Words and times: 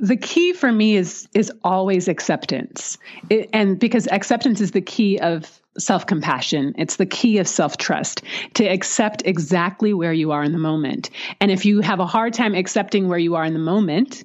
the 0.00 0.16
key 0.16 0.52
for 0.52 0.70
me 0.70 0.96
is 0.96 1.28
is 1.34 1.52
always 1.64 2.08
acceptance 2.08 2.98
it, 3.30 3.48
and 3.52 3.78
because 3.78 4.06
acceptance 4.08 4.60
is 4.60 4.70
the 4.72 4.80
key 4.80 5.18
of 5.18 5.60
self-compassion 5.78 6.74
it's 6.76 6.96
the 6.96 7.06
key 7.06 7.38
of 7.38 7.48
self-trust 7.48 8.22
to 8.54 8.64
accept 8.64 9.22
exactly 9.24 9.92
where 9.92 10.12
you 10.12 10.30
are 10.30 10.44
in 10.44 10.52
the 10.52 10.58
moment 10.58 11.10
and 11.40 11.50
if 11.50 11.64
you 11.64 11.80
have 11.80 11.98
a 11.98 12.06
hard 12.06 12.32
time 12.32 12.54
accepting 12.54 13.08
where 13.08 13.18
you 13.18 13.34
are 13.34 13.44
in 13.44 13.54
the 13.54 13.58
moment 13.58 14.24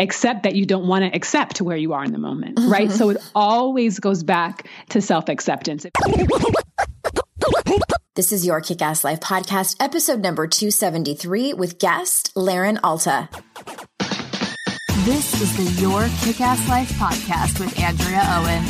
accept 0.00 0.44
that 0.44 0.54
you 0.54 0.64
don't 0.64 0.86
want 0.86 1.04
to 1.04 1.14
accept 1.14 1.60
where 1.60 1.76
you 1.76 1.92
are 1.92 2.04
in 2.04 2.12
the 2.12 2.18
moment 2.18 2.56
mm-hmm. 2.56 2.72
right 2.72 2.90
so 2.90 3.10
it 3.10 3.18
always 3.34 3.98
goes 3.98 4.22
back 4.22 4.66
to 4.88 5.00
self-acceptance 5.00 5.84
this 8.14 8.30
is 8.30 8.46
your 8.46 8.60
Kick 8.60 8.80
Ass 8.80 9.02
Life 9.02 9.18
podcast, 9.18 9.74
episode 9.80 10.20
number 10.20 10.46
273 10.46 11.52
with 11.54 11.80
guest 11.80 12.30
L'Erin 12.36 12.78
Alta. 12.84 13.28
This 15.04 15.38
is 15.42 15.54
the 15.54 15.82
Your 15.82 16.08
Kick 16.22 16.40
Ass 16.40 16.66
Life 16.66 16.90
podcast 16.92 17.60
with 17.60 17.78
Andrea 17.78 18.22
Owen, 18.24 18.64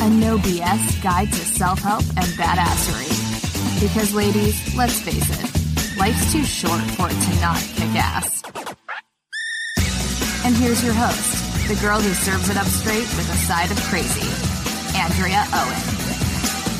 a 0.00 0.12
no 0.18 0.36
BS 0.38 1.00
guide 1.00 1.28
to 1.28 1.38
self 1.38 1.78
help 1.78 2.00
and 2.00 2.26
badassery. 2.34 3.06
Because, 3.80 4.12
ladies, 4.12 4.74
let's 4.74 5.00
face 5.00 5.30
it, 5.30 5.96
life's 5.96 6.32
too 6.32 6.42
short 6.42 6.80
for 6.98 7.06
it 7.06 7.14
to 7.14 7.40
not 7.40 7.56
kick 7.56 7.94
ass. 7.94 8.42
And 10.44 10.56
here's 10.56 10.82
your 10.82 10.92
host, 10.92 11.68
the 11.68 11.76
girl 11.80 12.00
who 12.00 12.14
serves 12.14 12.50
it 12.50 12.56
up 12.56 12.66
straight 12.66 13.06
with 13.14 13.30
a 13.30 13.36
side 13.36 13.70
of 13.70 13.78
crazy, 13.82 14.26
Andrea 14.98 15.44
Owen. 15.54 16.00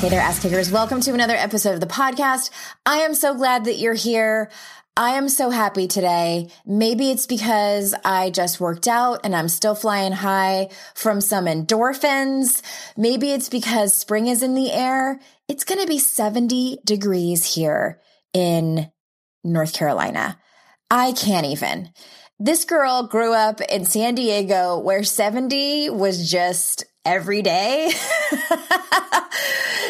Hey 0.01 0.09
there, 0.09 0.19
ass 0.19 0.41
kickers. 0.41 0.69
Welcome 0.69 0.99
to 1.01 1.13
another 1.13 1.35
episode 1.35 1.75
of 1.75 1.79
the 1.79 1.85
podcast. 1.85 2.49
I 2.85 2.97
am 3.03 3.13
so 3.13 3.35
glad 3.35 3.65
that 3.65 3.75
you're 3.75 3.93
here. 3.93 4.49
I 4.97 5.11
am 5.11 5.29
so 5.29 5.49
happy 5.51 5.87
today. 5.87 6.49
Maybe 6.65 7.11
it's 7.11 7.25
because 7.25 7.95
I 8.03 8.29
just 8.29 8.59
worked 8.59 8.89
out 8.89 9.21
and 9.23 9.33
I'm 9.33 9.47
still 9.47 9.73
flying 9.73 10.11
high 10.11 10.67
from 10.95 11.21
some 11.21 11.45
endorphins. 11.45 12.61
Maybe 12.97 13.31
it's 13.31 13.47
because 13.47 13.93
spring 13.93 14.27
is 14.27 14.43
in 14.43 14.53
the 14.53 14.69
air. 14.69 15.21
It's 15.47 15.63
going 15.63 15.79
to 15.79 15.87
be 15.87 15.97
70 15.97 16.79
degrees 16.85 17.55
here 17.55 18.01
in 18.33 18.91
North 19.45 19.73
Carolina. 19.73 20.37
I 20.89 21.13
can't 21.13 21.45
even. 21.45 21.91
This 22.37 22.65
girl 22.65 23.07
grew 23.07 23.33
up 23.33 23.61
in 23.61 23.85
San 23.85 24.15
Diego 24.15 24.77
where 24.77 25.03
70 25.03 25.89
was 25.91 26.29
just 26.29 26.83
every 27.05 27.41
day. 27.41 27.91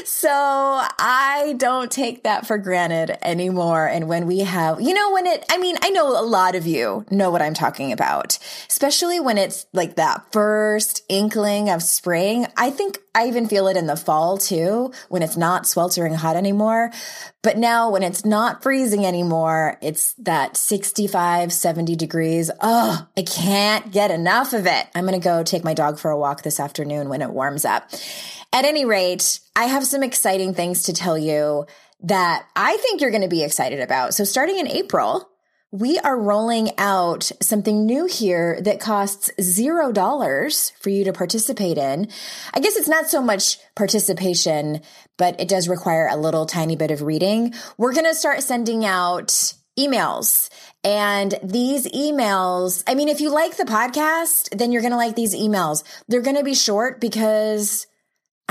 so 0.06 0.30
I 0.30 1.56
don't 1.58 1.92
take 1.92 2.24
that 2.24 2.48
for 2.48 2.58
granted 2.58 3.18
anymore. 3.26 3.88
And 3.88 4.08
when 4.08 4.28
we 4.28 4.40
have, 4.40 4.82
you 4.82 4.94
know, 4.94 5.12
when 5.12 5.28
it, 5.28 5.44
I 5.50 5.58
mean, 5.58 5.76
I 5.82 5.90
know 5.90 6.08
a 6.08 6.24
lot 6.24 6.56
of 6.56 6.66
you 6.66 7.06
know 7.10 7.32
what 7.32 7.42
I'm 7.42 7.54
talking 7.54 7.92
about, 7.92 8.38
especially 8.70 9.20
when 9.20 9.38
it's 9.38 9.66
like 9.74 9.96
that 9.96 10.32
first 10.32 11.04
inkling 11.10 11.70
of 11.70 11.84
spring. 11.84 12.48
I 12.56 12.70
think 12.70 13.00
I 13.14 13.28
even 13.28 13.48
feel 13.48 13.68
it 13.68 13.76
in 13.76 13.88
the 13.88 13.98
fall 13.98 14.38
too, 14.38 14.94
when 15.10 15.22
it's 15.22 15.36
not 15.36 15.68
sweltering 15.68 16.14
hot 16.14 16.38
anymore. 16.38 16.92
But 17.42 17.58
now 17.58 17.90
when 17.90 18.04
it's 18.04 18.24
not 18.24 18.62
freezing 18.64 19.06
anymore, 19.06 19.78
it's 19.82 20.14
that 20.14 20.56
65, 20.56 21.52
70 21.52 21.96
degrees. 21.96 22.52
Oh, 22.62 23.08
I 23.18 23.24
can't 23.24 23.92
get 23.92 24.12
enough 24.12 24.54
of 24.54 24.68
it. 24.68 24.88
I'm 24.94 25.06
going 25.06 25.20
to 25.20 25.24
go 25.24 25.44
take 25.44 25.64
my 25.64 25.74
dog 25.74 26.00
for 26.00 26.12
a 26.12 26.18
walk 26.18 26.44
this 26.44 26.60
afternoon 26.60 27.01
when 27.10 27.22
it 27.22 27.32
warms 27.32 27.66
up. 27.66 27.90
At 28.54 28.66
any 28.66 28.86
rate, 28.86 29.40
I 29.56 29.66
have 29.66 29.86
some 29.86 30.04
exciting 30.04 30.54
things 30.54 30.84
to 30.84 30.94
tell 30.94 31.18
you 31.18 31.66
that 32.04 32.46
I 32.56 32.78
think 32.78 33.02
you're 33.02 33.12
going 33.12 33.22
to 33.22 33.28
be 33.28 33.44
excited 33.44 33.80
about. 33.80 34.14
So 34.14 34.24
starting 34.24 34.58
in 34.58 34.68
April, 34.68 35.30
we 35.72 35.98
are 36.00 36.20
rolling 36.20 36.78
out 36.78 37.32
something 37.42 37.86
new 37.86 38.06
here 38.06 38.60
that 38.62 38.82
costs 38.82 39.32
zero 39.40 39.94
dollars 39.94 40.72
for 40.82 40.90
you 40.90 41.06
to 41.06 41.14
participate 41.14 41.78
in. 41.78 42.10
I 42.54 42.60
guess 42.60 42.76
it's 42.76 42.90
not 42.90 43.10
so 43.10 43.22
much 43.22 43.58
participation, 43.76 44.82
but 45.18 45.40
it 45.40 45.48
does 45.48 45.70
require 45.70 46.10
a 46.10 46.18
little 46.18 46.46
tiny 46.46 46.76
bit 46.76 46.92
of 46.92 47.04
reading. 47.04 47.54
We're 47.78 47.94
going 47.94 48.06
to 48.06 48.16
start 48.16 48.44
sending 48.44 48.84
out 48.84 49.54
emails. 49.78 50.50
And 50.84 51.38
these 51.44 51.88
emails, 51.88 52.84
I 52.88 52.96
mean, 52.96 53.10
if 53.10 53.22
you 53.22 53.30
like 53.30 53.58
the 53.58 53.64
podcast, 53.64 54.58
then 54.58 54.72
you're 54.72 54.82
going 54.82 54.92
to 54.92 54.98
like 54.98 55.16
these 55.16 55.36
emails. 55.36 55.84
They're 56.08 56.22
going 56.22 56.38
to 56.38 56.44
be 56.44 56.56
short 56.56 57.00
because 57.00 57.88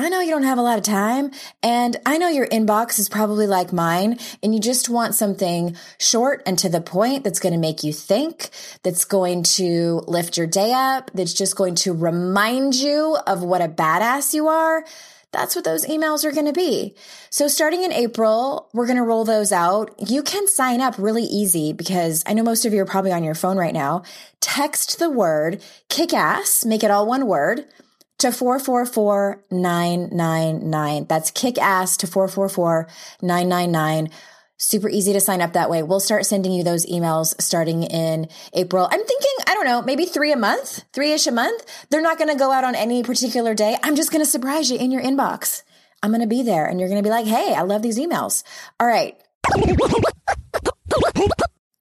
I 0.00 0.08
know 0.08 0.20
you 0.20 0.30
don't 0.30 0.44
have 0.44 0.56
a 0.56 0.62
lot 0.62 0.78
of 0.78 0.84
time 0.84 1.30
and 1.62 1.94
I 2.06 2.16
know 2.16 2.28
your 2.28 2.46
inbox 2.46 2.98
is 2.98 3.10
probably 3.10 3.46
like 3.46 3.70
mine 3.70 4.18
and 4.42 4.54
you 4.54 4.60
just 4.60 4.88
want 4.88 5.14
something 5.14 5.76
short 5.98 6.42
and 6.46 6.58
to 6.60 6.70
the 6.70 6.80
point 6.80 7.22
that's 7.22 7.38
going 7.38 7.52
to 7.52 7.58
make 7.58 7.84
you 7.84 7.92
think, 7.92 8.48
that's 8.82 9.04
going 9.04 9.42
to 9.42 10.02
lift 10.06 10.38
your 10.38 10.46
day 10.46 10.72
up, 10.72 11.10
that's 11.12 11.34
just 11.34 11.54
going 11.54 11.74
to 11.74 11.92
remind 11.92 12.76
you 12.76 13.18
of 13.26 13.42
what 13.42 13.60
a 13.60 13.68
badass 13.68 14.32
you 14.32 14.48
are. 14.48 14.84
That's 15.32 15.54
what 15.54 15.64
those 15.64 15.86
emails 15.86 16.24
are 16.24 16.32
going 16.32 16.46
to 16.46 16.52
be. 16.52 16.96
So 17.30 17.46
starting 17.46 17.84
in 17.84 17.92
April, 17.92 18.68
we're 18.72 18.86
going 18.86 18.96
to 18.96 19.04
roll 19.04 19.24
those 19.24 19.52
out. 19.52 19.94
You 19.98 20.22
can 20.22 20.48
sign 20.48 20.80
up 20.80 20.96
really 20.98 21.22
easy 21.22 21.72
because 21.72 22.24
I 22.26 22.32
know 22.32 22.42
most 22.42 22.64
of 22.64 22.72
you 22.72 22.82
are 22.82 22.86
probably 22.86 23.12
on 23.12 23.22
your 23.22 23.36
phone 23.36 23.56
right 23.56 23.74
now. 23.74 24.02
Text 24.40 24.98
the 24.98 25.10
word 25.10 25.62
kick 25.88 26.12
ass, 26.12 26.64
make 26.64 26.82
it 26.82 26.90
all 26.90 27.06
one 27.06 27.26
word 27.26 27.64
to 28.18 28.32
444999. 28.32 31.06
That's 31.06 31.30
kick 31.30 31.58
ass 31.58 31.96
to 31.98 32.06
444999. 32.06 34.10
Super 34.62 34.90
easy 34.90 35.14
to 35.14 35.20
sign 35.20 35.40
up 35.40 35.54
that 35.54 35.70
way. 35.70 35.82
We'll 35.82 36.00
start 36.00 36.26
sending 36.26 36.52
you 36.52 36.62
those 36.62 36.84
emails 36.84 37.34
starting 37.40 37.82
in 37.82 38.28
April. 38.52 38.84
I'm 38.84 39.02
thinking, 39.02 39.32
I 39.46 39.54
don't 39.54 39.64
know, 39.64 39.80
maybe 39.80 40.04
three 40.04 40.32
a 40.32 40.36
month, 40.36 40.84
three 40.92 41.12
ish 41.12 41.26
a 41.26 41.32
month. 41.32 41.64
They're 41.88 42.02
not 42.02 42.18
going 42.18 42.28
to 42.28 42.36
go 42.36 42.52
out 42.52 42.62
on 42.62 42.74
any 42.74 43.02
particular 43.02 43.54
day. 43.54 43.78
I'm 43.82 43.96
just 43.96 44.12
going 44.12 44.22
to 44.22 44.30
surprise 44.30 44.70
you 44.70 44.76
in 44.76 44.90
your 44.90 45.00
inbox. 45.00 45.62
I'm 46.02 46.10
going 46.10 46.20
to 46.20 46.26
be 46.26 46.42
there 46.42 46.66
and 46.66 46.78
you're 46.78 46.90
going 46.90 47.02
to 47.02 47.06
be 47.06 47.10
like, 47.10 47.24
Hey, 47.24 47.54
I 47.54 47.62
love 47.62 47.80
these 47.80 47.98
emails. 47.98 48.42
All 48.78 48.86
right. 48.86 49.16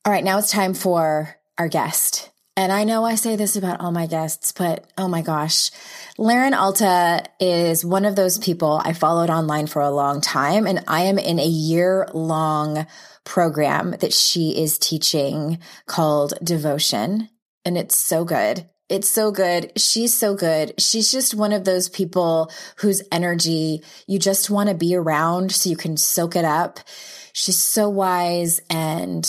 All 0.05 0.13
right. 0.13 0.23
Now 0.23 0.39
it's 0.39 0.49
time 0.49 0.73
for 0.73 1.35
our 1.57 1.67
guest. 1.67 2.29
And 2.59 2.73
I 2.73 2.83
know 2.83 3.05
I 3.05 3.15
say 3.15 3.37
this 3.37 3.55
about 3.55 3.79
all 3.79 3.93
my 3.93 4.05
guests, 4.05 4.51
but 4.51 4.85
oh 4.97 5.07
my 5.07 5.21
gosh, 5.21 5.71
L'Erin 6.17 6.53
Alta 6.53 7.23
is 7.39 7.85
one 7.85 8.03
of 8.03 8.17
those 8.17 8.37
people 8.37 8.81
I 8.83 8.91
followed 8.91 9.29
online 9.29 9.65
for 9.65 9.81
a 9.81 9.89
long 9.89 10.19
time. 10.19 10.67
And 10.67 10.83
I 10.85 11.03
am 11.03 11.17
in 11.17 11.39
a 11.39 11.47
year 11.47 12.09
long 12.13 12.85
program 13.23 13.91
that 14.01 14.11
she 14.11 14.61
is 14.61 14.77
teaching 14.77 15.59
called 15.85 16.33
Devotion. 16.43 17.29
And 17.63 17.77
it's 17.77 17.95
so 17.95 18.25
good. 18.25 18.69
It's 18.89 19.07
so 19.07 19.31
good. 19.31 19.71
She's 19.79 20.19
so 20.19 20.35
good. 20.35 20.73
She's 20.81 21.09
just 21.13 21.33
one 21.33 21.53
of 21.53 21.63
those 21.63 21.87
people 21.87 22.51
whose 22.79 23.01
energy 23.09 23.83
you 24.05 24.19
just 24.19 24.49
want 24.49 24.67
to 24.67 24.75
be 24.75 24.95
around 24.95 25.53
so 25.53 25.69
you 25.69 25.77
can 25.77 25.95
soak 25.95 26.35
it 26.35 26.43
up. 26.43 26.81
She's 27.31 27.57
so 27.57 27.87
wise 27.87 28.59
and 28.69 29.25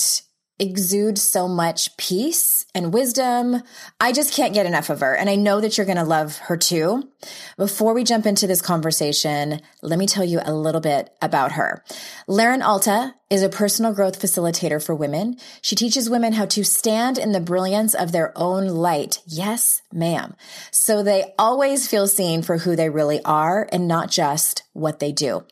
exudes 0.60 1.22
so 1.22 1.48
much 1.48 1.97
peace 1.97 2.66
and 2.75 2.93
wisdom. 2.93 3.62
I 3.98 4.12
just 4.12 4.34
can't 4.34 4.54
get 4.54 4.66
enough 4.66 4.91
of 4.91 5.00
her. 5.00 5.16
And 5.16 5.31
I 5.31 5.34
know 5.34 5.60
that 5.60 5.76
you're 5.76 5.87
going 5.87 5.97
to 5.97 6.04
love 6.04 6.37
her 6.38 6.56
too. 6.56 7.09
Before 7.56 7.94
we 7.94 8.04
jump 8.04 8.26
into 8.26 8.47
this 8.47 8.62
conversation, 8.62 9.60
let 9.82 9.98
me 9.98 10.06
tell 10.06 10.25
you 10.25 10.41
a 10.44 10.54
little 10.54 10.81
bit 10.81 11.10
about 11.22 11.53
her. 11.53 11.82
L'Erin 12.28 12.62
Alta 12.62 13.15
is 13.31 13.43
a 13.43 13.48
personal 13.48 13.94
growth 13.94 14.21
facilitator 14.21 14.84
for 14.84 14.94
women. 14.94 15.37
She 15.62 15.76
teaches 15.76 16.10
women 16.10 16.34
how 16.34 16.47
to 16.47 16.65
stand 16.65 17.16
in 17.16 17.32
the 17.32 17.41
brilliance 17.41 17.94
of 17.94 18.12
their 18.12 18.32
own 18.37 18.66
light. 18.69 19.22
Yes, 19.27 19.82
ma'am. 19.92 20.34
So 20.71 21.03
they 21.03 21.32
always 21.38 21.88
feel 21.88 22.06
seen 22.06 22.42
for 22.42 22.59
who 22.59 22.77
they 22.77 22.91
really 22.91 23.22
are 23.25 23.69
and 23.72 23.88
not 23.88 24.10
just 24.10 24.65
what 24.72 24.98
they 24.98 25.12
do. 25.12 25.44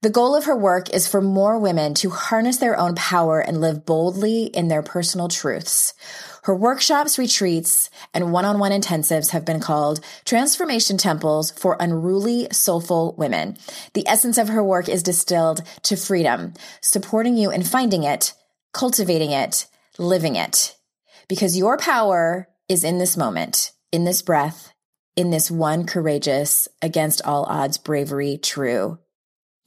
The 0.00 0.10
goal 0.10 0.36
of 0.36 0.44
her 0.44 0.56
work 0.56 0.90
is 0.90 1.08
for 1.08 1.20
more 1.20 1.58
women 1.58 1.92
to 1.94 2.10
harness 2.10 2.58
their 2.58 2.78
own 2.78 2.94
power 2.94 3.40
and 3.40 3.60
live 3.60 3.84
boldly 3.84 4.44
in 4.44 4.68
their 4.68 4.80
personal 4.80 5.26
truths. 5.26 5.92
Her 6.44 6.54
workshops, 6.54 7.18
retreats, 7.18 7.90
and 8.14 8.32
one-on-one 8.32 8.70
intensives 8.70 9.30
have 9.30 9.44
been 9.44 9.58
called 9.58 9.98
transformation 10.24 10.98
temples 10.98 11.50
for 11.50 11.76
unruly, 11.80 12.46
soulful 12.52 13.16
women. 13.18 13.56
The 13.94 14.06
essence 14.06 14.38
of 14.38 14.50
her 14.50 14.62
work 14.62 14.88
is 14.88 15.02
distilled 15.02 15.62
to 15.82 15.96
freedom, 15.96 16.54
supporting 16.80 17.36
you 17.36 17.50
in 17.50 17.64
finding 17.64 18.04
it, 18.04 18.34
cultivating 18.72 19.32
it, 19.32 19.66
living 19.98 20.36
it. 20.36 20.76
Because 21.26 21.58
your 21.58 21.76
power 21.76 22.46
is 22.68 22.84
in 22.84 22.98
this 22.98 23.16
moment, 23.16 23.72
in 23.90 24.04
this 24.04 24.22
breath, 24.22 24.72
in 25.16 25.30
this 25.30 25.50
one 25.50 25.86
courageous, 25.86 26.68
against 26.80 27.20
all 27.22 27.42
odds 27.46 27.78
bravery, 27.78 28.38
true 28.38 29.00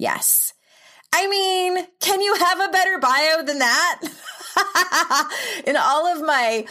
Yes. 0.01 0.55
I 1.13 1.27
mean, 1.27 1.85
can 1.99 2.21
you 2.21 2.33
have 2.33 2.59
a 2.59 2.71
better 2.71 2.97
bio 2.97 3.43
than 3.43 3.59
that? 3.59 4.01
In 5.67 5.77
all 5.77 6.07
of 6.07 6.25
my 6.25 6.65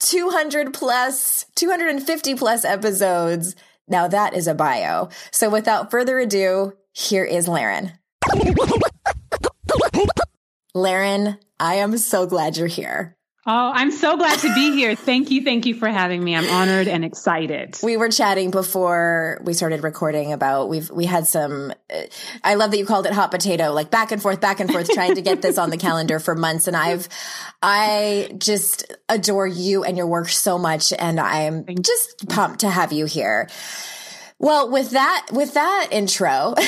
200 0.00 0.74
plus, 0.74 1.46
250 1.54 2.34
plus 2.34 2.64
episodes, 2.64 3.54
now 3.86 4.08
that 4.08 4.34
is 4.34 4.48
a 4.48 4.54
bio. 4.54 5.10
So 5.30 5.48
without 5.48 5.92
further 5.92 6.18
ado, 6.18 6.72
here 6.92 7.24
is 7.24 7.46
L'Erin. 7.46 7.92
L'Erin, 10.74 11.38
I 11.60 11.74
am 11.76 11.96
so 11.98 12.26
glad 12.26 12.56
you're 12.56 12.66
here. 12.66 13.16
Oh, 13.44 13.72
I'm 13.74 13.90
so 13.90 14.16
glad 14.16 14.38
to 14.38 14.54
be 14.54 14.70
here. 14.70 14.94
Thank 14.94 15.32
you. 15.32 15.42
Thank 15.42 15.66
you 15.66 15.74
for 15.74 15.88
having 15.88 16.22
me. 16.22 16.36
I'm 16.36 16.48
honored 16.48 16.86
and 16.86 17.04
excited. 17.04 17.76
We 17.82 17.96
were 17.96 18.08
chatting 18.08 18.52
before 18.52 19.40
we 19.42 19.52
started 19.52 19.82
recording 19.82 20.32
about 20.32 20.68
we've 20.68 20.88
we 20.90 21.06
had 21.06 21.26
some 21.26 21.72
uh, 21.92 22.02
I 22.44 22.54
love 22.54 22.70
that 22.70 22.78
you 22.78 22.86
called 22.86 23.04
it 23.06 23.12
hot 23.12 23.32
potato, 23.32 23.72
like 23.72 23.90
back 23.90 24.12
and 24.12 24.22
forth, 24.22 24.40
back 24.40 24.60
and 24.60 24.70
forth 24.70 24.88
trying 24.90 25.16
to 25.16 25.22
get 25.22 25.42
this 25.42 25.58
on 25.58 25.70
the 25.70 25.76
calendar 25.76 26.20
for 26.20 26.36
months 26.36 26.68
and 26.68 26.76
I've 26.76 27.08
I 27.60 28.30
just 28.38 28.96
adore 29.08 29.48
you 29.48 29.82
and 29.82 29.96
your 29.96 30.06
work 30.06 30.28
so 30.28 30.56
much 30.56 30.92
and 30.96 31.18
I'm 31.18 31.64
just 31.80 32.28
pumped 32.28 32.60
to 32.60 32.70
have 32.70 32.92
you 32.92 33.06
here. 33.06 33.48
Well, 34.42 34.70
with 34.70 34.90
that 34.90 35.28
with 35.32 35.54
that 35.54 35.88
intro 35.92 36.54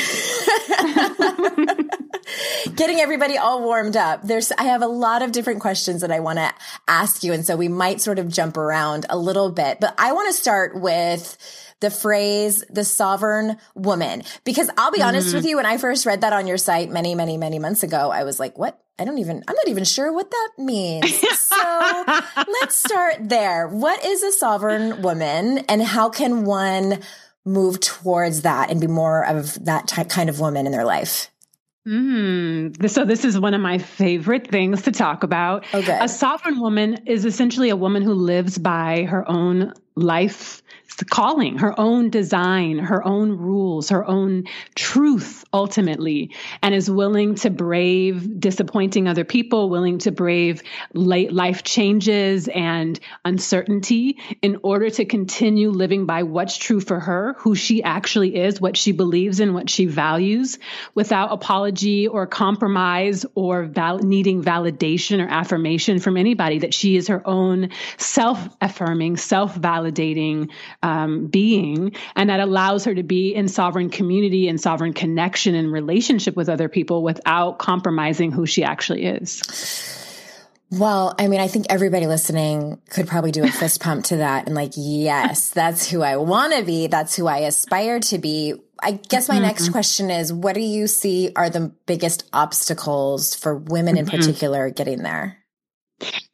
getting 2.76 3.00
everybody 3.00 3.36
all 3.36 3.62
warmed 3.62 3.96
up. 3.96 4.22
There's, 4.22 4.52
I 4.52 4.64
have 4.64 4.82
a 4.82 4.86
lot 4.86 5.22
of 5.22 5.32
different 5.32 5.60
questions 5.60 6.00
that 6.00 6.10
I 6.10 6.20
want 6.20 6.38
to 6.38 6.52
ask 6.88 7.22
you. 7.22 7.32
And 7.32 7.44
so 7.44 7.56
we 7.56 7.68
might 7.68 8.00
sort 8.00 8.18
of 8.18 8.28
jump 8.28 8.56
around 8.56 9.06
a 9.08 9.18
little 9.18 9.50
bit, 9.50 9.78
but 9.80 9.94
I 9.98 10.12
want 10.12 10.28
to 10.28 10.32
start 10.32 10.80
with 10.80 11.36
the 11.80 11.90
phrase, 11.90 12.64
the 12.70 12.84
sovereign 12.84 13.56
woman, 13.74 14.22
because 14.44 14.70
I'll 14.76 14.90
be 14.90 14.98
mm-hmm. 14.98 15.08
honest 15.08 15.34
with 15.34 15.44
you. 15.44 15.56
When 15.56 15.66
I 15.66 15.76
first 15.76 16.06
read 16.06 16.22
that 16.22 16.32
on 16.32 16.46
your 16.46 16.58
site 16.58 16.90
many, 16.90 17.14
many, 17.14 17.36
many 17.36 17.58
months 17.58 17.82
ago, 17.82 18.10
I 18.10 18.24
was 18.24 18.40
like, 18.40 18.58
what? 18.58 18.80
I 18.98 19.04
don't 19.04 19.18
even, 19.18 19.42
I'm 19.48 19.56
not 19.56 19.68
even 19.68 19.82
sure 19.82 20.12
what 20.12 20.30
that 20.30 20.50
means. 20.56 21.12
so 21.38 22.04
let's 22.60 22.76
start 22.76 23.28
there. 23.28 23.66
What 23.66 24.04
is 24.04 24.22
a 24.22 24.30
sovereign 24.30 25.02
woman 25.02 25.58
and 25.68 25.82
how 25.82 26.10
can 26.10 26.44
one 26.44 27.00
move 27.44 27.80
towards 27.80 28.42
that 28.42 28.70
and 28.70 28.80
be 28.80 28.86
more 28.86 29.24
of 29.24 29.64
that 29.64 29.88
type, 29.88 30.08
kind 30.08 30.28
of 30.28 30.40
woman 30.40 30.66
in 30.66 30.72
their 30.72 30.84
life? 30.84 31.30
Mm, 31.86 32.88
so 32.88 33.04
this 33.04 33.26
is 33.26 33.38
one 33.38 33.52
of 33.52 33.60
my 33.60 33.76
favorite 33.76 34.48
things 34.48 34.82
to 34.82 34.92
talk 34.92 35.22
about. 35.22 35.66
Okay. 35.74 35.98
A 36.00 36.08
sovereign 36.08 36.58
woman 36.58 37.06
is 37.06 37.26
essentially 37.26 37.68
a 37.68 37.76
woman 37.76 38.02
who 38.02 38.14
lives 38.14 38.56
by 38.56 39.02
her 39.02 39.28
own 39.28 39.74
life 39.94 40.62
calling, 41.10 41.58
her 41.58 41.78
own 41.78 42.10
design, 42.10 42.78
her 42.78 43.04
own 43.04 43.32
rules, 43.32 43.88
her 43.88 44.06
own 44.06 44.44
truth 44.74 45.44
ultimately, 45.52 46.30
and 46.62 46.74
is 46.74 46.90
willing 46.90 47.34
to 47.36 47.50
brave 47.50 48.40
disappointing 48.40 49.08
other 49.08 49.24
people, 49.24 49.70
willing 49.70 49.98
to 49.98 50.12
brave 50.12 50.62
late 50.92 51.32
life 51.32 51.64
changes 51.64 52.48
and 52.48 53.00
uncertainty 53.24 54.18
in 54.42 54.58
order 54.62 54.90
to 54.90 55.04
continue 55.04 55.70
living 55.70 56.06
by 56.06 56.22
what's 56.22 56.56
true 56.56 56.80
for 56.80 57.00
her, 57.00 57.34
who 57.38 57.54
she 57.54 57.82
actually 57.82 58.36
is, 58.36 58.60
what 58.60 58.76
she 58.76 58.92
believes 58.92 59.40
in, 59.40 59.54
what 59.54 59.68
she 59.68 59.86
values, 59.86 60.58
without 60.94 61.32
apology 61.32 62.06
or 62.06 62.26
compromise 62.26 63.26
or 63.34 63.64
val- 63.64 63.98
needing 63.98 64.42
validation 64.42 65.24
or 65.24 65.28
affirmation 65.28 65.98
from 65.98 66.16
anybody, 66.16 66.60
that 66.60 66.74
she 66.74 66.96
is 66.96 67.08
her 67.08 67.26
own 67.26 67.70
self 67.96 68.48
affirming, 68.60 69.16
self 69.16 69.54
validating 69.56 70.50
um, 70.84 71.26
being, 71.28 71.92
and 72.14 72.28
that 72.28 72.40
allows 72.40 72.84
her 72.84 72.94
to 72.94 73.02
be 73.02 73.34
in 73.34 73.48
sovereign 73.48 73.88
community 73.88 74.48
and 74.48 74.60
sovereign 74.60 74.92
connection 74.92 75.54
and 75.54 75.72
relationship 75.72 76.36
with 76.36 76.50
other 76.50 76.68
people 76.68 77.02
without 77.02 77.58
compromising 77.58 78.30
who 78.30 78.44
she 78.44 78.62
actually 78.62 79.06
is. 79.06 79.42
Well, 80.70 81.14
I 81.18 81.28
mean, 81.28 81.40
I 81.40 81.48
think 81.48 81.66
everybody 81.70 82.06
listening 82.06 82.82
could 82.90 83.08
probably 83.08 83.30
do 83.30 83.44
a 83.44 83.48
fist 83.48 83.80
pump 83.80 84.04
to 84.06 84.18
that 84.18 84.46
and 84.46 84.54
like, 84.54 84.72
yes, 84.76 85.50
that's 85.50 85.88
who 85.88 86.02
I 86.02 86.16
want 86.16 86.54
to 86.54 86.64
be. 86.64 86.86
That's 86.88 87.16
who 87.16 87.26
I 87.26 87.38
aspire 87.38 88.00
to 88.00 88.18
be. 88.18 88.54
I 88.82 88.92
guess 88.92 89.28
my 89.28 89.36
mm-hmm. 89.36 89.44
next 89.44 89.70
question 89.70 90.10
is 90.10 90.32
what 90.32 90.54
do 90.54 90.60
you 90.60 90.86
see 90.86 91.30
are 91.34 91.48
the 91.48 91.72
biggest 91.86 92.28
obstacles 92.32 93.34
for 93.34 93.56
women 93.56 93.96
in 93.96 94.04
mm-hmm. 94.04 94.16
particular 94.16 94.68
getting 94.68 95.02
there? 95.02 95.38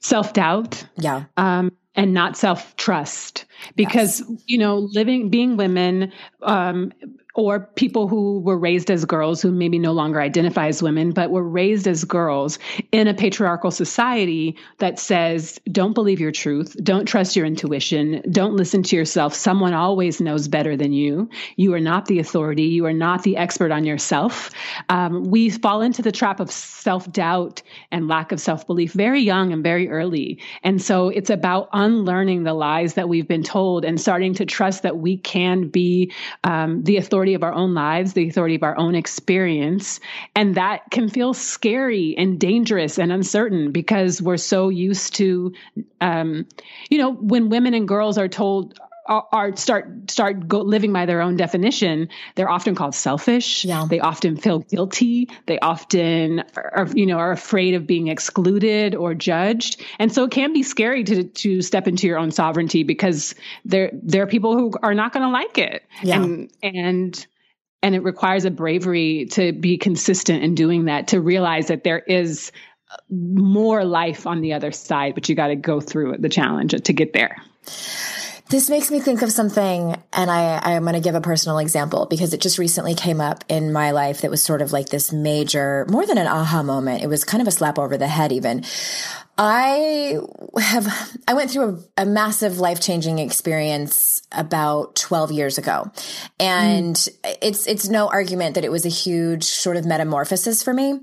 Self 0.00 0.32
doubt. 0.32 0.84
Yeah. 0.96 1.24
Um, 1.36 1.70
and 2.00 2.14
not 2.14 2.34
self 2.34 2.74
trust 2.76 3.44
because 3.76 4.20
yes. 4.20 4.42
you 4.46 4.56
know 4.56 4.78
living 4.78 5.28
being 5.28 5.58
women 5.58 6.10
um, 6.40 6.90
or 7.34 7.60
people 7.60 8.08
who 8.08 8.40
were 8.40 8.58
raised 8.58 8.90
as 8.90 9.04
girls 9.04 9.40
who 9.40 9.52
maybe 9.52 9.78
no 9.78 9.92
longer 9.92 10.20
identify 10.20 10.66
as 10.66 10.82
women, 10.82 11.12
but 11.12 11.30
were 11.30 11.46
raised 11.46 11.86
as 11.86 12.04
girls 12.04 12.58
in 12.90 13.06
a 13.06 13.14
patriarchal 13.14 13.70
society 13.70 14.56
that 14.78 14.98
says, 14.98 15.60
don't 15.70 15.94
believe 15.94 16.20
your 16.20 16.32
truth, 16.32 16.76
don't 16.82 17.06
trust 17.06 17.36
your 17.36 17.46
intuition, 17.46 18.22
don't 18.30 18.56
listen 18.56 18.82
to 18.82 18.96
yourself. 18.96 19.34
Someone 19.34 19.74
always 19.74 20.20
knows 20.20 20.48
better 20.48 20.76
than 20.76 20.92
you. 20.92 21.30
You 21.56 21.74
are 21.74 21.80
not 21.80 22.06
the 22.06 22.18
authority, 22.18 22.64
you 22.64 22.86
are 22.86 22.92
not 22.92 23.22
the 23.22 23.36
expert 23.36 23.70
on 23.70 23.84
yourself. 23.84 24.50
Um, 24.88 25.24
we 25.24 25.50
fall 25.50 25.82
into 25.82 26.02
the 26.02 26.12
trap 26.12 26.40
of 26.40 26.50
self 26.50 27.10
doubt 27.12 27.62
and 27.92 28.08
lack 28.08 28.32
of 28.32 28.40
self 28.40 28.66
belief 28.66 28.92
very 28.92 29.20
young 29.20 29.52
and 29.52 29.62
very 29.62 29.88
early. 29.88 30.40
And 30.62 30.82
so 30.82 31.08
it's 31.08 31.30
about 31.30 31.68
unlearning 31.72 32.42
the 32.42 32.54
lies 32.54 32.94
that 32.94 33.08
we've 33.08 33.28
been 33.28 33.42
told 33.42 33.84
and 33.84 34.00
starting 34.00 34.34
to 34.34 34.44
trust 34.44 34.82
that 34.82 34.98
we 34.98 35.16
can 35.16 35.68
be 35.68 36.12
um, 36.44 36.82
the 36.82 36.96
authority 36.96 37.19
authority 37.20 37.34
of 37.34 37.42
our 37.42 37.52
own 37.52 37.74
lives, 37.74 38.14
the 38.14 38.26
authority 38.26 38.54
of 38.54 38.62
our 38.62 38.78
own 38.78 38.94
experience. 38.94 40.00
And 40.34 40.54
that 40.54 40.90
can 40.90 41.10
feel 41.10 41.34
scary 41.34 42.14
and 42.16 42.40
dangerous 42.40 42.98
and 42.98 43.12
uncertain 43.12 43.72
because 43.72 44.22
we're 44.22 44.38
so 44.38 44.70
used 44.70 45.16
to, 45.16 45.52
um, 46.00 46.46
you 46.88 46.96
know, 46.96 47.12
when 47.12 47.50
women 47.50 47.74
and 47.74 47.86
girls 47.86 48.16
are 48.16 48.28
told, 48.28 48.80
are, 49.10 49.56
start 49.56 50.10
start 50.10 50.46
go, 50.46 50.60
living 50.60 50.92
by 50.92 51.04
their 51.04 51.20
own 51.20 51.36
definition, 51.36 52.08
they're 52.36 52.48
often 52.48 52.74
called 52.74 52.94
selfish. 52.94 53.64
Yeah. 53.64 53.86
They 53.88 54.00
often 54.00 54.36
feel 54.36 54.60
guilty. 54.60 55.28
They 55.46 55.58
often 55.58 56.44
are, 56.56 56.86
you 56.94 57.06
know 57.06 57.18
are 57.18 57.32
afraid 57.32 57.74
of 57.74 57.86
being 57.86 58.08
excluded 58.08 58.94
or 58.94 59.14
judged, 59.14 59.84
and 59.98 60.12
so 60.12 60.24
it 60.24 60.30
can 60.30 60.52
be 60.52 60.62
scary 60.62 61.04
to 61.04 61.24
to 61.24 61.60
step 61.62 61.88
into 61.88 62.06
your 62.06 62.18
own 62.18 62.30
sovereignty 62.30 62.84
because 62.84 63.34
there 63.64 63.90
there 63.92 64.22
are 64.22 64.28
people 64.28 64.56
who 64.56 64.72
are 64.82 64.94
not 64.94 65.12
going 65.12 65.24
to 65.24 65.32
like 65.32 65.58
it. 65.58 65.84
Yeah. 66.02 66.22
And 66.22 66.50
and 66.62 67.26
and 67.82 67.94
it 67.94 68.02
requires 68.02 68.44
a 68.44 68.50
bravery 68.50 69.26
to 69.32 69.52
be 69.52 69.78
consistent 69.78 70.44
in 70.44 70.54
doing 70.54 70.84
that 70.84 71.08
to 71.08 71.20
realize 71.20 71.68
that 71.68 71.82
there 71.82 71.98
is 71.98 72.52
more 73.08 73.84
life 73.84 74.26
on 74.26 74.40
the 74.40 74.52
other 74.52 74.72
side, 74.72 75.14
but 75.14 75.28
you 75.28 75.34
got 75.34 75.48
to 75.48 75.56
go 75.56 75.80
through 75.80 76.16
the 76.18 76.28
challenge 76.28 76.74
to 76.82 76.92
get 76.92 77.12
there. 77.12 77.36
This 78.50 78.68
makes 78.68 78.90
me 78.90 78.98
think 78.98 79.22
of 79.22 79.30
something, 79.30 79.96
and 80.12 80.28
I, 80.28 80.58
I'm 80.60 80.82
going 80.82 80.94
to 80.94 81.00
give 81.00 81.14
a 81.14 81.20
personal 81.20 81.58
example 81.58 82.06
because 82.10 82.34
it 82.34 82.40
just 82.40 82.58
recently 82.58 82.96
came 82.96 83.20
up 83.20 83.44
in 83.48 83.72
my 83.72 83.92
life 83.92 84.22
that 84.22 84.30
was 84.30 84.42
sort 84.42 84.60
of 84.60 84.72
like 84.72 84.88
this 84.88 85.12
major, 85.12 85.86
more 85.88 86.04
than 86.04 86.18
an 86.18 86.26
aha 86.26 86.64
moment. 86.64 87.04
It 87.04 87.06
was 87.06 87.22
kind 87.22 87.40
of 87.40 87.46
a 87.46 87.52
slap 87.52 87.78
over 87.78 87.96
the 87.96 88.08
head, 88.08 88.32
even. 88.32 88.64
I 89.38 90.18
have, 90.58 91.16
I 91.28 91.34
went 91.34 91.52
through 91.52 91.84
a, 91.96 92.02
a 92.02 92.06
massive 92.06 92.58
life 92.58 92.80
changing 92.80 93.20
experience 93.20 94.20
about 94.32 94.96
12 94.96 95.30
years 95.30 95.56
ago. 95.56 95.88
And 96.40 96.96
mm. 96.96 97.36
it's, 97.40 97.68
it's 97.68 97.88
no 97.88 98.08
argument 98.08 98.56
that 98.56 98.64
it 98.64 98.72
was 98.72 98.84
a 98.84 98.90
huge 98.90 99.44
sort 99.44 99.76
of 99.76 99.86
metamorphosis 99.86 100.60
for 100.60 100.74
me. 100.74 100.98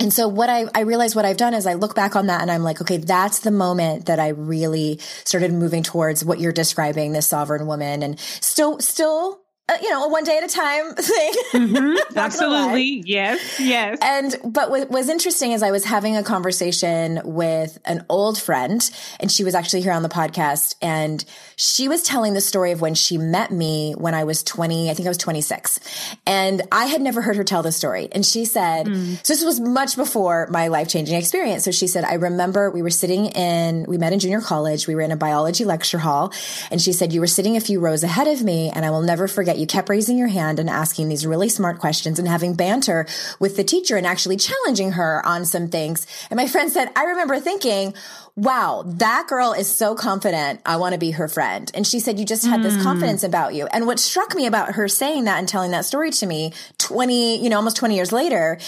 And 0.00 0.12
so 0.12 0.28
what 0.28 0.48
I, 0.48 0.66
I 0.74 0.80
realize 0.80 1.16
what 1.16 1.24
I've 1.24 1.36
done 1.36 1.54
is 1.54 1.66
I 1.66 1.74
look 1.74 1.96
back 1.96 2.14
on 2.14 2.26
that 2.26 2.40
and 2.40 2.50
I'm 2.50 2.62
like, 2.62 2.80
okay, 2.80 2.98
that's 2.98 3.40
the 3.40 3.50
moment 3.50 4.06
that 4.06 4.20
I 4.20 4.28
really 4.28 4.98
started 5.24 5.52
moving 5.52 5.82
towards 5.82 6.24
what 6.24 6.38
you're 6.38 6.52
describing, 6.52 7.12
this 7.12 7.26
sovereign 7.26 7.66
woman. 7.66 8.04
And 8.04 8.18
still, 8.20 8.78
still 8.78 9.40
uh, 9.68 9.76
you 9.82 9.90
know, 9.90 10.06
a 10.06 10.08
one 10.08 10.24
day 10.24 10.38
at 10.38 10.44
a 10.44 10.48
time 10.48 10.94
thing. 10.94 11.32
Mm-hmm. 11.52 11.96
Absolutely. 12.16 13.02
Yes. 13.04 13.60
Yes. 13.60 13.98
And, 14.00 14.34
but 14.44 14.70
what 14.70 14.90
was 14.90 15.08
interesting 15.08 15.52
is 15.52 15.62
I 15.62 15.70
was 15.70 15.84
having 15.84 16.16
a 16.16 16.22
conversation 16.22 17.20
with 17.24 17.78
an 17.84 18.04
old 18.08 18.40
friend 18.40 18.88
and 19.20 19.30
she 19.30 19.44
was 19.44 19.54
actually 19.54 19.82
here 19.82 19.92
on 19.92 20.02
the 20.02 20.08
podcast 20.08 20.74
and 20.80 21.24
she 21.56 21.88
was 21.88 22.02
telling 22.02 22.34
the 22.34 22.40
story 22.40 22.72
of 22.72 22.80
when 22.80 22.94
she 22.94 23.18
met 23.18 23.50
me 23.50 23.94
when 23.98 24.14
I 24.14 24.24
was 24.24 24.42
20, 24.42 24.90
I 24.90 24.94
think 24.94 25.06
I 25.06 25.10
was 25.10 25.18
26. 25.18 25.80
And 26.26 26.62
I 26.72 26.86
had 26.86 27.02
never 27.02 27.20
heard 27.20 27.36
her 27.36 27.44
tell 27.44 27.62
the 27.62 27.72
story. 27.72 28.08
And 28.12 28.24
she 28.24 28.44
said, 28.46 28.86
mm. 28.86 29.24
so 29.24 29.34
this 29.34 29.44
was 29.44 29.60
much 29.60 29.96
before 29.96 30.48
my 30.50 30.68
life 30.68 30.88
changing 30.88 31.16
experience. 31.16 31.64
So 31.64 31.72
she 31.72 31.86
said, 31.86 32.04
I 32.04 32.14
remember 32.14 32.70
we 32.70 32.80
were 32.80 32.90
sitting 32.90 33.26
in, 33.26 33.84
we 33.86 33.98
met 33.98 34.12
in 34.12 34.18
junior 34.18 34.40
college. 34.40 34.86
We 34.86 34.94
were 34.94 35.02
in 35.02 35.12
a 35.12 35.16
biology 35.16 35.64
lecture 35.64 35.98
hall 35.98 36.32
and 36.70 36.80
she 36.80 36.92
said, 36.92 37.12
you 37.12 37.20
were 37.20 37.26
sitting 37.26 37.56
a 37.56 37.60
few 37.60 37.80
rows 37.80 38.02
ahead 38.02 38.28
of 38.28 38.42
me 38.42 38.70
and 38.70 38.86
I 38.86 38.90
will 38.90 39.02
never 39.02 39.28
forget 39.28 39.57
you 39.58 39.66
kept 39.66 39.88
raising 39.88 40.18
your 40.18 40.28
hand 40.28 40.58
and 40.58 40.70
asking 40.70 41.08
these 41.08 41.26
really 41.26 41.48
smart 41.48 41.78
questions 41.78 42.18
and 42.18 42.28
having 42.28 42.54
banter 42.54 43.06
with 43.38 43.56
the 43.56 43.64
teacher 43.64 43.96
and 43.96 44.06
actually 44.06 44.36
challenging 44.36 44.92
her 44.92 45.24
on 45.26 45.44
some 45.44 45.68
things. 45.68 46.06
And 46.30 46.36
my 46.36 46.46
friend 46.46 46.70
said, 46.70 46.90
I 46.96 47.04
remember 47.04 47.40
thinking, 47.40 47.94
wow, 48.36 48.84
that 48.86 49.26
girl 49.28 49.52
is 49.52 49.74
so 49.74 49.96
confident. 49.96 50.60
I 50.64 50.76
want 50.76 50.92
to 50.92 50.98
be 50.98 51.10
her 51.10 51.26
friend. 51.26 51.70
And 51.74 51.84
she 51.84 51.98
said, 51.98 52.20
you 52.20 52.24
just 52.24 52.46
had 52.46 52.60
mm. 52.60 52.62
this 52.62 52.76
hmm. 52.76 52.82
confidence 52.82 53.24
about 53.24 53.54
you. 53.54 53.66
And 53.66 53.86
what 53.86 53.98
struck 53.98 54.36
me 54.36 54.46
about 54.46 54.76
her 54.76 54.86
saying 54.86 55.24
that 55.24 55.40
and 55.40 55.48
telling 55.48 55.72
that 55.72 55.84
story 55.84 56.12
to 56.12 56.26
me 56.26 56.52
20, 56.78 57.42
you 57.42 57.50
know, 57.50 57.56
almost 57.56 57.76
20 57.76 57.96
years 57.96 58.12
later 58.12 58.58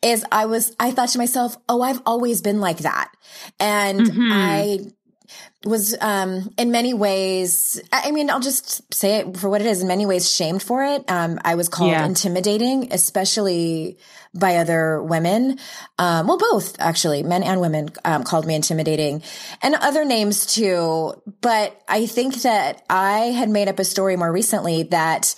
is 0.00 0.24
I 0.30 0.46
was, 0.46 0.76
I 0.78 0.92
thought 0.92 1.08
to 1.10 1.18
myself, 1.18 1.56
oh, 1.68 1.82
I've 1.82 2.00
always 2.06 2.40
been 2.40 2.60
like 2.60 2.78
that. 2.78 3.10
And 3.58 4.00
mm-hmm. 4.00 4.32
I, 4.32 4.78
was 5.66 5.96
um, 6.00 6.52
in 6.56 6.70
many 6.70 6.94
ways, 6.94 7.80
I 7.92 8.10
mean, 8.10 8.30
I'll 8.30 8.40
just 8.40 8.94
say 8.94 9.16
it 9.16 9.36
for 9.36 9.48
what 9.50 9.60
it 9.60 9.66
is, 9.66 9.82
in 9.82 9.88
many 9.88 10.06
ways 10.06 10.30
shamed 10.30 10.62
for 10.62 10.84
it. 10.84 11.10
Um, 11.10 11.38
I 11.44 11.54
was 11.56 11.68
called 11.68 11.90
yeah. 11.90 12.04
intimidating, 12.04 12.92
especially 12.92 13.98
by 14.34 14.56
other 14.56 15.02
women. 15.02 15.58
Um, 15.98 16.26
well, 16.26 16.38
both 16.38 16.76
actually, 16.78 17.22
men 17.22 17.42
and 17.42 17.60
women 17.60 17.90
um, 18.04 18.22
called 18.22 18.46
me 18.46 18.54
intimidating 18.54 19.22
and 19.62 19.74
other 19.74 20.04
names 20.04 20.46
too. 20.46 21.20
But 21.40 21.80
I 21.88 22.06
think 22.06 22.42
that 22.42 22.84
I 22.88 23.18
had 23.18 23.48
made 23.48 23.68
up 23.68 23.78
a 23.78 23.84
story 23.84 24.16
more 24.16 24.30
recently 24.30 24.84
that 24.84 25.34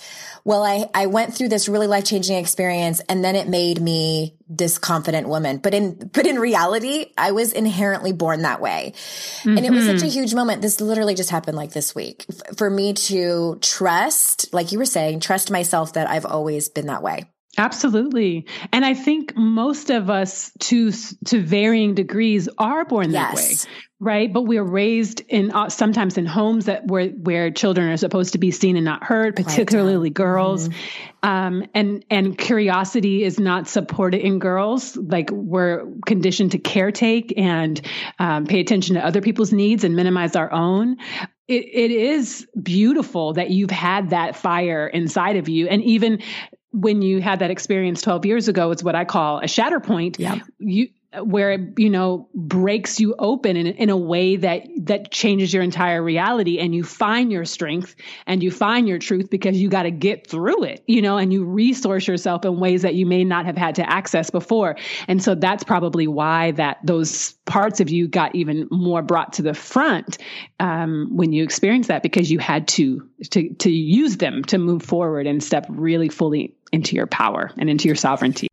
well, 0.49 0.63
I, 0.63 0.89
I 0.95 1.05
went 1.05 1.35
through 1.35 1.49
this 1.49 1.69
really 1.69 1.85
life 1.85 2.05
changing 2.05 2.35
experience 2.35 3.01
and 3.01 3.23
then 3.23 3.35
it 3.35 3.47
made 3.47 3.79
me 3.79 4.35
this 4.49 4.79
confident 4.79 5.29
woman. 5.29 5.59
But 5.59 5.75
in, 5.75 6.09
but 6.11 6.25
in 6.25 6.39
reality, 6.39 7.11
I 7.15 7.33
was 7.33 7.53
inherently 7.53 8.13
born 8.13 8.41
that 8.41 8.59
way. 8.59 8.93
Mm-hmm. 9.41 9.57
And 9.57 9.65
it 9.67 9.69
was 9.69 9.85
such 9.85 9.97
a 9.97 10.05
mm-hmm. 10.05 10.07
huge 10.07 10.33
moment. 10.33 10.63
This 10.63 10.81
literally 10.81 11.13
just 11.13 11.29
happened 11.29 11.55
like 11.55 11.73
this 11.73 11.93
week 11.93 12.25
for 12.57 12.67
me 12.67 12.93
to 12.93 13.59
trust, 13.61 14.51
like 14.51 14.71
you 14.71 14.79
were 14.79 14.85
saying, 14.85 15.19
trust 15.19 15.51
myself 15.51 15.93
that 15.93 16.09
I've 16.09 16.25
always 16.25 16.67
been 16.67 16.87
that 16.87 17.03
way. 17.03 17.25
Absolutely. 17.57 18.45
And 18.71 18.85
I 18.85 18.93
think 18.93 19.35
most 19.35 19.89
of 19.89 20.09
us 20.09 20.51
to 20.59 20.91
to 21.25 21.41
varying 21.41 21.95
degrees 21.95 22.47
are 22.57 22.85
born 22.85 23.11
that 23.11 23.33
yes. 23.35 23.65
way. 23.65 23.71
Right? 24.01 24.31
But 24.31 24.43
we're 24.43 24.63
raised 24.63 25.23
in 25.27 25.51
uh, 25.51 25.67
sometimes 25.69 26.17
in 26.17 26.25
homes 26.25 26.65
that 26.65 26.87
where 26.87 27.09
where 27.09 27.51
children 27.51 27.89
are 27.89 27.97
supposed 27.97 28.31
to 28.31 28.37
be 28.37 28.51
seen 28.51 28.77
and 28.77 28.85
not 28.85 29.03
heard, 29.03 29.35
particularly 29.35 30.09
girls. 30.09 30.69
Mm-hmm. 30.69 31.29
Um, 31.29 31.65
and 31.73 32.05
and 32.09 32.37
curiosity 32.37 33.23
is 33.23 33.39
not 33.39 33.67
supported 33.67 34.21
in 34.21 34.39
girls. 34.39 34.95
Like 34.95 35.29
we're 35.31 35.85
conditioned 36.05 36.51
to 36.51 36.59
caretake 36.59 37.33
and 37.35 37.81
um, 38.19 38.45
pay 38.45 38.61
attention 38.61 38.95
to 38.95 39.05
other 39.05 39.21
people's 39.21 39.51
needs 39.51 39.83
and 39.83 39.97
minimize 39.97 40.37
our 40.37 40.51
own 40.53 40.95
it, 41.49 41.65
it 41.65 41.91
is 41.91 42.47
beautiful 42.61 43.33
that 43.33 43.49
you've 43.49 43.71
had 43.71 44.11
that 44.11 44.35
fire 44.35 44.87
inside 44.87 45.35
of 45.35 45.49
you 45.49 45.67
and 45.67 45.81
even 45.81 46.21
when 46.71 47.01
you 47.01 47.21
had 47.21 47.39
that 47.39 47.51
experience 47.51 48.01
12 48.01 48.25
years 48.25 48.47
ago 48.47 48.71
it's 48.71 48.83
what 48.83 48.95
i 48.95 49.05
call 49.05 49.39
a 49.39 49.47
shatter 49.47 49.79
point 49.79 50.19
yeah. 50.19 50.39
you 50.59 50.89
where 51.23 51.53
it 51.53 51.61
you 51.77 51.89
know 51.89 52.29
breaks 52.35 52.99
you 52.99 53.15
open 53.17 53.57
in, 53.57 53.65
in 53.65 53.89
a 53.89 53.97
way 53.97 54.35
that 54.35 54.67
that 54.77 55.09
changes 55.09 55.51
your 55.51 55.63
entire 55.63 56.03
reality 56.03 56.59
and 56.59 56.75
you 56.75 56.83
find 56.83 57.31
your 57.31 57.45
strength 57.45 57.95
and 58.27 58.43
you 58.43 58.51
find 58.51 58.87
your 58.87 58.99
truth 58.99 59.27
because 59.27 59.57
you 59.57 59.69
got 59.69 59.83
to 59.83 59.91
get 59.91 60.27
through 60.27 60.63
it 60.63 60.83
you 60.85 61.01
know 61.01 61.17
and 61.17 61.33
you 61.33 61.43
resource 61.43 62.07
yourself 62.07 62.45
in 62.45 62.59
ways 62.59 62.83
that 62.83 62.93
you 62.93 63.07
may 63.07 63.23
not 63.23 63.47
have 63.47 63.57
had 63.57 63.73
to 63.73 63.89
access 63.89 64.29
before 64.29 64.75
and 65.07 65.23
so 65.23 65.33
that's 65.33 65.63
probably 65.63 66.05
why 66.05 66.51
that 66.51 66.77
those 66.83 67.33
parts 67.47 67.79
of 67.79 67.89
you 67.89 68.07
got 68.07 68.35
even 68.35 68.67
more 68.69 69.01
brought 69.01 69.33
to 69.33 69.41
the 69.41 69.55
front 69.55 70.19
um, 70.59 71.09
when 71.11 71.33
you 71.33 71.43
experienced 71.43 71.87
that 71.87 72.03
because 72.03 72.29
you 72.29 72.37
had 72.37 72.67
to 72.67 73.09
to 73.31 73.51
to 73.55 73.71
use 73.71 74.17
them 74.17 74.43
to 74.43 74.59
move 74.59 74.83
forward 74.83 75.25
and 75.25 75.43
step 75.43 75.65
really 75.69 76.07
fully 76.07 76.53
into 76.71 76.95
your 76.95 77.07
power 77.07 77.51
and 77.57 77.69
into 77.69 77.87
your 77.87 77.95
sovereignty 77.95 78.47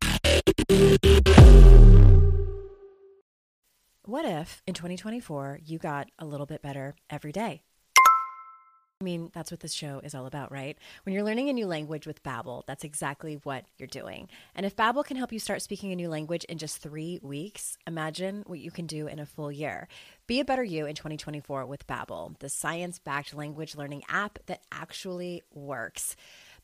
what 4.07 4.25
if 4.25 4.63
in 4.65 4.73
2024 4.73 5.59
you 5.65 5.77
got 5.77 6.09
a 6.17 6.25
little 6.25 6.45
bit 6.45 6.61
better 6.61 6.95
every 7.09 7.31
day? 7.31 7.61
I 8.99 9.03
mean, 9.03 9.29
that's 9.31 9.51
what 9.51 9.59
this 9.59 9.73
show 9.73 9.99
is 10.03 10.15
all 10.15 10.25
about, 10.25 10.51
right? 10.51 10.75
When 11.03 11.13
you're 11.13 11.23
learning 11.23 11.49
a 11.49 11.53
new 11.53 11.67
language 11.67 12.07
with 12.07 12.23
Babbel, 12.23 12.63
that's 12.65 12.83
exactly 12.83 13.35
what 13.43 13.65
you're 13.77 13.85
doing. 13.85 14.27
And 14.55 14.65
if 14.65 14.75
Babbel 14.75 15.05
can 15.05 15.17
help 15.17 15.31
you 15.31 15.37
start 15.37 15.61
speaking 15.61 15.91
a 15.91 15.95
new 15.95 16.09
language 16.09 16.45
in 16.45 16.57
just 16.57 16.81
3 16.81 17.19
weeks, 17.21 17.77
imagine 17.85 18.43
what 18.47 18.57
you 18.57 18.71
can 18.71 18.87
do 18.87 19.05
in 19.05 19.19
a 19.19 19.25
full 19.27 19.51
year. 19.51 19.87
Be 20.25 20.39
a 20.39 20.45
better 20.45 20.63
you 20.63 20.87
in 20.87 20.95
2024 20.95 21.67
with 21.67 21.85
Babbel, 21.85 22.39
the 22.39 22.49
science-backed 22.49 23.35
language 23.35 23.75
learning 23.75 24.01
app 24.09 24.39
that 24.47 24.61
actually 24.71 25.43
works. 25.53 26.15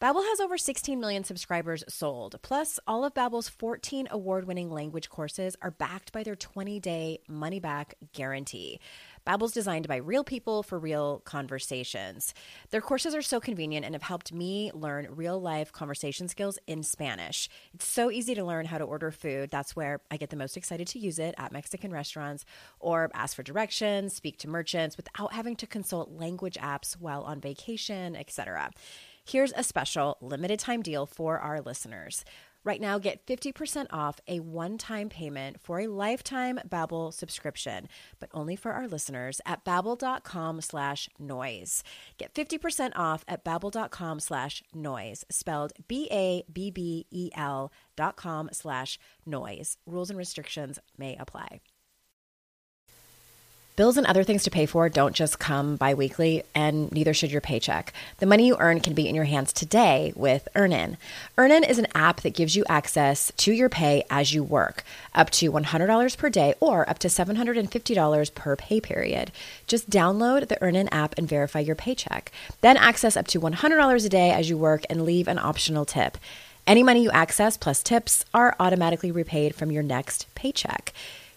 Babbel 0.04 0.28
has 0.28 0.42
over 0.42 0.58
16 0.58 1.00
million 1.00 1.24
subscribers 1.24 1.82
sold. 1.88 2.36
Plus, 2.42 2.78
all 2.86 3.06
of 3.06 3.14
Babbel's 3.14 3.48
14 3.48 4.10
award-winning 4.12 4.70
language 4.70 5.10
courses 5.10 5.56
are 5.62 5.72
backed 5.72 6.12
by 6.12 6.24
their 6.24 6.36
20-day 6.36 7.20
money-back 7.30 7.96
guarantee. 8.12 8.82
Babbel's 9.26 9.54
designed 9.54 9.88
by 9.88 9.96
real 9.96 10.26
people 10.26 10.62
for 10.62 10.78
real 10.78 11.22
conversations. 11.24 12.34
Their 12.72 12.82
courses 12.82 13.16
are 13.16 13.22
so 13.22 13.40
convenient 13.40 13.86
and 13.86 13.96
have 13.96 14.04
helped 14.04 14.34
me 14.34 14.72
learn 14.74 15.08
real-life 15.10 15.72
conversation 15.72 16.28
skills 16.28 16.60
in 16.68 16.84
Spanish. 16.84 17.48
It's 17.74 17.88
so 17.88 18.12
easy 18.12 18.36
to 18.36 18.44
learn 18.44 18.66
how 18.66 18.80
to 18.80 18.84
order 18.84 19.10
food. 19.10 19.52
That's 19.52 19.74
where 19.74 20.02
I 20.12 20.18
get 20.18 20.32
the 20.32 20.36
most 20.36 20.58
excited 20.58 20.88
to 20.88 21.00
use 21.00 21.18
it 21.18 21.34
at 21.38 21.54
Mexican 21.54 21.94
restaurants 21.94 22.44
or 22.82 23.10
ask 23.14 23.38
for 23.38 23.44
directions, 23.44 24.14
speak 24.14 24.38
to 24.40 24.50
merchants 24.50 24.98
without 24.98 25.32
having 25.32 25.56
to 25.56 25.66
consult 25.66 26.12
language 26.12 26.58
apps 26.62 27.00
while 27.00 27.22
on 27.22 27.40
vacation, 27.40 28.18
etc. 28.18 28.70
Here's 29.25 29.53
a 29.56 29.63
special 29.63 30.18
limited 30.22 30.60
time 30.60 30.82
deal 30.82 31.06
for 31.06 31.39
our 31.39 31.62
listeners. 31.62 32.25
Right 32.65 32.80
now, 32.80 32.98
get 32.98 33.25
50% 33.25 33.88
off 33.92 34.20
a 34.27 34.39
one-time 34.39 35.10
payment 35.10 35.60
for 35.60 35.82
a 35.82 35.88
lifetime 35.88 36.60
Babbel 36.68 37.13
subscription, 37.13 37.89
but 38.20 38.30
only 38.34 38.56
for 38.56 38.72
our 38.72 38.88
listeners 38.88 39.42
at 39.46 39.65
babbel.com 39.65 40.62
slash 40.62 41.10
noise. 41.20 41.84
Get 42.18 42.34
50% 42.34 42.92
off 42.96 43.25
at 43.27 43.44
babbel.com 43.44 44.20
slash 44.22 44.63
noise, 44.74 45.25
spelled 45.30 45.74
B-A-B-B-E-L 45.88 47.72
dot 47.96 48.15
com 48.15 48.50
slash 48.51 48.98
noise. 49.25 49.77
Rules 49.86 50.10
and 50.10 50.18
restrictions 50.18 50.80
may 50.98 51.15
apply. 51.18 51.60
Bills 53.75 53.98
and 53.98 54.06
other 54.06 54.24
things 54.24 54.44
to 54.44 54.51
pay 54.51 54.68
for 54.68 54.88
don't 54.88 55.15
just 55.15 55.39
come 55.39 55.77
biweekly, 55.77 56.44
and 56.53 56.92
neither 56.92 57.12
should 57.12 57.32
your 57.32 57.42
paycheck. 57.42 57.92
The 58.20 58.27
money 58.27 58.46
you 58.46 58.56
earn 58.60 58.82
can 58.82 58.94
be 58.94 59.10
in 59.10 59.15
your 59.15 59.24
hands 59.24 59.51
today 59.51 60.13
with 60.15 60.48
Earnin. 60.53 60.96
Earnin 61.39 61.63
is 61.63 61.80
an 61.80 61.88
app 61.96 62.22
that 62.22 62.36
gives 62.36 62.56
you 62.56 62.63
access 62.70 63.32
to 63.38 63.51
your 63.51 63.70
pay 63.70 64.03
as 64.12 64.32
you 64.32 64.44
work, 64.44 64.84
up 65.15 65.32
to 65.32 65.51
$100 65.51 66.18
per 66.18 66.30
day 66.30 66.53
or 66.60 66.88
up 66.88 67.00
to 67.00 67.08
$750 67.08 68.36
per 68.36 68.56
pay 68.56 68.80
period. 68.80 69.32
Just 69.65 69.89
download 69.89 70.50
the 70.50 70.62
Earnin 70.62 70.88
app 70.89 71.15
and 71.18 71.27
verify 71.27 71.60
your 71.60 71.75
paycheck. 71.75 72.32
Then 72.62 72.77
access 72.77 73.18
up 73.18 73.25
to 73.30 73.39
$100 73.42 74.06
a 74.06 74.10
day 74.10 74.30
as 74.30 74.51
you 74.51 74.58
work 74.58 74.84
and 74.88 75.01
leave 75.03 75.27
an 75.27 75.39
optional 75.39 75.84
tip. 75.84 76.20
Any 76.68 76.84
money 76.84 77.01
you 77.01 77.10
access 77.10 77.58
plus 77.58 77.82
tips 77.82 78.24
are 78.36 78.56
automatically 78.60 79.12
repaid 79.12 79.56
from 79.56 79.72
your 79.72 79.84
next 79.84 80.27
paycheck. 80.36 80.94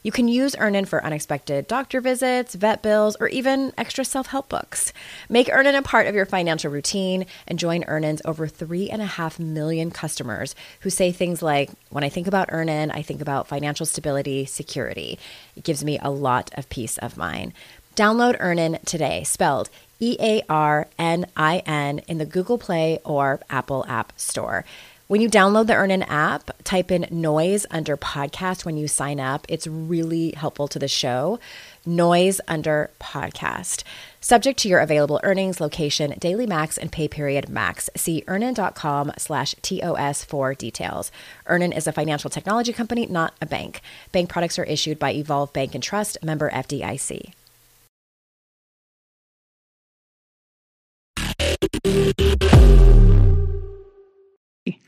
You 0.07 0.13
can 0.13 0.29
use 0.29 0.55
Earnin 0.57 0.85
for 0.85 1.05
unexpected 1.05 1.67
doctor 1.67 2.01
visits, 2.01 2.55
vet 2.55 2.81
bills, 2.81 3.17
or 3.19 3.27
even 3.27 3.73
extra 3.77 4.05
self 4.05 4.29
help 4.29 4.49
books. 4.49 4.93
Make 5.29 5.49
Earnin 5.51 5.75
a 5.75 5.83
part 5.83 6.07
of 6.07 6.15
your 6.15 6.27
financial 6.27 6.71
routine 6.71 7.27
and 7.49 7.59
join 7.59 7.83
Earnin's 7.89 8.23
over 8.25 8.47
three 8.47 8.89
and 8.89 9.03
a 9.03 9.07
half 9.07 9.41
million 9.41 9.91
customers 9.91 10.55
who 10.83 10.91
say 10.91 11.11
things 11.11 11.43
like, 11.43 11.71
When 11.91 12.05
I 12.05 12.09
think 12.09 12.29
about 12.29 12.51
Earnin, 12.53 12.93
I 12.93 13.03
think 13.03 13.21
about 13.21 13.49
financial 13.49 13.85
stability, 13.85 14.45
security. 14.45 15.19
It 15.57 15.65
gives 15.65 15.85
me 15.85 15.99
a 16.01 16.09
lot 16.09 16.53
of 16.57 16.69
peace 16.69 16.99
of 16.99 17.17
mind. 17.17 17.53
Download 17.97 18.37
Earnin 18.39 18.79
today, 18.87 19.25
spelled 19.25 19.71
E 19.99 20.17
A 20.21 20.41
R 20.49 20.87
N 21.01 21.27
I 21.37 21.65
N, 21.67 21.99
in 22.07 22.19
the 22.19 22.27
Google 22.27 22.59
Play 22.59 23.01
or 23.05 23.41
Apple 23.51 23.85
App 23.89 24.13
Store. 24.17 24.65
When 25.09 25.21
you 25.21 25.29
download 25.29 25.69
the 25.69 25.75
Earnin 25.77 26.03
app, 26.03 26.51
type 26.65 26.91
in 26.91 27.07
noise 27.13 27.65
under 27.71 27.97
podcast 27.97 28.65
when 28.65 28.77
you 28.77 28.89
sign 28.89 29.21
up. 29.21 29.47
It's 29.49 29.69
really 29.69 30.33
helpful 30.33 30.67
to 30.67 30.81
the 30.81 30.89
show. 30.89 31.39
Noise 31.85 32.41
under 32.49 32.91
podcast. 33.01 33.85
Subject 34.21 34.59
to 34.59 34.69
your 34.69 34.81
available 34.81 35.21
earnings, 35.23 35.61
location, 35.61 36.15
daily 36.19 36.45
max, 36.45 36.77
and 36.77 36.91
pay 36.91 37.07
period 37.07 37.49
max. 37.49 37.89
See 37.95 38.25
earnin.com 38.27 39.13
slash 39.17 39.55
TOS 39.63 40.25
for 40.25 40.55
details. 40.55 41.13
Earnin 41.47 41.71
is 41.71 41.87
a 41.87 41.93
financial 41.93 42.29
technology 42.29 42.73
company, 42.73 43.07
not 43.07 43.33
a 43.41 43.47
bank. 43.47 43.83
Bank 44.11 44.29
products 44.29 44.59
are 44.59 44.65
issued 44.65 44.99
by 44.99 45.13
Evolve 45.13 45.53
Bank 45.53 45.77
and 45.77 45.85
Trust, 45.85 46.19
member 46.25 46.51
FDIC. 46.51 47.33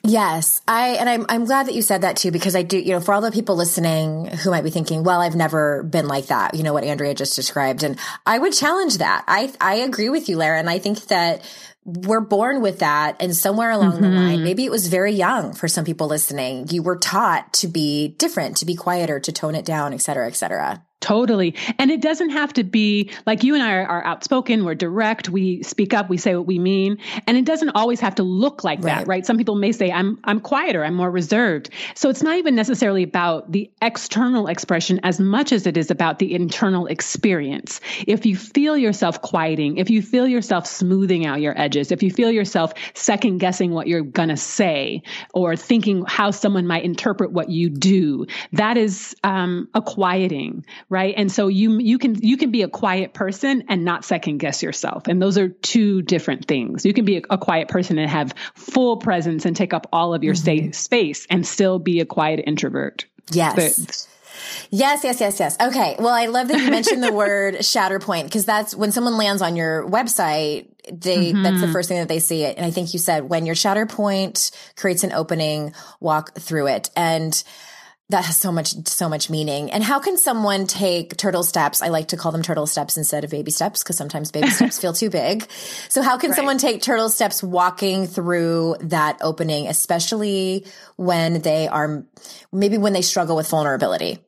Yes, 0.08 0.62
I 0.66 0.90
and 0.90 1.08
I'm 1.08 1.26
I'm 1.28 1.44
glad 1.44 1.66
that 1.66 1.74
you 1.74 1.82
said 1.82 2.00
that 2.00 2.16
too 2.16 2.30
because 2.30 2.56
I 2.56 2.62
do, 2.62 2.78
you 2.78 2.92
know, 2.92 3.00
for 3.00 3.12
all 3.12 3.20
the 3.20 3.30
people 3.30 3.56
listening 3.56 4.26
who 4.26 4.50
might 4.50 4.64
be 4.64 4.70
thinking, 4.70 5.04
well, 5.04 5.20
I've 5.20 5.36
never 5.36 5.82
been 5.82 6.08
like 6.08 6.26
that, 6.26 6.54
you 6.54 6.62
know 6.62 6.72
what 6.72 6.84
Andrea 6.84 7.14
just 7.14 7.36
described 7.36 7.82
and 7.82 7.98
I 8.24 8.38
would 8.38 8.52
challenge 8.54 8.98
that. 8.98 9.24
I 9.28 9.52
I 9.60 9.76
agree 9.76 10.08
with 10.08 10.28
you, 10.28 10.36
Lara, 10.36 10.58
and 10.58 10.70
I 10.70 10.78
think 10.78 11.06
that 11.08 11.42
we're 11.84 12.20
born 12.20 12.60
with 12.60 12.80
that 12.80 13.16
and 13.20 13.34
somewhere 13.34 13.70
along 13.70 13.92
mm-hmm. 13.92 14.02
the 14.02 14.08
line, 14.08 14.44
maybe 14.44 14.64
it 14.64 14.70
was 14.70 14.88
very 14.88 15.12
young 15.12 15.54
for 15.54 15.68
some 15.68 15.84
people 15.84 16.06
listening. 16.06 16.66
You 16.70 16.82
were 16.82 16.96
taught 16.96 17.52
to 17.54 17.68
be 17.68 18.08
different, 18.08 18.58
to 18.58 18.66
be 18.66 18.74
quieter, 18.74 19.20
to 19.20 19.32
tone 19.32 19.54
it 19.54 19.64
down, 19.64 19.94
et 19.94 20.02
cetera, 20.02 20.26
et 20.26 20.36
cetera. 20.36 20.84
Totally. 21.00 21.54
And 21.78 21.92
it 21.92 22.00
doesn't 22.00 22.30
have 22.30 22.52
to 22.54 22.64
be 22.64 23.10
like 23.24 23.44
you 23.44 23.54
and 23.54 23.62
I 23.62 23.72
are, 23.74 23.86
are, 23.86 24.04
outspoken, 24.04 24.64
we're 24.64 24.74
direct, 24.74 25.28
we 25.28 25.62
speak 25.62 25.94
up, 25.94 26.08
we 26.08 26.16
say 26.16 26.34
what 26.34 26.46
we 26.46 26.58
mean. 26.58 26.98
And 27.28 27.36
it 27.36 27.44
doesn't 27.44 27.70
always 27.70 28.00
have 28.00 28.16
to 28.16 28.24
look 28.24 28.64
like 28.64 28.80
right. 28.80 28.98
that, 28.98 29.06
right? 29.06 29.24
Some 29.24 29.38
people 29.38 29.54
may 29.54 29.70
say, 29.70 29.92
I'm 29.92 30.18
I'm 30.24 30.40
quieter, 30.40 30.84
I'm 30.84 30.94
more 30.94 31.10
reserved. 31.10 31.70
So 31.94 32.10
it's 32.10 32.22
not 32.22 32.36
even 32.36 32.56
necessarily 32.56 33.04
about 33.04 33.52
the 33.52 33.70
external 33.80 34.48
expression 34.48 34.98
as 35.04 35.20
much 35.20 35.52
as 35.52 35.68
it 35.68 35.76
is 35.76 35.92
about 35.92 36.18
the 36.18 36.34
internal 36.34 36.86
experience. 36.86 37.80
If 38.08 38.26
you 38.26 38.34
feel 38.36 38.76
yourself 38.76 39.22
quieting, 39.22 39.76
if 39.76 39.90
you 39.90 40.02
feel 40.02 40.26
yourself 40.26 40.66
smoothing 40.66 41.24
out 41.24 41.40
your 41.40 41.56
edges, 41.56 41.92
if 41.92 42.02
you 42.02 42.10
feel 42.10 42.32
yourself 42.32 42.72
second 42.94 43.38
guessing 43.38 43.70
what 43.70 43.86
you're 43.86 44.02
gonna 44.02 44.36
say 44.36 45.02
or 45.32 45.54
thinking 45.54 46.04
how 46.08 46.32
someone 46.32 46.66
might 46.66 46.82
interpret 46.82 47.30
what 47.30 47.50
you 47.50 47.70
do, 47.70 48.26
that 48.52 48.76
is 48.76 49.14
um, 49.22 49.68
a 49.74 49.80
quieting 49.80 50.64
right 50.88 51.14
and 51.16 51.30
so 51.30 51.48
you 51.48 51.78
you 51.78 51.98
can 51.98 52.14
you 52.14 52.36
can 52.36 52.50
be 52.50 52.62
a 52.62 52.68
quiet 52.68 53.12
person 53.12 53.64
and 53.68 53.84
not 53.84 54.04
second 54.04 54.38
guess 54.38 54.62
yourself 54.62 55.06
and 55.08 55.20
those 55.20 55.38
are 55.38 55.48
two 55.48 56.02
different 56.02 56.46
things 56.46 56.84
you 56.84 56.94
can 56.94 57.04
be 57.04 57.18
a, 57.18 57.22
a 57.30 57.38
quiet 57.38 57.68
person 57.68 57.98
and 57.98 58.10
have 58.10 58.34
full 58.54 58.96
presence 58.96 59.44
and 59.44 59.56
take 59.56 59.72
up 59.72 59.86
all 59.92 60.14
of 60.14 60.24
your 60.24 60.34
mm-hmm. 60.34 60.72
space 60.72 61.26
and 61.30 61.46
still 61.46 61.78
be 61.78 62.00
a 62.00 62.06
quiet 62.06 62.42
introvert 62.46 63.06
yes 63.30 63.78
but, 63.78 64.08
Yes, 64.70 65.04
yes, 65.04 65.20
yes, 65.20 65.40
yes. 65.40 65.56
Okay. 65.60 65.96
Well, 65.98 66.14
I 66.14 66.26
love 66.26 66.48
that 66.48 66.60
you 66.60 66.70
mentioned 66.70 67.02
the 67.02 67.12
word 67.12 67.56
Shatterpoint 67.56 68.24
because 68.24 68.44
that's 68.44 68.74
when 68.74 68.92
someone 68.92 69.16
lands 69.16 69.42
on 69.42 69.56
your 69.56 69.88
website, 69.88 70.68
they 70.90 71.32
mm-hmm. 71.32 71.42
that's 71.42 71.60
the 71.60 71.68
first 71.68 71.88
thing 71.88 71.98
that 71.98 72.08
they 72.08 72.20
see 72.20 72.44
it. 72.44 72.56
And 72.56 72.64
I 72.64 72.70
think 72.70 72.92
you 72.92 72.98
said 72.98 73.28
when 73.28 73.46
your 73.46 73.54
Shatterpoint 73.54 74.50
creates 74.76 75.04
an 75.04 75.12
opening, 75.12 75.72
walk 76.00 76.34
through 76.38 76.68
it. 76.68 76.90
And 76.96 77.42
that 78.10 78.24
has 78.24 78.38
so 78.38 78.50
much 78.50 78.88
so 78.88 79.08
much 79.08 79.28
meaning. 79.28 79.70
And 79.70 79.82
how 79.84 79.98
can 80.00 80.16
someone 80.16 80.66
take 80.66 81.16
turtle 81.16 81.42
steps? 81.42 81.82
I 81.82 81.88
like 81.88 82.08
to 82.08 82.16
call 82.16 82.32
them 82.32 82.42
turtle 82.42 82.66
steps 82.66 82.96
instead 82.96 83.24
of 83.24 83.30
baby 83.30 83.50
steps 83.50 83.82
because 83.82 83.96
sometimes 83.96 84.30
baby 84.30 84.50
steps 84.50 84.78
feel 84.78 84.92
too 84.92 85.10
big. 85.10 85.48
So 85.88 86.00
how 86.02 86.16
can 86.16 86.30
right. 86.30 86.36
someone 86.36 86.58
take 86.58 86.82
turtle 86.82 87.10
steps 87.10 87.42
walking 87.42 88.06
through 88.06 88.76
that 88.80 89.18
opening 89.20 89.66
especially 89.68 90.66
when 90.96 91.42
they 91.42 91.68
are 91.68 92.04
maybe 92.52 92.78
when 92.78 92.94
they 92.94 93.02
struggle 93.02 93.36
with 93.36 93.48
vulnerability? 93.48 94.18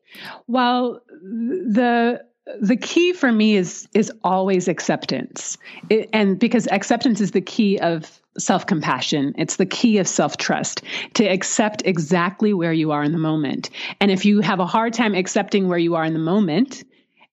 Well 0.46 1.00
the 1.22 2.24
the 2.60 2.76
key 2.76 3.12
for 3.12 3.30
me 3.30 3.56
is 3.56 3.88
is 3.94 4.12
always 4.22 4.68
acceptance. 4.68 5.56
It, 5.88 6.10
and 6.12 6.38
because 6.38 6.68
acceptance 6.70 7.20
is 7.20 7.30
the 7.30 7.40
key 7.40 7.78
of 7.78 8.19
self 8.38 8.66
compassion. 8.66 9.34
It's 9.38 9.56
the 9.56 9.66
key 9.66 9.98
of 9.98 10.08
self 10.08 10.36
trust 10.36 10.82
to 11.14 11.24
accept 11.24 11.82
exactly 11.84 12.52
where 12.52 12.72
you 12.72 12.92
are 12.92 13.02
in 13.02 13.12
the 13.12 13.18
moment. 13.18 13.70
And 14.00 14.10
if 14.10 14.24
you 14.24 14.40
have 14.40 14.60
a 14.60 14.66
hard 14.66 14.92
time 14.92 15.14
accepting 15.14 15.68
where 15.68 15.78
you 15.78 15.96
are 15.96 16.04
in 16.04 16.12
the 16.12 16.18
moment, 16.18 16.84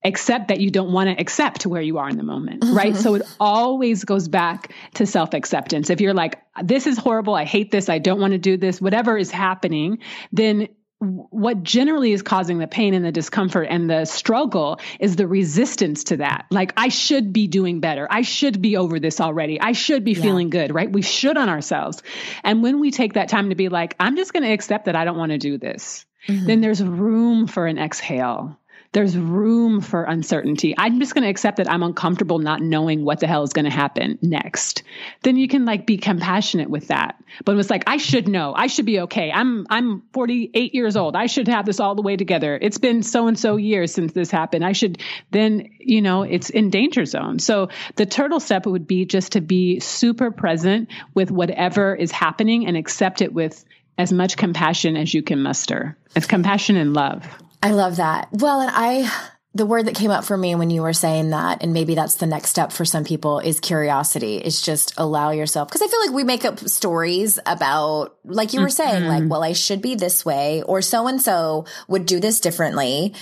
accept 0.04 0.48
that 0.48 0.60
you 0.60 0.72
don't 0.72 0.92
want 0.92 1.10
to 1.10 1.22
accept 1.22 1.66
where 1.66 1.82
you 1.82 1.98
are 1.98 2.10
in 2.10 2.18
the 2.18 2.24
moment, 2.24 2.62
mm-hmm. 2.62 2.76
right? 2.76 2.96
so 2.96 3.16
it 3.16 3.24
always 3.40 4.06
goes 4.06 4.28
back 4.28 4.74
to 4.96 5.06
self 5.06 5.34
acceptance. 5.34 5.90
If 5.90 6.02
you're 6.02 6.14
like, 6.14 6.40
this 6.64 6.88
is 6.88 6.98
horrible, 6.98 7.36
I 7.36 7.46
hate 7.46 7.72
this, 7.72 7.90
I 7.90 8.00
don't 8.00 8.20
want 8.20 8.32
to 8.32 8.40
do 8.40 8.58
this, 8.58 8.82
whatever 8.82 9.18
is 9.18 9.32
happening, 9.32 10.00
then 10.32 10.70
what 11.00 11.62
generally 11.62 12.12
is 12.12 12.24
causing 12.24 12.58
the 12.58 12.68
pain 12.68 12.94
and 12.96 13.06
the 13.06 13.12
discomfort 13.12 13.68
and 13.70 13.90
the 13.90 14.06
struggle 14.06 14.80
is 15.00 15.16
the 15.16 15.28
resistance 15.28 16.06
to 16.06 16.18
that. 16.18 16.48
Like, 16.50 16.74
I 16.76 16.90
should 16.90 17.32
be 17.32 17.48
doing 17.48 17.80
better. 17.80 18.08
I 18.10 18.24
should 18.24 18.62
be 18.62 18.78
over 18.78 19.00
this 19.00 19.22
already. 19.22 19.62
I 19.62 19.74
should 19.74 20.04
be 20.04 20.14
yeah. 20.14 20.24
feeling 20.24 20.50
good, 20.50 20.74
right? 20.74 20.92
We 20.92 21.04
should 21.04 21.38
on 21.38 21.50
ourselves. 21.50 22.02
And 22.44 22.64
when 22.64 22.80
we 22.80 22.90
take 22.90 23.14
that 23.14 23.30
time 23.30 23.50
to 23.50 23.56
be 23.56 23.70
like, 23.70 23.96
I'm 24.00 24.16
just 24.16 24.34
going 24.34 24.44
to 24.44 24.52
accept 24.52 24.86
that 24.86 24.96
I 24.96 25.06
don't 25.06 25.18
want 25.18 25.34
to 25.34 25.38
do 25.38 25.60
this, 25.60 26.06
mm-hmm. 26.28 26.48
then 26.48 26.62
there's 26.62 26.82
room 26.84 27.46
for 27.46 27.68
an 27.68 27.78
exhale 27.78 28.58
there's 28.92 29.18
room 29.18 29.82
for 29.82 30.04
uncertainty. 30.04 30.74
I'm 30.78 31.00
just 31.00 31.14
going 31.14 31.24
to 31.24 31.30
accept 31.30 31.58
that 31.58 31.70
I'm 31.70 31.84
uncomfortable 31.84 32.40
not 32.40 32.62
knowing 32.62 33.04
what 33.04 33.20
the 33.20 33.28
hell 33.28 33.44
is 33.44 33.54
going 33.54 33.66
to 33.66 33.72
happen 33.72 34.18
next. 34.22 34.84
Then 35.24 35.38
you 35.38 35.48
can 35.48 35.66
like 35.66 35.86
be 35.86 35.98
compassionate 35.98 36.70
with 36.70 36.88
that. 36.88 37.22
But 37.46 37.54
it 37.54 37.56
was 37.56 37.70
like 37.70 37.84
I 37.88 37.98
should 37.98 38.28
know. 38.28 38.54
I 38.56 38.68
should 38.68 38.86
be 38.86 39.02
okay. 39.02 39.32
I'm 39.32 39.68
I'm 39.70 40.04
48 40.14 40.74
years 40.74 40.96
old. 40.96 41.16
I 41.16 41.28
should 41.28 41.48
have 41.48 41.66
this 41.66 41.80
all 41.80 41.96
the 41.96 42.02
way 42.02 42.16
together. 42.16 42.58
It's 42.60 42.78
been 42.78 43.04
so 43.04 43.28
and 43.28 43.38
so 43.38 43.58
years 43.58 43.94
since 43.94 44.14
this 44.14 44.32
happened. 44.32 44.66
I 44.66 44.72
should 44.72 45.02
then, 45.32 45.70
you 45.80 46.02
know, 46.02 46.24
it's 46.24 46.50
in 46.50 46.70
danger 46.70 47.06
zone. 47.06 47.40
So 47.40 47.70
the 47.96 48.06
turtle 48.06 48.40
step 48.40 48.66
would 48.66 48.88
be 48.88 49.06
just 49.06 49.34
to 49.34 49.42
be 49.42 49.80
super 49.80 50.32
present 50.32 50.90
with 51.14 51.32
whatever 51.32 51.94
is 51.96 52.12
happening 52.12 52.68
and 52.68 52.78
accept 52.78 53.22
it 53.22 53.34
with 53.34 53.64
as 53.98 54.14
much 54.14 54.38
compassion 54.38 54.96
as 54.96 55.14
you 55.14 55.24
can 55.24 55.42
muster. 55.42 55.98
It's 56.16 56.28
compassion 56.28 56.78
and 56.78 56.94
love. 56.94 57.28
I 57.62 57.72
love 57.72 57.98
that. 57.98 58.30
Well, 58.32 58.62
and 58.62 58.72
I, 58.74 59.12
the 59.54 59.66
word 59.66 59.88
that 59.88 59.96
came 59.96 60.12
up 60.12 60.24
for 60.24 60.38
me 60.38 60.56
when 60.56 60.70
you 60.70 60.82
were 60.82 60.94
saying 60.94 61.32
that, 61.32 61.64
and 61.64 61.74
maybe 61.74 61.96
that's 61.96 62.16
the 62.16 62.28
next 62.28 62.50
step 62.50 62.72
for 62.72 62.86
some 62.86 63.04
people 63.04 63.40
is 63.40 63.60
curiosity, 63.60 64.38
is 64.38 64.62
just 64.62 64.94
allow 64.98 65.32
yourself. 65.32 65.70
Cause 65.70 65.82
I 65.82 65.88
feel 65.88 66.00
like 66.02 66.12
we 66.12 66.24
make 66.24 66.46
up 66.46 66.60
stories 66.60 67.40
about, 67.46 68.16
like 68.24 68.54
you 68.54 68.62
were 68.62 68.68
mm-hmm. 68.68 68.72
saying, 68.72 69.06
like, 69.06 69.30
well, 69.30 69.44
I 69.44 69.54
should 69.54 69.82
be 69.82 69.96
this 69.96 70.24
way, 70.24 70.62
or 70.64 70.82
so 70.82 71.08
and 71.08 71.22
so 71.22 71.66
would 71.88 72.06
do 72.06 72.20
this 72.20 72.40
differently 72.40 73.14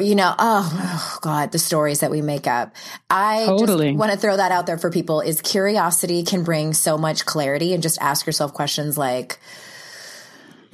you 0.00 0.14
know, 0.14 0.34
oh, 0.38 0.70
oh, 0.72 1.18
God, 1.20 1.52
the 1.52 1.58
stories 1.58 2.00
that 2.00 2.10
we 2.10 2.22
make 2.22 2.46
up. 2.46 2.74
I 3.10 3.44
totally. 3.46 3.92
want 3.92 4.12
to 4.12 4.18
throw 4.18 4.36
that 4.36 4.52
out 4.52 4.66
there 4.66 4.78
for 4.78 4.90
people 4.90 5.20
is 5.20 5.40
curiosity 5.40 6.22
can 6.24 6.44
bring 6.44 6.72
so 6.72 6.96
much 6.96 7.26
clarity 7.26 7.74
and 7.74 7.82
just 7.82 8.00
ask 8.00 8.26
yourself 8.26 8.52
questions 8.54 8.96
like, 8.96 9.38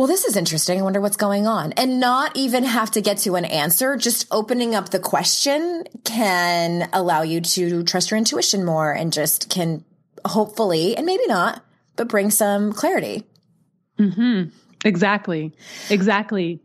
well, 0.03 0.09
this 0.09 0.25
is 0.25 0.37
interesting. 0.37 0.81
I 0.81 0.83
wonder 0.83 1.01
what's 1.01 1.17
going 1.17 1.47
on. 1.47 1.71
And 1.75 2.01
not 2.01 2.37
even 2.37 2.65
have 2.65 2.91
to 2.91 3.01
get 3.01 3.19
to 3.19 3.37
an 3.37 3.45
answer. 3.45 3.97
Just 3.97 4.27
opening 4.33 4.75
up 4.75 4.89
the 4.89 4.99
question 4.99 5.85
can 6.03 6.89
allow 6.93 7.23
you 7.23 7.41
to 7.41 7.85
trust 7.85 8.11
your 8.11 8.19
intuition 8.19 8.65
more 8.65 8.91
and 8.91 9.13
just 9.13 9.49
can 9.49 9.85
hopefully, 10.27 10.97
and 10.97 11.07
maybe 11.07 11.25
not, 11.29 11.65
but 11.95 12.09
bring 12.09 12.31
some 12.33 12.73
clarity. 12.73 13.23
Mm-hmm. 13.97 14.49
Exactly. 14.85 15.53
Exactly. 15.89 16.61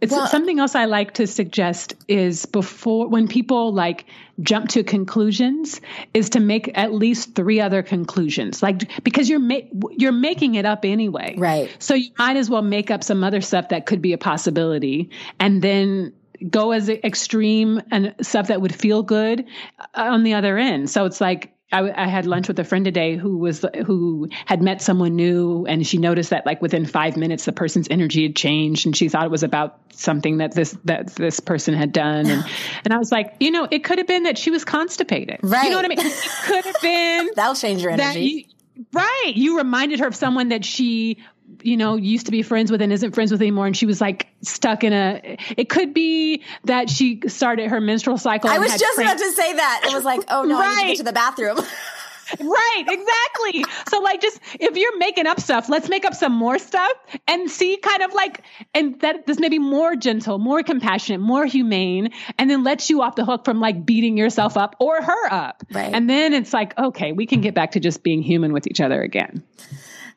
It's 0.00 0.12
well, 0.12 0.26
something 0.26 0.58
else 0.58 0.74
I 0.74 0.84
like 0.84 1.14
to 1.14 1.26
suggest 1.26 1.94
is 2.06 2.44
before 2.44 3.08
when 3.08 3.28
people 3.28 3.72
like 3.72 4.04
jump 4.42 4.68
to 4.70 4.84
conclusions 4.84 5.80
is 6.12 6.30
to 6.30 6.40
make 6.40 6.70
at 6.76 6.92
least 6.92 7.34
three 7.34 7.60
other 7.60 7.82
conclusions. 7.82 8.62
Like 8.62 9.02
because 9.02 9.30
you're 9.30 9.38
ma- 9.38 9.66
you're 9.92 10.12
making 10.12 10.56
it 10.56 10.66
up 10.66 10.84
anyway. 10.84 11.34
Right. 11.38 11.74
So 11.78 11.94
you 11.94 12.10
might 12.18 12.36
as 12.36 12.50
well 12.50 12.60
make 12.60 12.90
up 12.90 13.02
some 13.02 13.24
other 13.24 13.40
stuff 13.40 13.70
that 13.70 13.86
could 13.86 14.02
be 14.02 14.12
a 14.12 14.18
possibility 14.18 15.10
and 15.40 15.62
then 15.62 16.12
go 16.50 16.72
as 16.72 16.90
extreme 16.90 17.80
and 17.90 18.14
stuff 18.20 18.48
that 18.48 18.60
would 18.60 18.74
feel 18.74 19.02
good 19.02 19.46
uh, 19.78 19.84
on 19.94 20.24
the 20.24 20.34
other 20.34 20.58
end. 20.58 20.90
So 20.90 21.06
it's 21.06 21.22
like 21.22 21.55
I, 21.72 22.04
I, 22.04 22.06
had 22.06 22.26
lunch 22.26 22.46
with 22.46 22.58
a 22.60 22.64
friend 22.64 22.84
today 22.84 23.16
who 23.16 23.38
was 23.38 23.64
who 23.84 24.28
had 24.44 24.62
met 24.62 24.80
someone 24.80 25.16
new, 25.16 25.66
and 25.66 25.84
she 25.84 25.98
noticed 25.98 26.30
that 26.30 26.46
like 26.46 26.62
within 26.62 26.86
five 26.86 27.16
minutes 27.16 27.44
the 27.44 27.52
person's 27.52 27.88
energy 27.90 28.22
had 28.22 28.36
changed, 28.36 28.86
and 28.86 28.96
she 28.96 29.08
thought 29.08 29.24
it 29.24 29.32
was 29.32 29.42
about 29.42 29.80
something 29.92 30.38
that 30.38 30.54
this 30.54 30.76
that 30.84 31.08
this 31.16 31.40
person 31.40 31.74
had 31.74 31.92
done, 31.92 32.26
and 32.26 32.44
and 32.84 32.94
I 32.94 32.98
was 32.98 33.10
like, 33.10 33.34
you 33.40 33.50
know, 33.50 33.66
it 33.68 33.82
could 33.82 33.98
have 33.98 34.06
been 34.06 34.24
that 34.24 34.38
she 34.38 34.50
was 34.50 34.64
constipated, 34.64 35.40
right? 35.42 35.64
You 35.64 35.70
know 35.70 35.76
what 35.76 35.84
I 35.84 35.88
mean? 35.88 35.98
It 36.00 36.30
could 36.44 36.64
have 36.64 36.80
been 36.80 37.30
that'll 37.34 37.56
change 37.56 37.82
your 37.82 37.90
energy. 37.90 38.48
right. 38.92 39.32
You 39.34 39.58
reminded 39.58 39.98
her 40.00 40.06
of 40.06 40.14
someone 40.14 40.50
that 40.50 40.64
she 40.64 41.18
you 41.66 41.76
know, 41.76 41.96
used 41.96 42.26
to 42.26 42.32
be 42.32 42.42
friends 42.42 42.70
with 42.70 42.80
and 42.80 42.92
isn't 42.92 43.12
friends 43.14 43.32
with 43.32 43.42
anymore. 43.42 43.66
And 43.66 43.76
she 43.76 43.86
was 43.86 44.00
like 44.00 44.28
stuck 44.42 44.84
in 44.84 44.92
a, 44.92 45.36
it 45.56 45.68
could 45.68 45.92
be 45.92 46.42
that 46.64 46.88
she 46.88 47.20
started 47.26 47.70
her 47.70 47.80
menstrual 47.80 48.18
cycle. 48.18 48.48
I 48.48 48.58
was 48.58 48.78
just 48.78 48.98
about 48.98 49.18
to 49.18 49.32
say 49.32 49.54
that. 49.54 49.82
It 49.84 49.94
was 49.94 50.04
like, 50.04 50.22
oh 50.28 50.44
no, 50.44 50.58
right. 50.58 50.66
I 50.66 50.74
need 50.74 50.82
to 50.82 50.88
get 50.88 50.96
to 50.98 51.02
the 51.02 51.12
bathroom. 51.12 51.58
right, 52.40 52.84
exactly. 52.88 53.64
So 53.88 54.00
like 54.00 54.20
just 54.20 54.40
if 54.58 54.76
you're 54.76 54.98
making 54.98 55.26
up 55.26 55.40
stuff, 55.40 55.68
let's 55.68 55.88
make 55.88 56.04
up 56.04 56.14
some 56.14 56.32
more 56.32 56.58
stuff 56.58 56.92
and 57.28 57.50
see 57.50 57.76
kind 57.76 58.02
of 58.02 58.12
like 58.14 58.42
and 58.74 59.00
that 59.00 59.26
this 59.26 59.38
may 59.38 59.48
be 59.48 59.58
more 59.58 59.96
gentle, 59.96 60.38
more 60.38 60.62
compassionate, 60.62 61.20
more 61.20 61.46
humane, 61.46 62.10
and 62.38 62.50
then 62.50 62.64
lets 62.64 62.90
you 62.90 63.02
off 63.02 63.16
the 63.16 63.24
hook 63.24 63.44
from 63.44 63.60
like 63.60 63.84
beating 63.84 64.16
yourself 64.16 64.56
up 64.56 64.76
or 64.80 65.00
her 65.00 65.32
up. 65.32 65.62
Right. 65.72 65.92
And 65.92 66.08
then 66.08 66.32
it's 66.32 66.52
like, 66.52 66.76
okay, 66.78 67.12
we 67.12 67.26
can 67.26 67.40
get 67.40 67.54
back 67.54 67.72
to 67.72 67.80
just 67.80 68.02
being 68.02 68.22
human 68.22 68.52
with 68.52 68.66
each 68.66 68.80
other 68.80 69.02
again. 69.02 69.42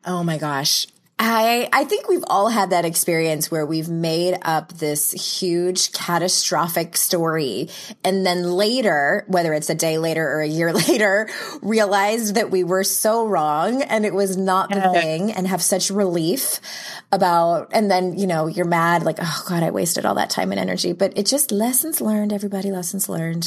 Oh 0.06 0.24
my 0.24 0.38
gosh. 0.38 0.88
I, 1.22 1.68
I 1.74 1.84
think 1.84 2.08
we've 2.08 2.24
all 2.28 2.48
had 2.48 2.70
that 2.70 2.86
experience 2.86 3.52
where 3.52 3.66
we've 3.66 3.90
made 3.90 4.38
up 4.42 4.72
this 4.72 5.12
huge 5.12 5.92
catastrophic 5.92 6.96
story 6.96 7.68
and 8.06 8.26
then 8.26 8.44
later, 8.44 9.26
whether 9.28 9.54
it's 9.54 9.70
a 9.70 9.76
day 9.76 9.98
later 9.98 10.26
or 10.26 10.40
a 10.40 10.48
year 10.48 10.72
later, 10.88 11.30
realized 11.62 12.36
that 12.36 12.52
we 12.52 12.64
were 12.64 12.86
so 12.86 13.28
wrong 13.28 13.82
and 13.82 14.06
it 14.06 14.14
was 14.14 14.38
not 14.38 14.70
the 14.70 14.80
thing 14.94 15.34
and 15.34 15.46
have 15.46 15.62
such 15.62 15.90
relief 15.90 16.62
about, 17.12 17.68
and 17.74 17.92
then, 17.92 18.18
you 18.18 18.26
know, 18.26 18.48
you're 18.48 18.66
mad, 18.66 19.04
like, 19.04 19.18
oh 19.22 19.44
God, 19.50 19.62
I 19.62 19.72
wasted 19.72 20.06
all 20.06 20.16
that 20.16 20.30
time 20.30 20.52
and 20.52 20.60
energy, 20.60 20.94
but 20.94 21.18
it 21.18 21.26
just 21.26 21.52
lessons 21.52 22.00
learned, 22.00 22.32
everybody, 22.32 22.72
lessons 22.72 23.10
learned. 23.10 23.46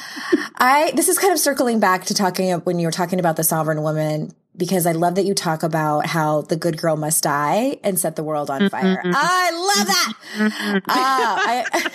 I, 0.56 0.92
this 0.94 1.08
is 1.08 1.18
kind 1.18 1.32
of 1.34 1.38
circling 1.38 1.80
back 1.80 2.06
to 2.06 2.14
talking 2.14 2.50
when 2.60 2.78
you 2.78 2.86
were 2.86 2.92
talking 2.92 3.20
about 3.20 3.36
the 3.36 3.44
sovereign 3.44 3.82
woman 3.82 4.32
because 4.56 4.86
I 4.86 4.92
love 4.92 5.14
that 5.14 5.24
you 5.24 5.34
talk 5.34 5.62
about 5.62 6.06
how 6.06 6.42
the 6.42 6.56
good 6.56 6.76
girl 6.76 6.96
must 6.96 7.22
die 7.22 7.78
and 7.84 7.98
set 7.98 8.16
the 8.16 8.24
world 8.24 8.50
on 8.50 8.68
fire. 8.68 8.96
Mm-hmm. 8.96 9.12
I 9.14 9.74
love 9.76 9.86
that. 9.86 10.12
Mm-hmm. 10.36 10.76
uh, 10.76 10.82
I, 10.88 11.90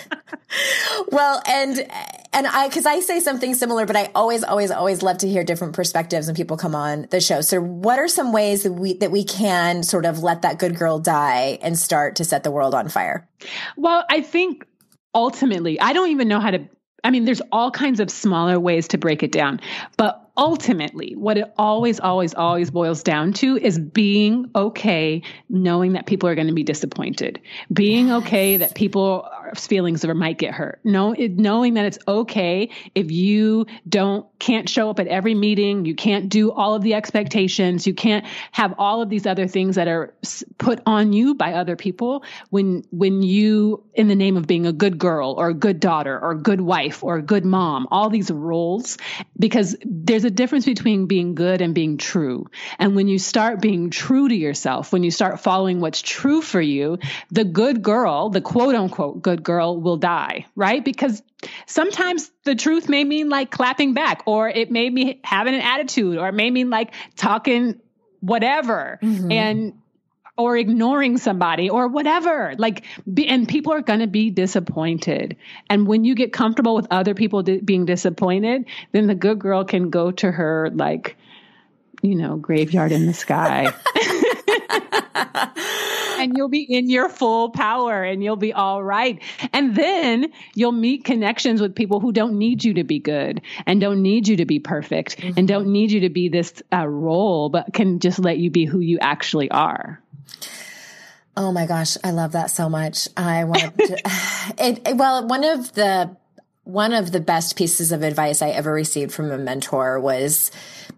well, 1.10 1.42
and 1.46 1.78
and 2.32 2.46
I 2.46 2.68
because 2.68 2.86
I 2.86 3.00
say 3.00 3.20
something 3.20 3.54
similar, 3.54 3.86
but 3.86 3.96
I 3.96 4.10
always, 4.14 4.42
always, 4.42 4.70
always 4.70 5.02
love 5.02 5.18
to 5.18 5.28
hear 5.28 5.44
different 5.44 5.74
perspectives 5.74 6.26
when 6.26 6.36
people 6.36 6.56
come 6.56 6.74
on 6.74 7.06
the 7.10 7.20
show. 7.20 7.40
So, 7.40 7.60
what 7.60 7.98
are 7.98 8.08
some 8.08 8.32
ways 8.32 8.62
that 8.62 8.72
we 8.72 8.94
that 8.94 9.10
we 9.10 9.24
can 9.24 9.82
sort 9.82 10.06
of 10.06 10.22
let 10.22 10.42
that 10.42 10.58
good 10.58 10.76
girl 10.76 10.98
die 10.98 11.58
and 11.62 11.78
start 11.78 12.16
to 12.16 12.24
set 12.24 12.42
the 12.42 12.50
world 12.50 12.74
on 12.74 12.88
fire? 12.88 13.28
Well, 13.76 14.04
I 14.10 14.22
think 14.22 14.66
ultimately, 15.14 15.80
I 15.80 15.92
don't 15.92 16.10
even 16.10 16.28
know 16.28 16.40
how 16.40 16.50
to. 16.50 16.68
I 17.06 17.10
mean, 17.10 17.24
there's 17.24 17.42
all 17.52 17.70
kinds 17.70 18.00
of 18.00 18.10
smaller 18.10 18.58
ways 18.58 18.88
to 18.88 18.98
break 18.98 19.22
it 19.22 19.30
down, 19.30 19.60
but 19.96 20.28
ultimately, 20.36 21.14
what 21.14 21.38
it 21.38 21.52
always, 21.56 22.00
always, 22.00 22.34
always 22.34 22.68
boils 22.68 23.00
down 23.04 23.32
to 23.34 23.56
is 23.58 23.78
being 23.78 24.50
okay, 24.56 25.22
knowing 25.48 25.92
that 25.92 26.06
people 26.06 26.28
are 26.28 26.34
going 26.34 26.48
to 26.48 26.52
be 26.52 26.64
disappointed, 26.64 27.40
being 27.72 28.08
yes. 28.08 28.22
okay 28.24 28.56
that 28.56 28.74
people 28.74 29.28
feelings 29.54 30.04
or 30.04 30.14
might 30.14 30.38
get 30.38 30.54
hurt. 30.54 30.80
No, 30.84 31.12
it, 31.12 31.32
knowing 31.32 31.74
that 31.74 31.84
it's 31.84 31.98
okay 32.06 32.70
if 32.94 33.10
you 33.10 33.66
don't 33.88 34.26
can't 34.38 34.68
show 34.68 34.90
up 34.90 35.00
at 35.00 35.06
every 35.06 35.34
meeting, 35.34 35.84
you 35.84 35.94
can't 35.94 36.28
do 36.28 36.52
all 36.52 36.74
of 36.74 36.82
the 36.82 36.94
expectations, 36.94 37.86
you 37.86 37.94
can't 37.94 38.24
have 38.52 38.74
all 38.78 39.02
of 39.02 39.08
these 39.08 39.26
other 39.26 39.46
things 39.46 39.76
that 39.76 39.88
are 39.88 40.14
put 40.58 40.80
on 40.86 41.12
you 41.12 41.34
by 41.34 41.54
other 41.54 41.76
people 41.76 42.24
when 42.50 42.84
when 42.90 43.22
you 43.22 43.84
in 43.94 44.08
the 44.08 44.14
name 44.14 44.36
of 44.36 44.46
being 44.46 44.66
a 44.66 44.72
good 44.72 44.98
girl 44.98 45.34
or 45.36 45.48
a 45.48 45.54
good 45.54 45.80
daughter 45.80 46.18
or 46.18 46.32
a 46.32 46.38
good 46.38 46.60
wife 46.60 47.02
or 47.02 47.16
a 47.16 47.22
good 47.22 47.44
mom, 47.44 47.88
all 47.90 48.10
these 48.10 48.30
roles 48.30 48.98
because 49.38 49.76
there's 49.84 50.24
a 50.24 50.30
difference 50.30 50.64
between 50.64 51.06
being 51.06 51.34
good 51.34 51.60
and 51.60 51.74
being 51.74 51.96
true. 51.96 52.46
And 52.78 52.94
when 52.96 53.08
you 53.08 53.18
start 53.18 53.60
being 53.60 53.90
true 53.90 54.28
to 54.28 54.34
yourself, 54.34 54.92
when 54.92 55.02
you 55.02 55.10
start 55.10 55.40
following 55.40 55.80
what's 55.80 56.02
true 56.02 56.42
for 56.42 56.60
you, 56.60 56.98
the 57.30 57.44
good 57.44 57.82
girl, 57.82 58.30
the 58.30 58.40
quote 58.40 58.74
unquote 58.74 59.22
good 59.22 59.35
girl 59.42 59.80
will 59.80 59.96
die, 59.96 60.46
right? 60.54 60.84
Because 60.84 61.22
sometimes 61.66 62.30
the 62.44 62.54
truth 62.54 62.88
may 62.88 63.04
mean 63.04 63.28
like 63.28 63.50
clapping 63.50 63.94
back, 63.94 64.22
or 64.26 64.48
it 64.48 64.70
may 64.70 64.90
mean 64.90 65.20
having 65.24 65.54
an 65.54 65.60
attitude, 65.60 66.18
or 66.18 66.28
it 66.28 66.34
may 66.34 66.50
mean 66.50 66.70
like 66.70 66.94
talking 67.16 67.80
whatever. 68.20 68.98
Mm-hmm. 69.02 69.32
And 69.32 69.72
or 70.38 70.54
ignoring 70.56 71.16
somebody 71.16 71.70
or 71.70 71.88
whatever 71.88 72.54
like 72.58 72.84
be, 73.12 73.26
and 73.26 73.48
people 73.48 73.72
are 73.72 73.80
going 73.80 74.00
to 74.00 74.06
be 74.06 74.30
disappointed 74.30 75.34
and 75.70 75.86
when 75.86 76.04
you 76.04 76.14
get 76.14 76.30
comfortable 76.30 76.74
with 76.74 76.86
other 76.90 77.14
people 77.14 77.42
di- 77.42 77.60
being 77.60 77.86
disappointed 77.86 78.66
then 78.92 79.06
the 79.06 79.14
good 79.14 79.38
girl 79.38 79.64
can 79.64 79.88
go 79.88 80.10
to 80.10 80.30
her 80.30 80.70
like 80.74 81.16
you 82.02 82.14
know 82.14 82.36
graveyard 82.36 82.92
in 82.92 83.06
the 83.06 83.14
sky 83.14 83.72
and 86.18 86.36
you'll 86.36 86.48
be 86.48 86.62
in 86.62 86.88
your 86.88 87.08
full 87.08 87.50
power 87.50 88.02
and 88.02 88.22
you'll 88.22 88.36
be 88.36 88.52
all 88.52 88.82
right. 88.82 89.22
And 89.52 89.74
then 89.74 90.32
you'll 90.54 90.72
meet 90.72 91.04
connections 91.04 91.60
with 91.60 91.74
people 91.74 92.00
who 92.00 92.12
don't 92.12 92.38
need 92.38 92.64
you 92.64 92.74
to 92.74 92.84
be 92.84 92.98
good 92.98 93.42
and 93.66 93.80
don't 93.80 94.02
need 94.02 94.28
you 94.28 94.36
to 94.36 94.44
be 94.44 94.58
perfect 94.58 95.18
mm-hmm. 95.18 95.38
and 95.38 95.48
don't 95.48 95.68
need 95.68 95.90
you 95.90 96.00
to 96.00 96.10
be 96.10 96.28
this 96.28 96.62
uh, 96.72 96.86
role, 96.86 97.48
but 97.48 97.72
can 97.72 97.98
just 97.98 98.18
let 98.18 98.38
you 98.38 98.50
be 98.50 98.64
who 98.64 98.80
you 98.80 98.98
actually 99.00 99.50
are. 99.50 100.00
Oh 101.36 101.52
my 101.52 101.66
gosh, 101.66 101.98
I 102.02 102.12
love 102.12 102.32
that 102.32 102.50
so 102.50 102.68
much. 102.68 103.08
I 103.16 103.44
want 103.44 103.76
to, 103.78 104.02
it, 104.58 104.96
well, 104.96 105.26
one 105.26 105.44
of 105.44 105.72
the 105.74 106.16
one 106.64 106.92
of 106.92 107.12
the 107.12 107.20
best 107.20 107.56
pieces 107.56 107.92
of 107.92 108.02
advice 108.02 108.42
I 108.42 108.48
ever 108.48 108.72
received 108.72 109.12
from 109.12 109.30
a 109.30 109.38
mentor 109.38 110.00
was 110.00 110.50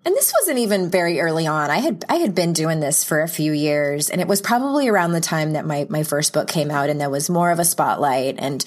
and 0.05 0.15
this 0.15 0.33
wasn't 0.41 0.59
even 0.59 0.91
very 0.91 1.21
early 1.21 1.47
on. 1.47 1.71
I 1.71 1.79
had 1.79 2.05
I 2.09 2.17
had 2.17 2.35
been 2.35 2.53
doing 2.53 2.81
this 2.81 3.05
for 3.05 3.21
a 3.21 3.29
few 3.29 3.53
years 3.53 4.11
and 4.11 4.21
it 4.21 4.29
was 4.29 4.41
probably 4.41 4.89
around 4.89 5.13
the 5.13 5.21
time 5.21 5.53
that 5.53 5.67
my 5.67 5.87
my 5.91 6.03
first 6.03 6.33
book 6.33 6.49
came 6.49 6.71
out 6.71 6.89
and 6.89 7.01
there 7.01 7.11
was 7.11 7.29
more 7.29 7.51
of 7.51 7.59
a 7.59 7.65
spotlight 7.65 8.37
and 8.39 8.65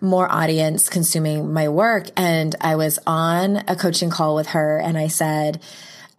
more 0.00 0.30
audience 0.30 0.88
consuming 0.88 1.52
my 1.52 1.68
work 1.68 2.08
and 2.16 2.54
I 2.60 2.76
was 2.76 2.98
on 3.06 3.64
a 3.68 3.76
coaching 3.76 4.10
call 4.10 4.34
with 4.34 4.48
her 4.48 4.78
and 4.78 4.96
I 4.96 5.08
said 5.08 5.60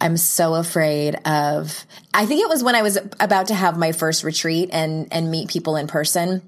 I'm 0.01 0.17
so 0.17 0.55
afraid 0.55 1.15
of 1.25 1.85
I 2.13 2.25
think 2.25 2.41
it 2.41 2.49
was 2.49 2.63
when 2.63 2.75
I 2.75 2.81
was 2.81 2.97
about 3.19 3.47
to 3.47 3.55
have 3.55 3.77
my 3.77 3.91
first 3.91 4.23
retreat 4.23 4.69
and 4.73 5.07
and 5.11 5.31
meet 5.31 5.49
people 5.49 5.75
in 5.75 5.87
person 5.87 6.41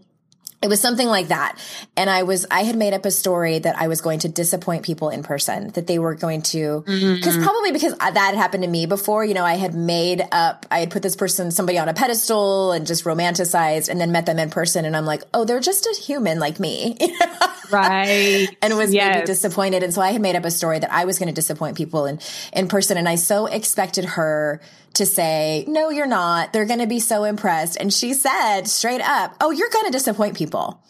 it 0.60 0.70
was 0.70 0.82
something 0.82 1.08
like 1.08 1.28
that. 1.28 1.60
And 1.96 2.10
I 2.10 2.24
was, 2.24 2.48
I 2.50 2.63
had 2.63 2.76
made 2.76 2.93
up 2.93 3.06
a 3.06 3.12
story 3.12 3.60
that 3.60 3.78
I 3.78 3.88
was 3.88 4.02
going 4.02 4.20
to 4.20 4.28
disappoint 4.28 4.84
people 4.84 5.10
in 5.10 5.22
person, 5.22 5.70
that 5.74 5.86
they 5.86 6.00
were 6.00 6.15
going 6.15 6.41
to, 6.43 6.82
because 6.82 7.02
mm-hmm. 7.04 7.43
probably 7.43 7.72
because 7.72 7.96
that 7.96 8.15
had 8.15 8.36
happened 8.36 8.63
to 8.63 8.70
me 8.70 8.88
before, 8.88 9.24
you 9.24 9.36
know, 9.36 9.46
I 9.46 9.54
had 9.54 9.76
made 9.76 10.24
up, 10.32 10.65
I 10.72 10.80
had 10.80 10.89
put 10.89 11.04
this 11.04 11.15
person, 11.15 11.52
somebody 11.52 11.78
on 11.78 11.89
a 11.89 11.93
pedestal 11.93 12.72
and 12.72 12.88
just 12.88 13.04
romanticized 13.04 13.88
and 13.88 14.02
then 14.02 14.12
met 14.12 14.26
them 14.26 14.39
in 14.39 14.50
person. 14.50 14.84
And 14.86 14.98
I'm 14.98 15.06
like, 15.06 15.22
oh, 15.32 15.46
they're 15.46 15.60
just 15.60 15.86
a 15.86 16.02
human 16.02 16.39
like 16.39 16.60
me. 16.60 16.98
right. 17.72 18.48
and 18.63 18.78
was 18.78 18.91
yes. 18.91 19.13
maybe 19.13 19.26
disappointed. 19.28 19.84
And 19.84 19.93
so 19.93 20.02
I 20.02 20.10
had 20.10 20.22
made 20.22 20.36
up 20.36 20.46
a 20.46 20.52
story 20.52 20.80
that 20.80 20.91
I 20.91 21.06
was 21.06 21.20
going 21.20 21.28
to 21.30 21.36
disappoint 21.36 21.78
people 21.78 22.08
in, 22.08 22.20
in 22.52 22.67
person. 22.67 22.98
And 22.98 23.08
I 23.08 23.15
so 23.15 23.46
expected 23.46 24.06
her 24.06 24.60
to 24.98 25.06
say, 25.06 25.66
no, 25.68 25.90
you're 25.90 26.08
not. 26.08 26.54
They're 26.54 26.66
going 26.66 26.80
to 26.80 26.88
be 26.88 27.00
so 27.00 27.24
impressed. 27.24 27.78
And 27.78 27.94
she 27.94 28.14
said 28.14 28.64
straight 28.64 29.02
up, 29.02 29.36
oh, 29.42 29.52
you're 29.52 29.70
going 29.70 29.86
to 29.86 29.92
disappoint 29.92 30.38
people. 30.38 30.82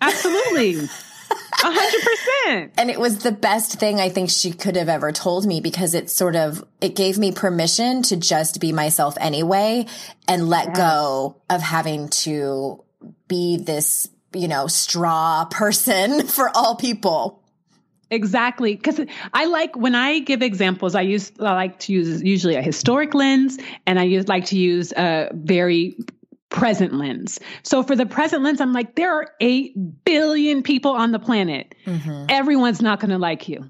Absolutely. 0.00 0.76
A 1.62 1.66
hundred 1.66 2.02
percent. 2.02 2.72
And 2.76 2.90
it 2.90 3.00
was 3.00 3.18
the 3.18 3.32
best 3.32 3.80
thing 3.80 4.00
I 4.00 4.08
think 4.08 4.30
she 4.30 4.52
could 4.52 4.76
have 4.76 4.88
ever 4.88 5.12
told 5.12 5.46
me 5.46 5.60
because 5.60 5.94
it 5.94 6.10
sort 6.10 6.36
of, 6.36 6.64
it 6.80 6.94
gave 6.94 7.18
me 7.18 7.32
permission 7.32 8.02
to 8.04 8.16
just 8.16 8.60
be 8.60 8.72
myself 8.72 9.16
anyway 9.20 9.86
and 10.28 10.48
let 10.48 10.68
yes. 10.68 10.76
go 10.76 11.36
of 11.48 11.62
having 11.62 12.08
to 12.08 12.84
be 13.28 13.56
this, 13.56 14.08
you 14.34 14.48
know, 14.48 14.66
straw 14.66 15.46
person 15.46 16.26
for 16.26 16.50
all 16.54 16.76
people. 16.76 17.42
Exactly. 18.10 18.74
Because 18.76 19.00
I 19.32 19.46
like 19.46 19.76
when 19.76 19.94
I 19.94 20.18
give 20.18 20.42
examples, 20.42 20.94
I 20.94 21.02
use, 21.02 21.32
I 21.40 21.52
like 21.54 21.78
to 21.80 21.92
use 21.92 22.22
usually 22.22 22.54
a 22.54 22.62
historic 22.62 23.14
lens 23.14 23.58
and 23.86 23.98
I 23.98 24.04
use 24.04 24.28
like 24.28 24.46
to 24.46 24.58
use 24.58 24.92
a 24.92 25.30
very 25.32 25.96
present 26.50 26.94
lens. 26.94 27.40
So 27.62 27.82
for 27.82 27.96
the 27.96 28.06
present 28.06 28.42
lens, 28.42 28.60
I'm 28.60 28.72
like, 28.72 28.94
there 28.94 29.12
are 29.12 29.28
8 29.40 30.04
billion 30.04 30.62
people 30.62 30.92
on 30.92 31.10
the 31.10 31.18
planet. 31.18 31.74
Mm-hmm. 31.86 32.26
Everyone's 32.28 32.80
not 32.80 33.00
going 33.00 33.10
to 33.10 33.18
like 33.18 33.48
you. 33.48 33.68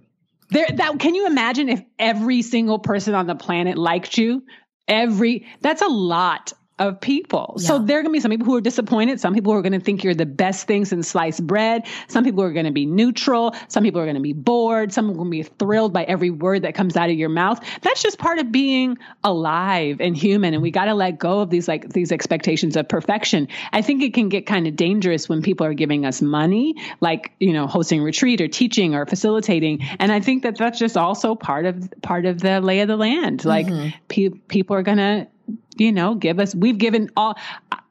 There, 0.51 0.67
that, 0.75 0.99
can 0.99 1.15
you 1.15 1.27
imagine 1.27 1.69
if 1.69 1.83
every 1.99 2.43
single 2.43 2.79
person 2.79 3.15
on 3.15 3.27
the 3.27 3.35
planet 3.35 3.79
liked 3.79 4.19
you? 4.19 4.45
Every, 4.87 5.47
that's 5.63 5.81
a 5.81 5.89
lot 5.89 6.53
of 6.79 7.01
people. 7.01 7.55
Yeah. 7.59 7.69
So 7.69 7.79
there 7.79 7.99
are 7.99 8.03
going 8.03 8.13
to 8.13 8.17
be 8.17 8.21
some 8.21 8.33
people 8.33 8.47
who 8.47 8.57
are 8.57 8.61
disappointed. 8.61 9.21
Some 9.21 9.33
people 9.33 9.53
who 9.53 9.59
are 9.59 9.63
going 9.63 9.75
to 9.75 9.81
think 9.81 10.03
you're 10.03 10.15
the 10.15 10.27
best 10.27 10.67
things 10.67 10.93
in 10.93 11.05
sliced 11.05 11.47
bread. 11.47 11.87
Some 12.09 12.25
people 12.25 12.43
are 12.43 12.53
going 12.53 12.67
to 12.67 12.73
be 12.73 12.85
neutral. 12.85 13.55
Some 13.69 13.85
people 13.85 14.01
are 14.01 14.05
going 14.05 14.17
to 14.17 14.23
be 14.23 14.33
bored. 14.33 14.93
Some 14.93 15.09
are 15.09 15.15
going 15.15 15.27
to 15.27 15.31
be 15.31 15.43
thrilled 15.45 15.93
by 15.93 16.03
every 16.05 16.31
word 16.31 16.63
that 16.63 16.75
comes 16.75 16.97
out 16.97 17.11
of 17.11 17.17
your 17.17 17.29
mouth. 17.29 17.65
That's 17.83 18.03
just 18.03 18.19
part 18.19 18.41
of 18.41 18.51
being 18.51 18.99
alive 19.23 20.01
and 20.01 20.17
human. 20.17 20.53
And 20.53 20.63
we 20.63 20.73
got 20.73 20.87
to 20.87 20.95
let 20.95 21.19
go 21.19 21.41
of 21.41 21.51
these 21.51 21.69
like 21.69 21.91
these 21.91 22.11
expectations 22.11 22.77
of 22.77 22.89
perfection. 22.89 23.47
I 23.73 23.81
think 23.81 24.03
it 24.03 24.13
can 24.13 24.29
get 24.29 24.47
kind 24.47 24.67
of 24.67 24.75
dangerous 24.75 25.29
when 25.29 25.43
people 25.43 25.67
are 25.67 25.75
giving 25.75 26.05
us 26.05 26.21
money, 26.21 26.75
like, 27.01 27.33
you 27.39 27.53
know, 27.53 27.69
hosting 27.69 28.03
retreat 28.03 28.41
or 28.41 28.49
teaching 28.49 28.97
or 28.97 29.07
facilitating. 29.07 29.81
And 30.01 30.11
I 30.11 30.19
think 30.19 30.43
that 30.43 30.59
that's 30.59 30.81
just 30.81 30.97
also 30.97 31.37
part 31.37 31.67
of 31.67 31.89
part 32.03 32.27
of 32.27 32.41
the 32.41 32.61
lay 32.61 32.81
of 32.81 32.89
the 32.89 32.97
land. 32.97 33.45
Like 33.45 33.67
mm-hmm. 33.67 33.97
pe- 34.09 34.31
people 34.49 34.75
are 34.75 34.83
going 34.83 34.99
to 34.99 35.29
you 35.77 35.93
know, 35.93 36.15
give 36.15 36.39
us, 36.39 36.55
we've 36.55 36.79
given 36.79 37.11
all, 37.17 37.37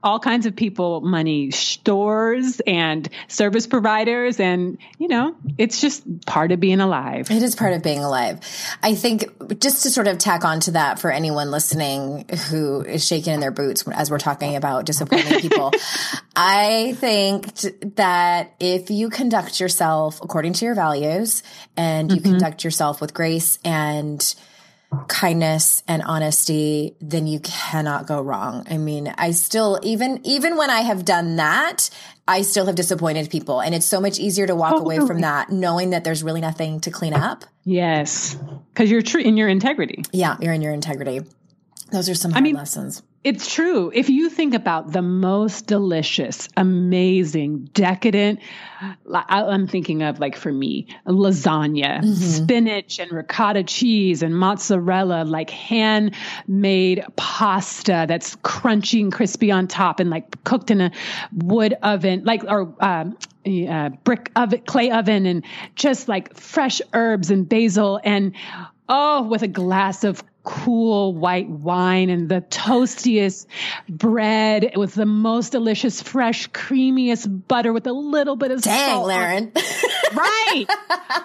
all 0.01 0.19
kinds 0.19 0.45
of 0.45 0.55
people 0.55 1.01
money, 1.01 1.51
stores 1.51 2.61
and 2.65 3.09
service 3.27 3.67
providers. 3.67 4.39
And, 4.39 4.77
you 4.99 5.07
know, 5.07 5.35
it's 5.57 5.81
just 5.81 6.25
part 6.25 6.51
of 6.51 6.59
being 6.59 6.79
alive. 6.79 7.29
It 7.29 7.43
is 7.43 7.55
part 7.55 7.73
of 7.73 7.83
being 7.83 8.03
alive. 8.03 8.39
I 8.81 8.95
think 8.95 9.59
just 9.59 9.83
to 9.83 9.89
sort 9.89 10.07
of 10.07 10.17
tack 10.17 10.45
on 10.45 10.59
to 10.61 10.71
that 10.71 10.99
for 10.99 11.11
anyone 11.11 11.51
listening 11.51 12.25
who 12.49 12.81
is 12.81 13.05
shaking 13.05 13.33
in 13.33 13.39
their 13.39 13.51
boots 13.51 13.85
as 13.87 14.09
we're 14.09 14.17
talking 14.17 14.55
about 14.55 14.85
disappointing 14.85 15.39
people, 15.39 15.71
I 16.35 16.95
think 16.99 17.51
that 17.95 18.53
if 18.59 18.89
you 18.89 19.09
conduct 19.09 19.59
yourself 19.59 20.21
according 20.21 20.53
to 20.53 20.65
your 20.65 20.75
values 20.75 21.43
and 21.75 22.11
you 22.11 22.17
mm-hmm. 22.17 22.31
conduct 22.31 22.63
yourself 22.63 23.01
with 23.01 23.13
grace 23.13 23.59
and, 23.63 24.35
kindness 25.07 25.83
and 25.87 26.01
honesty, 26.01 26.95
then 27.01 27.27
you 27.27 27.39
cannot 27.39 28.07
go 28.07 28.21
wrong. 28.21 28.65
I 28.69 28.77
mean, 28.77 29.13
I 29.17 29.31
still, 29.31 29.79
even, 29.83 30.19
even 30.25 30.57
when 30.57 30.69
I 30.69 30.81
have 30.81 31.05
done 31.05 31.37
that, 31.37 31.89
I 32.27 32.41
still 32.41 32.65
have 32.65 32.75
disappointed 32.75 33.29
people. 33.29 33.59
And 33.59 33.75
it's 33.75 33.85
so 33.85 33.99
much 33.99 34.19
easier 34.19 34.47
to 34.47 34.55
walk 34.55 34.79
away 34.79 34.99
from 34.99 35.21
that 35.21 35.49
knowing 35.49 35.91
that 35.91 36.03
there's 36.03 36.23
really 36.23 36.41
nothing 36.41 36.79
to 36.81 36.91
clean 36.91 37.13
up. 37.13 37.45
Yes. 37.63 38.37
Cause 38.75 38.89
you're 38.89 39.01
true 39.01 39.21
in 39.21 39.37
your 39.37 39.49
integrity. 39.49 40.03
Yeah. 40.11 40.37
You're 40.39 40.53
in 40.53 40.61
your 40.61 40.73
integrity. 40.73 41.21
Those 41.91 42.09
are 42.09 42.15
some 42.15 42.33
I 42.33 42.41
mean, 42.41 42.55
lessons. 42.55 43.03
It's 43.23 43.53
true. 43.53 43.89
If 43.93 44.09
you 44.09 44.29
think 44.29 44.53
about 44.53 44.91
the 44.91 45.01
most 45.01 45.65
delicious, 45.65 46.49
amazing, 46.57 47.69
decadent, 47.73 48.39
I'm 49.13 49.67
thinking 49.67 50.03
of 50.03 50.19
like 50.19 50.35
for 50.35 50.51
me, 50.51 50.87
lasagna, 51.07 52.01
mm-hmm. 52.01 52.13
spinach 52.13 52.99
and 52.99 53.11
ricotta 53.11 53.63
cheese 53.63 54.23
and 54.23 54.37
mozzarella, 54.37 55.23
like 55.23 55.49
handmade 55.49 57.05
pasta 57.15 58.05
that's 58.07 58.35
crunchy 58.37 59.01
and 59.01 59.13
crispy 59.13 59.51
on 59.51 59.67
top 59.67 60.01
and 60.01 60.09
like 60.09 60.43
cooked 60.43 60.69
in 60.69 60.81
a 60.81 60.91
wood 61.33 61.75
oven, 61.81 62.23
like, 62.25 62.43
or, 62.43 62.73
um, 62.81 63.17
uh, 63.45 63.89
brick 64.03 64.31
oven, 64.35 64.61
clay 64.65 64.91
oven, 64.91 65.25
and 65.25 65.45
just 65.75 66.07
like 66.09 66.35
fresh 66.35 66.81
herbs 66.93 67.31
and 67.31 67.47
basil, 67.47 67.99
and 68.03 68.33
oh, 68.89 69.23
with 69.23 69.43
a 69.43 69.47
glass 69.47 70.03
of 70.03 70.23
cool 70.43 71.13
white 71.13 71.49
wine 71.49 72.09
and 72.09 72.27
the 72.27 72.41
toastiest 72.41 73.45
bread 73.87 74.73
with 74.75 74.93
the 74.93 75.05
most 75.05 75.51
delicious, 75.51 76.01
fresh, 76.01 76.49
creamiest 76.49 77.47
butter 77.47 77.71
with 77.71 77.87
a 77.87 77.93
little 77.93 78.35
bit 78.35 78.51
of 78.51 78.61
Dang, 78.61 78.89
salt. 78.89 79.07
L'Erin. 79.07 79.51
right. 80.13 80.65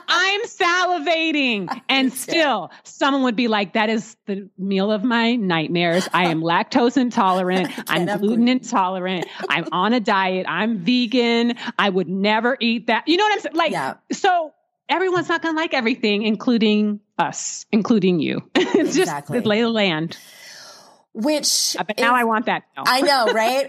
I'm 0.09 0.43
salivating. 0.43 1.69
And 1.91 2.13
still, 2.13 2.71
someone 2.85 3.23
would 3.23 3.35
be 3.35 3.49
like, 3.49 3.73
that 3.73 3.89
is 3.89 4.17
the 4.27 4.49
meal 4.59 4.93
of 4.93 5.03
my 5.05 5.37
nightmares. 5.37 6.07
I 6.13 6.27
am 6.27 6.41
lactose 6.43 6.97
intolerant. 6.97 7.71
I'm 7.89 8.05
gluten 8.19 8.47
intolerant. 8.47 9.27
I'm 9.49 9.67
on 9.73 9.95
a 9.95 10.01
diet. 10.01 10.47
I'm 10.49 10.79
vegan. 10.79 11.55
I 11.79 11.89
would 11.89 12.09
never 12.09 12.57
eat 12.61 12.89
that. 12.89 13.09
You 13.09 13.17
know 13.17 13.25
what 13.25 13.33
I'm 13.33 13.41
saying? 13.41 13.57
Like, 13.57 13.73
yeah. 13.73 13.95
so 14.13 14.53
everyone's 14.89 15.29
not 15.29 15.43
going 15.43 15.55
to 15.55 15.61
like 15.61 15.75
everything, 15.75 16.23
including 16.23 17.01
us, 17.19 17.67
including 17.73 18.21
you. 18.21 18.49
it's 18.55 18.97
exactly. 18.97 19.39
just 19.39 19.47
lay 19.47 19.63
the 19.63 19.69
land. 19.69 20.17
Which 21.15 21.77
but 21.77 21.99
now 21.99 22.15
I 22.15 22.25
want 22.25 22.47
that. 22.47 22.63
I 22.77 23.01
know, 23.01 23.27
right? 23.33 23.67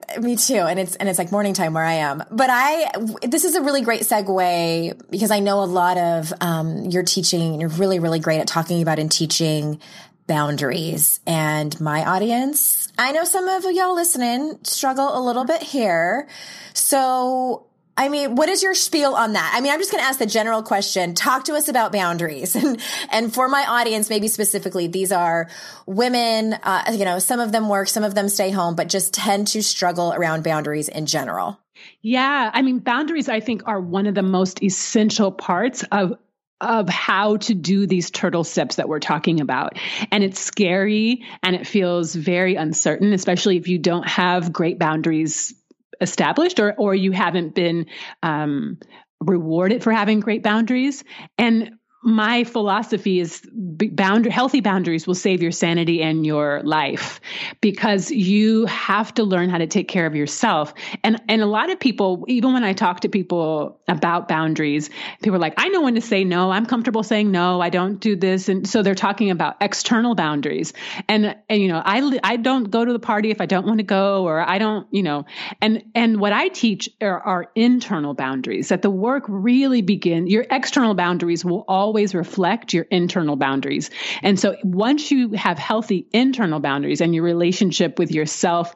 Me 0.20 0.36
too. 0.36 0.56
And 0.56 0.78
it's 0.78 0.94
and 0.96 1.08
it's 1.08 1.18
like 1.18 1.32
morning 1.32 1.54
time 1.54 1.72
where 1.72 1.84
I 1.84 1.94
am. 1.94 2.22
But 2.30 2.50
I 2.50 2.90
this 3.22 3.44
is 3.44 3.54
a 3.54 3.62
really 3.62 3.80
great 3.80 4.02
segue 4.02 5.10
because 5.10 5.30
I 5.30 5.38
know 5.38 5.62
a 5.62 5.64
lot 5.64 5.96
of 5.96 6.32
um, 6.42 6.84
your 6.86 7.02
teaching. 7.02 7.60
You're 7.60 7.70
really 7.70 7.98
really 7.98 8.18
great 8.18 8.40
at 8.40 8.46
talking 8.46 8.82
about 8.82 8.98
and 8.98 9.10
teaching 9.10 9.80
boundaries. 10.26 11.20
And 11.26 11.80
my 11.80 12.04
audience, 12.04 12.92
I 12.98 13.12
know 13.12 13.24
some 13.24 13.48
of 13.48 13.64
y'all 13.64 13.94
listening 13.94 14.58
struggle 14.62 15.16
a 15.16 15.20
little 15.20 15.44
bit 15.44 15.62
here. 15.62 16.28
So 16.74 17.66
I 17.96 18.08
mean, 18.08 18.36
what 18.36 18.48
is 18.48 18.62
your 18.62 18.74
spiel 18.74 19.14
on 19.14 19.34
that? 19.34 19.52
I 19.54 19.60
mean, 19.60 19.72
I'm 19.72 19.78
just 19.78 19.90
going 19.90 20.02
to 20.02 20.08
ask 20.08 20.18
the 20.18 20.26
general 20.26 20.62
question. 20.62 21.14
Talk 21.14 21.44
to 21.44 21.54
us 21.54 21.68
about 21.68 21.92
boundaries. 21.92 22.56
And, 22.62 22.80
and 23.10 23.34
for 23.34 23.48
my 23.48 23.64
audience, 23.66 24.08
maybe 24.08 24.28
specifically, 24.28 24.86
these 24.86 25.10
are 25.10 25.48
women, 25.84 26.52
uh, 26.52 26.92
you 26.92 27.04
know, 27.04 27.18
some 27.18 27.40
of 27.40 27.50
them 27.50 27.68
work, 27.68 27.88
some 27.88 28.04
of 28.04 28.14
them 28.14 28.28
stay 28.28 28.50
home, 28.50 28.76
but 28.76 28.88
just 28.88 29.12
tend 29.14 29.48
to 29.48 29.62
struggle 29.62 30.12
around 30.12 30.44
boundaries 30.44 30.88
in 30.88 31.06
general. 31.06 31.58
Yeah. 32.02 32.50
I 32.52 32.62
mean, 32.62 32.78
boundaries, 32.78 33.28
I 33.28 33.40
think, 33.40 33.62
are 33.66 33.80
one 33.80 34.06
of 34.06 34.14
the 34.14 34.22
most 34.22 34.62
essential 34.62 35.32
parts 35.32 35.84
of 35.90 36.14
of 36.62 36.88
how 36.88 37.36
to 37.38 37.54
do 37.54 37.86
these 37.86 38.10
turtle 38.10 38.44
steps 38.44 38.76
that 38.76 38.88
we're 38.88 39.00
talking 39.00 39.40
about. 39.40 39.76
And 40.12 40.22
it's 40.22 40.40
scary 40.40 41.24
and 41.42 41.56
it 41.56 41.66
feels 41.66 42.14
very 42.14 42.54
uncertain, 42.54 43.12
especially 43.12 43.56
if 43.56 43.66
you 43.66 43.78
don't 43.78 44.06
have 44.06 44.52
great 44.52 44.78
boundaries 44.78 45.54
established 46.02 46.60
or 46.60 46.74
or 46.76 46.94
you 46.94 47.12
haven't 47.12 47.54
been 47.54 47.86
um, 48.22 48.78
rewarded 49.20 49.82
for 49.82 49.92
having 49.92 50.20
great 50.20 50.42
boundaries. 50.42 51.04
And 51.38 51.70
my 52.02 52.42
philosophy 52.42 53.20
is 53.20 53.42
bound, 53.52 54.26
healthy 54.26 54.60
boundaries 54.60 55.06
will 55.06 55.14
save 55.14 55.40
your 55.40 55.52
sanity 55.52 56.02
and 56.02 56.26
your 56.26 56.60
life 56.64 57.20
because 57.60 58.10
you 58.10 58.66
have 58.66 59.14
to 59.14 59.22
learn 59.22 59.48
how 59.48 59.58
to 59.58 59.68
take 59.68 59.86
care 59.86 60.04
of 60.04 60.16
yourself. 60.16 60.74
And, 61.04 61.22
and 61.28 61.42
a 61.42 61.46
lot 61.46 61.70
of 61.70 61.78
people, 61.78 62.24
even 62.26 62.54
when 62.54 62.64
I 62.64 62.72
talk 62.72 63.00
to 63.00 63.08
people 63.08 63.80
about 63.86 64.26
boundaries, 64.26 64.90
people 65.22 65.36
are 65.36 65.40
like, 65.40 65.54
I 65.58 65.68
know 65.68 65.82
when 65.82 65.94
to 65.94 66.00
say 66.00 66.24
no. 66.24 66.50
I'm 66.50 66.66
comfortable 66.66 67.04
saying 67.04 67.30
no. 67.30 67.60
I 67.60 67.70
don't 67.70 68.00
do 68.00 68.16
this. 68.16 68.48
And 68.48 68.68
so 68.68 68.82
they're 68.82 68.96
talking 68.96 69.30
about 69.30 69.56
external 69.60 70.16
boundaries. 70.16 70.72
And, 71.08 71.36
and, 71.48 71.62
you 71.62 71.68
know, 71.68 71.80
I, 71.84 72.18
I 72.24 72.36
don't 72.36 72.68
go 72.68 72.84
to 72.84 72.92
the 72.92 72.98
party 72.98 73.30
if 73.30 73.40
I 73.40 73.46
don't 73.46 73.66
want 73.66 73.78
to 73.78 73.84
go 73.84 74.24
or 74.24 74.40
I 74.40 74.58
don't, 74.58 74.88
you 74.90 75.04
know, 75.04 75.24
and, 75.60 75.84
and 75.94 76.18
what 76.18 76.32
I 76.32 76.48
teach 76.48 76.88
are, 77.00 77.20
are 77.20 77.50
internal 77.54 78.12
boundaries 78.12 78.70
that 78.70 78.82
the 78.82 78.90
work 78.90 79.24
really 79.28 79.82
begin. 79.82 80.26
Your 80.26 80.44
external 80.50 80.94
boundaries 80.94 81.44
will 81.44 81.64
always 81.68 81.91
always 81.92 82.14
reflect 82.14 82.72
your 82.72 82.86
internal 82.90 83.36
boundaries. 83.36 83.90
And 84.22 84.40
so 84.40 84.56
once 84.64 85.10
you 85.10 85.32
have 85.32 85.58
healthy 85.58 86.06
internal 86.14 86.58
boundaries 86.58 87.02
and 87.02 87.14
your 87.14 87.22
relationship 87.22 87.98
with 87.98 88.10
yourself 88.10 88.74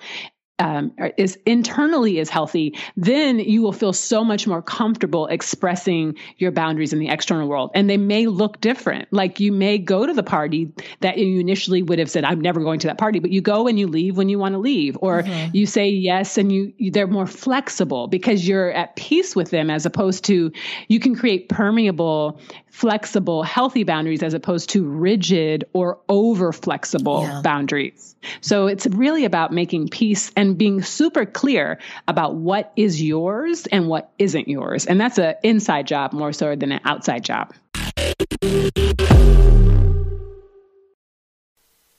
um, 0.59 0.93
is 1.19 1.39
internally 1.45 2.19
is 2.19 2.31
healthy, 2.31 2.77
then 2.97 3.39
you 3.39 3.61
will 3.61 3.73
feel 3.73 3.93
so 3.93 4.25
much 4.25 4.47
more 4.47 4.63
comfortable 4.63 5.27
expressing 5.27 6.17
your 6.39 6.51
boundaries 6.51 6.93
in 6.93 6.99
the 6.99 7.09
external 7.09 7.47
world. 7.47 7.71
And 7.75 7.91
they 7.91 7.99
may 7.99 8.27
look 8.27 8.61
different. 8.61 9.13
Like 9.13 9.39
you 9.39 9.53
may 9.53 9.77
go 9.77 10.07
to 10.07 10.15
the 10.15 10.23
party 10.23 10.73
that 11.01 11.19
you 11.19 11.41
initially 11.41 11.83
would 11.83 11.99
have 11.99 12.11
said, 12.11 12.25
I'm 12.25 12.41
never 12.41 12.61
going 12.61 12.79
to 12.81 12.87
that 12.87 12.97
party, 12.97 13.19
but 13.19 13.31
you 13.31 13.43
go 13.43 13.69
and 13.69 13.79
you 13.79 13.87
leave 13.87 14.17
when 14.17 14.29
you 14.29 14.39
want 14.39 14.55
to 14.55 14.59
leave. 14.59 14.97
Or 15.03 15.23
mm-hmm. 15.23 15.55
you 15.55 15.67
say 15.67 15.91
yes 15.91 16.39
and 16.39 16.51
you, 16.51 16.73
they're 16.91 17.07
more 17.07 17.27
flexible 17.27 18.07
because 18.09 18.49
you're 18.49 18.73
at 18.73 18.97
peace 18.97 19.37
with 19.37 19.51
them 19.51 19.69
as 19.69 19.85
opposed 19.85 20.25
to 20.25 20.53
you 20.89 21.01
can 21.01 21.15
create 21.15 21.51
permeable, 21.51 22.41
flexible, 22.77 23.43
healthy 23.43 23.85
boundaries 23.85 24.23
as 24.23 24.35
opposed 24.35 24.69
to 24.69 24.85
rigid 24.85 25.65
or 25.73 25.99
over 26.11 26.53
flexible 26.53 27.23
yeah. 27.23 27.41
boundaries. 27.43 28.15
So 28.43 28.67
it's 28.67 28.87
really 28.87 29.25
about 29.25 29.51
making 29.51 29.89
peace 29.89 30.31
and 30.37 30.59
being 30.59 30.83
super 30.83 31.25
clear 31.25 31.79
about 32.07 32.35
what 32.35 32.75
is 32.77 33.03
yours 33.03 33.65
and 33.67 33.89
what 33.89 34.13
isn't 34.19 34.49
yours. 34.49 34.85
And 34.85 35.01
that's 35.01 35.17
an 35.17 35.37
inside 35.43 35.87
job 35.87 36.13
more 36.13 36.35
so 36.35 36.55
than 36.55 36.71
an 36.71 36.81
outside 36.85 37.25
job. 37.25 37.55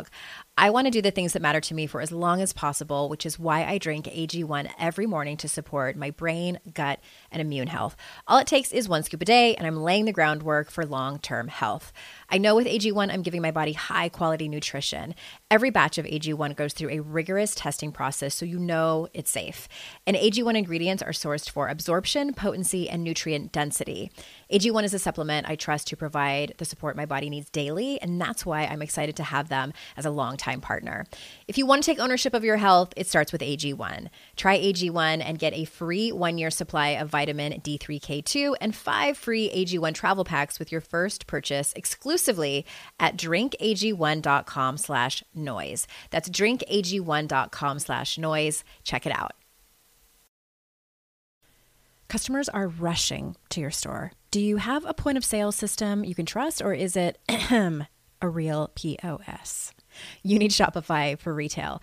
dog. 0.00 0.10
I 0.62 0.68
want 0.68 0.88
to 0.88 0.90
do 0.90 1.00
the 1.00 1.10
things 1.10 1.32
that 1.32 1.40
matter 1.40 1.62
to 1.62 1.74
me 1.74 1.86
for 1.86 2.02
as 2.02 2.12
long 2.12 2.42
as 2.42 2.52
possible, 2.52 3.08
which 3.08 3.24
is 3.24 3.38
why 3.38 3.64
I 3.64 3.78
drink 3.78 4.04
AG1 4.04 4.70
every 4.78 5.06
morning 5.06 5.38
to 5.38 5.48
support 5.48 5.96
my 5.96 6.10
brain, 6.10 6.60
gut, 6.74 7.00
and 7.32 7.40
immune 7.40 7.68
health. 7.68 7.96
All 8.28 8.36
it 8.36 8.46
takes 8.46 8.70
is 8.70 8.86
one 8.86 9.02
scoop 9.02 9.22
a 9.22 9.24
day, 9.24 9.54
and 9.54 9.66
I'm 9.66 9.82
laying 9.82 10.04
the 10.04 10.12
groundwork 10.12 10.70
for 10.70 10.84
long 10.84 11.18
term 11.18 11.48
health. 11.48 11.94
I 12.28 12.36
know 12.36 12.54
with 12.54 12.66
AG1, 12.66 13.10
I'm 13.10 13.22
giving 13.22 13.40
my 13.40 13.50
body 13.50 13.72
high 13.72 14.10
quality 14.10 14.50
nutrition. 14.50 15.14
Every 15.50 15.70
batch 15.70 15.96
of 15.96 16.04
AG1 16.04 16.56
goes 16.56 16.74
through 16.74 16.90
a 16.90 17.00
rigorous 17.00 17.54
testing 17.54 17.90
process 17.90 18.34
so 18.34 18.44
you 18.44 18.58
know 18.58 19.08
it's 19.14 19.30
safe. 19.30 19.66
And 20.06 20.14
AG1 20.14 20.58
ingredients 20.58 21.02
are 21.02 21.12
sourced 21.12 21.48
for 21.48 21.68
absorption, 21.68 22.34
potency, 22.34 22.86
and 22.86 23.02
nutrient 23.02 23.50
density. 23.50 24.12
AG1 24.52 24.84
is 24.84 24.92
a 24.92 24.98
supplement 24.98 25.48
I 25.48 25.56
trust 25.56 25.86
to 25.88 25.96
provide 25.96 26.52
the 26.58 26.66
support 26.66 26.96
my 26.96 27.06
body 27.06 27.30
needs 27.30 27.48
daily, 27.48 27.98
and 28.02 28.20
that's 28.20 28.44
why 28.44 28.66
I'm 28.66 28.82
excited 28.82 29.16
to 29.16 29.22
have 29.22 29.48
them 29.48 29.72
as 29.96 30.04
a 30.04 30.10
longtime 30.50 30.60
partner. 30.60 31.06
If 31.48 31.58
you 31.58 31.66
want 31.66 31.82
to 31.82 31.90
take 31.90 32.00
ownership 32.00 32.34
of 32.34 32.44
your 32.44 32.56
health, 32.56 32.92
it 32.96 33.06
starts 33.06 33.32
with 33.32 33.40
AG1. 33.40 34.08
Try 34.36 34.58
AG1 34.58 35.22
and 35.24 35.38
get 35.38 35.54
a 35.54 35.64
free 35.64 36.12
one 36.12 36.38
year 36.38 36.50
supply 36.50 36.90
of 36.90 37.08
vitamin 37.08 37.60
D3K2 37.60 38.56
and 38.60 38.74
five 38.74 39.16
free 39.16 39.50
AG1 39.50 39.94
travel 39.94 40.24
packs 40.24 40.58
with 40.58 40.72
your 40.72 40.80
first 40.80 41.26
purchase 41.26 41.72
exclusively 41.74 42.66
at 42.98 43.16
drinkag1.com 43.16 44.76
slash 44.76 45.22
noise. 45.34 45.86
That's 46.10 46.28
drinkag1.com 46.28 47.78
slash 47.78 48.18
noise. 48.18 48.64
Check 48.84 49.06
it 49.06 49.12
out. 49.12 49.32
Customers 52.08 52.48
are 52.48 52.66
rushing 52.66 53.36
to 53.50 53.60
your 53.60 53.70
store. 53.70 54.10
Do 54.32 54.40
you 54.40 54.56
have 54.56 54.84
a 54.84 54.94
point 54.94 55.16
of 55.16 55.24
sale 55.24 55.52
system 55.52 56.04
you 56.04 56.14
can 56.16 56.26
trust, 56.26 56.60
or 56.60 56.74
is 56.74 56.96
it 56.96 57.18
a 58.22 58.28
real 58.28 58.70
POS? 58.74 59.72
You 60.22 60.38
need 60.38 60.50
Shopify 60.50 61.18
for 61.18 61.34
retail. 61.34 61.82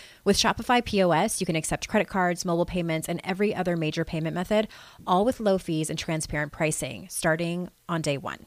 With 0.23 0.37
Shopify 0.37 0.83
POS, 0.83 1.39
you 1.39 1.45
can 1.45 1.55
accept 1.55 1.87
credit 1.87 2.07
cards, 2.07 2.45
mobile 2.45 2.65
payments, 2.65 3.09
and 3.09 3.19
every 3.23 3.55
other 3.55 3.75
major 3.75 4.05
payment 4.05 4.35
method, 4.35 4.67
all 5.07 5.25
with 5.25 5.39
low 5.39 5.57
fees 5.57 5.89
and 5.89 5.97
transparent 5.97 6.51
pricing, 6.51 7.07
starting 7.09 7.69
on 7.89 8.01
day 8.01 8.17
one. 8.17 8.45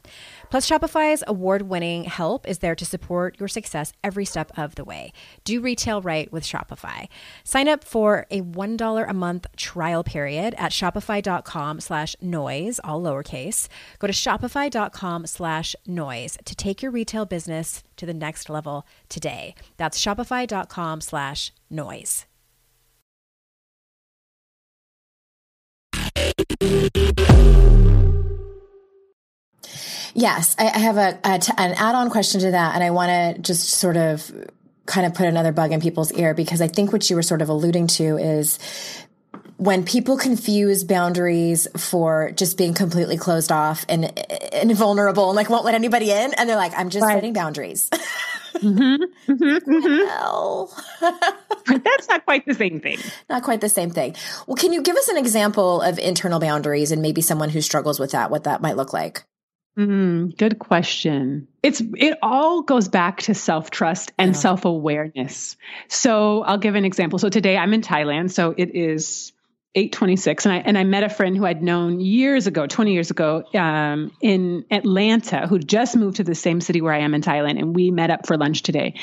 Plus, 0.49 0.67
Shopify's 0.67 1.23
award 1.27 1.63
winning 1.63 2.05
help 2.05 2.47
is 2.47 2.59
there 2.59 2.75
to 2.75 2.85
support 2.85 3.39
your 3.39 3.47
success 3.47 3.93
every 4.03 4.25
step 4.25 4.51
of 4.57 4.75
the 4.75 4.83
way. 4.83 5.13
Do 5.43 5.61
retail 5.61 6.01
right 6.01 6.31
with 6.31 6.43
Shopify. 6.43 7.07
Sign 7.43 7.67
up 7.67 7.83
for 7.83 8.25
a 8.31 8.41
$1 8.41 9.09
a 9.09 9.13
month 9.13 9.45
trial 9.55 10.03
period 10.03 10.55
at 10.57 10.71
shopify.com 10.71 11.79
slash 11.79 12.15
noise, 12.21 12.79
all 12.83 13.01
lowercase. 13.01 13.67
Go 13.99 14.07
to 14.07 14.13
shopify.com 14.13 15.27
slash 15.27 15.75
noise 15.85 16.37
to 16.45 16.55
take 16.55 16.81
your 16.81 16.91
retail 16.91 17.25
business 17.25 17.83
to 17.97 18.05
the 18.05 18.13
next 18.13 18.49
level 18.49 18.85
today. 19.09 19.55
That's 19.77 20.01
shopify.com 20.01 21.01
slash 21.01 21.51
noise. 21.69 22.25
Yes, 30.17 30.55
I, 30.57 30.67
I 30.67 30.79
have 30.79 30.95
a, 30.95 31.19
a 31.25 31.39
t- 31.39 31.53
an 31.57 31.73
add-on 31.73 32.09
question 32.09 32.39
to 32.41 32.51
that, 32.51 32.75
and 32.75 32.83
I 32.83 32.91
want 32.91 33.09
to 33.09 33.41
just 33.41 33.69
sort 33.71 33.97
of 33.97 34.31
kind 34.85 35.05
of 35.05 35.13
put 35.13 35.27
another 35.27 35.51
bug 35.51 35.73
in 35.73 35.81
people's 35.81 36.11
ear 36.13 36.33
because 36.33 36.61
I 36.61 36.67
think 36.67 36.93
what 36.93 37.09
you 37.09 37.17
were 37.17 37.21
sort 37.21 37.41
of 37.41 37.49
alluding 37.49 37.87
to 37.87 38.17
is 38.17 38.57
when 39.57 39.85
people 39.85 40.17
confuse 40.17 40.83
boundaries 40.83 41.67
for 41.77 42.31
just 42.31 42.57
being 42.57 42.73
completely 42.73 43.17
closed 43.17 43.51
off 43.51 43.85
and, 43.87 44.05
and 44.53 44.75
vulnerable 44.75 45.29
and 45.29 45.35
like 45.35 45.49
won't 45.49 45.65
let 45.65 45.75
anybody 45.75 46.11
in, 46.11 46.33
and 46.33 46.49
they're 46.49 46.57
like, 46.57 46.73
"I'm 46.77 46.89
just 46.89 47.03
right. 47.03 47.15
setting 47.15 47.33
boundaries." 47.33 47.89
mm-hmm. 48.55 49.31
Mm-hmm. 49.31 49.71
mm-hmm. 49.71 51.75
That's 51.83 52.07
not 52.07 52.25
quite 52.25 52.45
the 52.45 52.53
same 52.53 52.79
thing. 52.79 52.99
Not 53.29 53.43
quite 53.43 53.61
the 53.61 53.69
same 53.69 53.89
thing. 53.89 54.15
Well, 54.47 54.55
can 54.55 54.73
you 54.73 54.81
give 54.81 54.95
us 54.95 55.07
an 55.07 55.17
example 55.17 55.81
of 55.81 55.99
internal 55.99 56.39
boundaries 56.39 56.91
and 56.91 57.01
maybe 57.01 57.21
someone 57.21 57.49
who 57.49 57.61
struggles 57.61 57.99
with 57.99 58.11
that, 58.11 58.29
what 58.29 58.43
that 58.43 58.61
might 58.61 58.77
look 58.77 58.93
like? 58.93 59.23
Mm, 59.77 60.37
good 60.37 60.57
question. 60.57 61.47
It's 61.61 61.81
it 61.97 62.17
all 62.21 62.61
goes 62.61 62.87
back 62.87 63.23
to 63.23 63.33
self 63.33 63.71
trust 63.71 64.13
and 64.17 64.29
yeah. 64.29 64.39
self 64.39 64.65
awareness. 64.65 65.57
So 65.89 66.43
I'll 66.43 66.57
give 66.57 66.75
an 66.75 66.85
example. 66.85 67.19
So 67.19 67.29
today 67.29 67.57
I'm 67.57 67.73
in 67.73 67.81
Thailand. 67.81 68.31
So 68.31 68.53
it 68.55 68.75
is 68.75 69.33
826 69.75 70.45
and 70.45 70.53
I 70.53 70.57
and 70.59 70.77
I 70.77 70.83
met 70.85 71.03
a 71.03 71.09
friend 71.09 71.35
who 71.35 71.45
I'd 71.45 71.61
known 71.61 71.99
years 71.99 72.47
ago, 72.47 72.65
20 72.65 72.93
years 72.93 73.11
ago, 73.11 73.43
um, 73.53 74.11
in 74.21 74.65
Atlanta, 74.71 75.47
who 75.47 75.59
just 75.59 75.97
moved 75.97 76.17
to 76.17 76.23
the 76.23 76.35
same 76.35 76.61
city 76.61 76.81
where 76.81 76.93
I 76.93 76.99
am 76.99 77.13
in 77.13 77.21
Thailand, 77.21 77.59
and 77.59 77.75
we 77.75 77.91
met 77.91 78.09
up 78.09 78.25
for 78.25 78.37
lunch 78.37 78.63
today, 78.63 78.93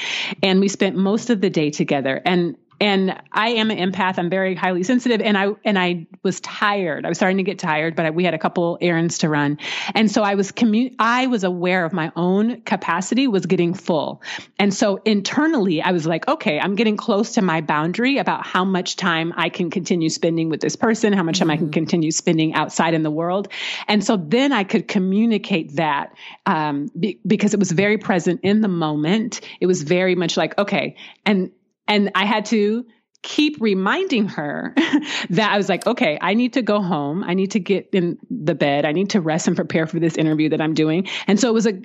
and 0.42 0.61
we 0.61 0.68
spent 0.68 0.96
most 0.96 1.28
of 1.28 1.40
the 1.42 1.50
day 1.50 1.70
together. 1.70 2.20
And 2.24 2.56
and 2.80 3.20
I 3.32 3.50
am 3.50 3.70
an 3.70 3.78
empath. 3.78 4.18
I'm 4.18 4.30
very 4.30 4.54
highly 4.54 4.82
sensitive, 4.82 5.20
and 5.20 5.37
I 5.38 5.48
and 5.64 5.78
I 5.78 6.06
was 6.22 6.40
tired. 6.40 7.04
I 7.04 7.08
was 7.08 7.18
starting 7.18 7.38
to 7.38 7.42
get 7.42 7.58
tired, 7.58 7.96
but 7.96 8.06
I, 8.06 8.11
we 8.11 8.24
had 8.24 8.35
a 8.35 8.38
couple 8.38 8.78
errands 8.80 9.18
to 9.18 9.28
run, 9.28 9.58
and 9.94 10.11
so 10.11 10.22
I 10.22 10.35
was 10.35 10.52
commu- 10.52 10.94
I 10.98 11.26
was 11.26 11.44
aware 11.44 11.85
of 11.85 11.92
my 11.92 12.12
own 12.16 12.62
capacity 12.62 13.28
was 13.28 13.46
getting 13.46 13.74
full, 13.74 14.22
and 14.58 14.72
so 14.72 15.00
internally 15.04 15.82
I 15.82 15.92
was 15.92 16.06
like, 16.06 16.28
okay, 16.28 16.58
I'm 16.58 16.74
getting 16.74 16.96
close 16.96 17.32
to 17.32 17.42
my 17.42 17.61
boundary 17.61 18.18
about 18.18 18.46
how 18.46 18.64
much 18.64 18.96
time 18.96 19.32
I 19.37 19.48
can 19.48 19.70
continue 19.70 20.11
spending 20.11 20.48
with 20.48 20.61
this 20.61 20.76
person, 20.76 21.12
how 21.12 21.22
much 21.22 21.38
time 21.38 21.48
mm-hmm. 21.48 21.52
I 21.52 21.56
can 21.56 21.66
mm-hmm. 21.66 21.72
continue 21.72 22.11
spending 22.11 22.54
outside 22.54 22.94
in 22.94 23.02
the 23.02 23.11
world, 23.11 23.48
and 23.88 24.04
so 24.04 24.16
then 24.16 24.52
I 24.52 24.64
could 24.64 24.88
communicate 24.88 25.76
that 25.76 26.14
um, 26.46 26.90
be, 26.98 27.20
because 27.26 27.54
it 27.54 27.61
was 27.61 27.70
very 27.70 27.98
present 27.98 28.40
in 28.42 28.61
the 28.61 28.68
moment. 28.68 29.40
It 29.61 29.66
was 29.66 29.82
very 29.82 30.14
much 30.14 30.37
like, 30.37 30.58
okay, 30.58 30.96
and 31.24 31.50
and 31.86 32.10
I 32.14 32.24
had 32.24 32.46
to 32.46 32.84
keep 33.22 33.56
reminding 33.60 34.28
her 34.28 34.74
that 35.30 35.52
I 35.52 35.56
was 35.56 35.68
like, 35.68 35.86
okay, 35.86 36.18
I 36.20 36.34
need 36.34 36.54
to 36.54 36.62
go 36.62 36.82
home. 36.82 37.22
I 37.24 37.34
need 37.34 37.52
to 37.52 37.60
get 37.60 37.90
in 37.92 38.18
the 38.30 38.54
bed. 38.54 38.84
I 38.84 38.92
need 38.92 39.10
to 39.10 39.20
rest 39.20 39.46
and 39.46 39.56
prepare 39.56 39.86
for 39.86 40.00
this 40.00 40.16
interview 40.16 40.48
that 40.50 40.60
I'm 40.60 40.74
doing. 40.74 41.08
And 41.26 41.38
so 41.38 41.48
it 41.48 41.52
was 41.52 41.66
a, 41.66 41.80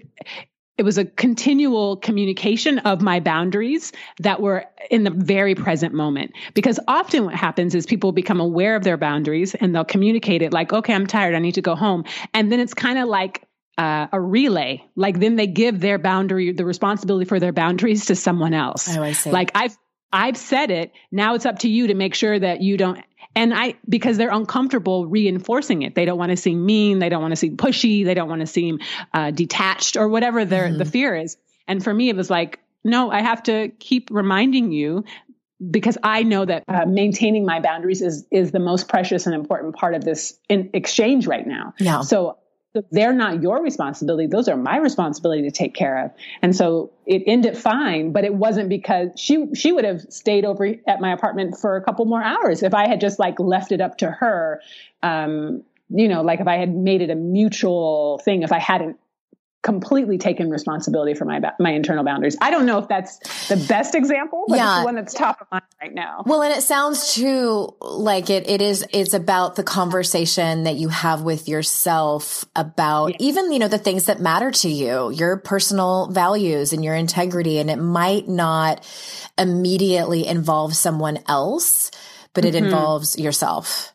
it 0.78 0.84
was 0.84 0.98
a 0.98 1.06
continual 1.06 1.98
communication 1.98 2.80
of 2.80 3.02
my 3.02 3.20
boundaries 3.20 3.92
that 4.20 4.42
were 4.42 4.66
in 4.90 5.04
the 5.04 5.12
very 5.12 5.56
present 5.56 5.94
moment. 5.94 6.34
Because 6.54 6.80
often 6.88 7.26
what 7.26 7.36
happens 7.36 7.76
is 7.76 7.86
people 7.86 8.12
become 8.12 8.40
aware 8.40 8.76
of 8.76 8.84
their 8.84 8.98
boundaries 8.98 9.56
and 9.56 9.76
they'll 9.76 9.86
communicate 9.86 10.42
it 10.42 10.54
like, 10.54 10.74
okay, 10.74 10.94
I'm 10.94 11.08
tired. 11.08 11.36
I 11.36 11.40
need 11.40 11.56
to 11.56 11.62
go 11.62 11.76
home. 11.76 12.04
And 12.34 12.52
then 12.52 12.60
it's 12.60 12.74
kind 12.74 12.98
of 12.98 13.08
like, 13.08 13.44
uh, 13.78 14.08
a 14.12 14.20
relay. 14.20 14.84
Like 14.96 15.20
then 15.20 15.36
they 15.36 15.46
give 15.46 15.80
their 15.80 16.00
boundary, 16.00 16.52
the 16.52 16.66
responsibility 16.66 17.26
for 17.26 17.40
their 17.40 17.54
boundaries 17.54 18.08
to 18.08 18.16
someone 18.16 18.56
else. 18.56 18.90
Oh, 18.98 19.04
I 19.04 19.12
see. 19.12 19.30
Like 19.30 19.52
I've 19.54 19.78
I've 20.12 20.38
said 20.38 20.72
it. 20.72 20.92
Now 21.12 21.36
it's 21.36 21.46
up 21.46 21.60
to 21.60 21.70
you 21.70 21.88
to 21.88 21.94
make 21.94 22.16
sure 22.16 22.38
that 22.38 22.62
you 22.62 22.78
don't. 22.78 23.04
And 23.36 23.54
I, 23.54 23.76
because 23.88 24.18
they're 24.18 24.32
uncomfortable 24.32 25.06
reinforcing 25.06 25.84
it. 25.84 25.94
They 25.94 26.06
don't 26.06 26.18
want 26.18 26.32
to 26.32 26.38
seem 26.38 26.66
mean. 26.66 27.00
They 27.00 27.10
don't 27.10 27.22
want 27.22 27.34
to 27.34 27.36
seem 27.36 27.58
pushy. 27.58 28.04
They 28.04 28.14
don't 28.14 28.30
want 28.30 28.42
to 28.42 28.48
seem 28.48 28.80
uh, 29.14 29.32
detached 29.32 29.96
or 29.96 30.08
whatever 30.08 30.44
their 30.44 30.70
mm-hmm. 30.70 30.78
the 30.78 30.86
fear 30.86 31.16
is. 31.16 31.38
And 31.68 31.84
for 31.84 31.94
me, 31.94 32.10
it 32.10 32.16
was 32.16 32.30
like, 32.30 32.60
no, 32.84 33.12
I 33.12 33.22
have 33.22 33.44
to 33.44 33.70
keep 33.80 34.10
reminding 34.12 34.72
you 34.72 35.04
because 35.70 35.98
I 36.04 36.24
know 36.24 36.46
that 36.46 36.64
uh, 36.68 36.86
maintaining 36.86 37.46
my 37.46 37.60
boundaries 37.60 38.02
is 38.02 38.26
is 38.32 38.52
the 38.52 38.60
most 38.60 38.88
precious 38.88 39.26
and 39.26 39.36
important 39.36 39.76
part 39.76 39.96
of 39.96 40.04
this 40.04 40.40
in 40.48 40.70
exchange 40.74 41.28
right 41.28 41.46
now. 41.46 41.74
Yeah. 41.80 42.02
So 42.02 42.38
they're 42.92 43.14
not 43.14 43.42
your 43.42 43.62
responsibility. 43.62 44.28
Those 44.28 44.48
are 44.48 44.58
my 44.58 44.78
responsibility 44.78 45.44
to 45.44 45.52
take 45.52 45.74
care 45.74 46.06
of. 46.06 46.12
And 46.42 46.56
so 46.56 46.92
it 47.06 47.24
ended 47.26 47.58
fine, 47.58 48.12
but 48.12 48.24
it 48.24 48.34
wasn't 48.34 48.70
because 48.70 49.10
she, 49.16 49.48
she 49.54 49.72
would 49.72 49.86
have 49.86 50.02
stayed 50.10 50.46
over 50.46 50.74
at 50.88 51.00
my 51.00 51.12
apartment 51.14 51.58
for 51.58 51.76
a 51.76 51.84
couple 51.84 52.06
more 52.06 52.24
hours 52.24 52.64
if 52.64 52.74
I 52.74 52.88
had 52.88 53.02
just 53.02 53.20
like 53.20 53.40
left 53.40 53.72
it 53.72 53.82
up 53.82 53.98
to 53.98 54.12
her. 54.12 54.62
Um, 55.04 55.64
you 55.90 56.08
know, 56.08 56.22
like 56.22 56.40
if 56.40 56.48
I 56.48 56.58
had 56.58 56.76
made 56.76 57.02
it 57.02 57.10
a 57.10 57.16
mutual 57.16 58.20
thing, 58.24 58.44
if 58.44 58.52
I 58.52 58.60
hadn't 58.60 58.98
completely 59.68 60.18
taken 60.18 60.50
responsibility 60.50 61.14
for 61.14 61.26
my 61.26 61.42
my 61.60 61.72
internal 61.72 62.06
boundaries. 62.06 62.38
I 62.40 62.52
don't 62.52 62.66
know 62.66 62.78
if 62.78 62.88
that's 62.88 63.18
the 63.50 63.58
best 63.68 63.96
example, 63.96 64.46
but 64.48 64.56
yeah. 64.56 64.76
it's 64.76 64.80
the 64.80 64.86
one 64.86 64.96
that's 64.96 65.14
top 65.14 65.42
of 65.42 65.48
mind 65.52 65.66
right 65.82 65.94
now. 65.94 66.24
Well, 66.26 66.42
and 66.42 66.54
it 66.54 66.62
sounds 66.62 67.16
too 67.16 67.76
like 67.82 68.30
it 68.30 68.50
it 68.50 68.62
is 68.62 68.86
it's 68.94 69.14
about 69.14 69.58
the 69.58 69.64
conversation 69.64 70.64
that 70.64 70.76
you 70.76 70.88
have 70.88 71.22
with 71.22 71.50
yourself 71.50 72.46
about 72.56 73.08
yeah. 73.08 73.18
even 73.20 73.52
you 73.52 73.60
know 73.60 73.68
the 73.68 73.78
things 73.78 74.06
that 74.06 74.22
matter 74.22 74.52
to 74.52 74.70
you, 74.70 75.12
your 75.12 75.36
personal 75.36 76.08
values 76.08 76.72
and 76.72 76.82
your 76.82 76.96
integrity 76.96 77.60
and 77.60 77.70
it 77.70 77.76
might 77.76 78.26
not 78.30 78.88
immediately 79.38 80.26
involve 80.26 80.78
someone 80.78 81.20
else, 81.28 81.92
but 82.34 82.46
it 82.46 82.56
mm-hmm. 82.56 82.68
involves 82.68 83.20
yourself. 83.20 83.94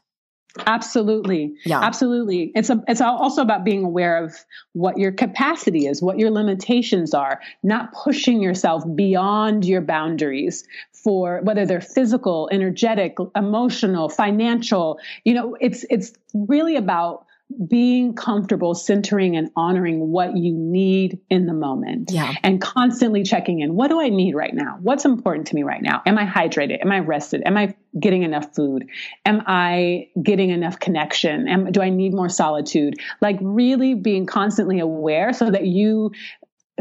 Absolutely. 0.67 1.55
Yeah. 1.65 1.81
Absolutely. 1.81 2.53
It's 2.55 2.71
a, 2.71 2.83
it's 2.87 3.01
also 3.01 3.43
about 3.43 3.65
being 3.65 3.85
aware 3.85 4.23
of 4.23 4.35
what 4.73 4.99
your 4.99 5.13
capacity 5.13 5.87
is, 5.87 6.03
what 6.03 6.19
your 6.19 6.31
limitations 6.31 7.15
are, 7.15 7.41
not 7.63 7.93
pushing 7.93 8.43
yourself 8.43 8.85
beyond 8.95 9.65
your 9.65 9.81
boundaries 9.81 10.65
for 10.93 11.41
whether 11.43 11.67
they're 11.67 11.81
physical, 11.81 12.49
energetic, 12.53 13.17
emotional, 13.35 14.09
financial. 14.09 14.99
You 15.25 15.35
know, 15.35 15.57
it's 15.61 15.85
it's 15.91 16.13
really 16.35 16.77
about 16.77 17.27
being 17.69 18.15
comfortable 18.15 18.75
centering 18.75 19.37
and 19.37 19.51
honoring 19.57 20.11
what 20.11 20.37
you 20.37 20.53
need 20.53 21.21
in 21.31 21.47
the 21.47 21.53
moment 21.53 22.11
yeah. 22.13 22.33
and 22.43 22.61
constantly 22.61 23.23
checking 23.23 23.61
in. 23.61 23.75
What 23.75 23.89
do 23.89 24.01
i 24.01 24.09
need 24.09 24.35
right 24.35 24.55
now? 24.55 24.79
What's 24.81 25.05
important 25.05 25.49
to 25.49 25.55
me 25.55 25.63
right 25.63 25.83
now? 25.83 26.03
Am 26.07 26.19
i 26.19 26.27
hydrated? 26.27 26.81
Am 26.83 26.93
i 26.93 26.99
rested? 26.99 27.43
Am 27.45 27.57
i 27.57 27.75
getting 27.99 28.23
enough 28.23 28.55
food? 28.55 28.89
Am 29.25 29.43
i 29.47 30.09
getting 30.23 30.51
enough 30.51 30.79
connection? 30.79 31.49
Am, 31.49 31.73
do 31.73 31.81
i 31.81 31.91
need 31.91 32.15
more 32.15 32.29
solitude? 32.29 32.99
Like 33.21 33.39
really 33.41 33.95
being 33.95 34.27
constantly 34.27 34.81
aware 34.81 35.33
so 35.33 35.51
that 35.51 35.67
you 35.67 36.13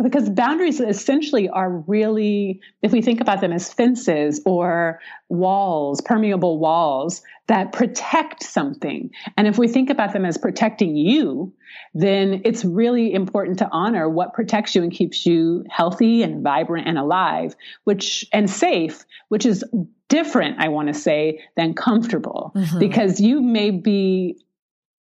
because 0.02 0.30
boundaries 0.30 0.80
essentially 0.80 1.50
are 1.50 1.70
really, 1.88 2.62
if 2.82 2.92
we 2.92 3.02
think 3.02 3.22
about 3.22 3.42
them 3.42 3.52
as 3.52 3.72
fences 3.72 4.42
or 4.46 5.00
walls, 5.30 6.02
permeable 6.02 6.60
walls 6.60 7.22
that 7.48 7.74
protect 7.74 8.44
something. 8.44 9.10
And 9.38 9.48
if 9.48 9.58
we 9.58 9.68
think 9.68 9.90
about 9.90 10.14
them 10.14 10.26
as 10.26 10.38
protecting 10.38 10.96
you, 10.96 11.54
then 11.94 12.42
it's 12.46 12.64
really 12.64 13.14
important 13.14 13.60
to 13.60 13.70
honor 13.72 14.08
what 14.08 14.34
protects 14.34 14.76
you 14.76 14.84
and 14.84 14.92
keeps 14.92 15.26
you 15.26 15.66
healthy 15.70 16.24
and 16.24 16.44
vibrant 16.44 16.88
and 16.88 16.98
alive, 16.98 17.56
which 17.84 18.26
and 18.32 18.50
safe, 18.50 19.04
which 19.30 19.46
is 19.46 19.66
different, 20.08 20.60
I 20.60 20.70
want 20.70 20.88
to 20.90 20.94
say, 20.94 21.40
than 21.56 21.74
comfortable 21.74 22.52
mm-hmm. 22.56 22.80
because 22.80 23.20
you 23.20 23.42
may 23.42 23.72
be 23.72 24.38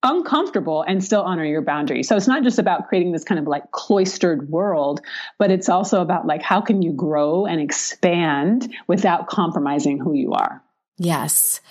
uncomfortable 0.03 0.83
and 0.87 1.03
still 1.03 1.21
honor 1.21 1.45
your 1.45 1.61
boundaries. 1.61 2.07
So 2.07 2.15
it's 2.15 2.27
not 2.27 2.43
just 2.43 2.59
about 2.59 2.87
creating 2.87 3.11
this 3.11 3.23
kind 3.23 3.39
of 3.39 3.47
like 3.47 3.71
cloistered 3.71 4.49
world, 4.49 5.01
but 5.37 5.51
it's 5.51 5.69
also 5.69 6.01
about 6.01 6.25
like 6.25 6.41
how 6.41 6.61
can 6.61 6.81
you 6.81 6.93
grow 6.93 7.45
and 7.45 7.59
expand 7.59 8.73
without 8.87 9.27
compromising 9.27 9.99
who 9.99 10.13
you 10.13 10.33
are. 10.33 10.61
Yes. 10.97 11.61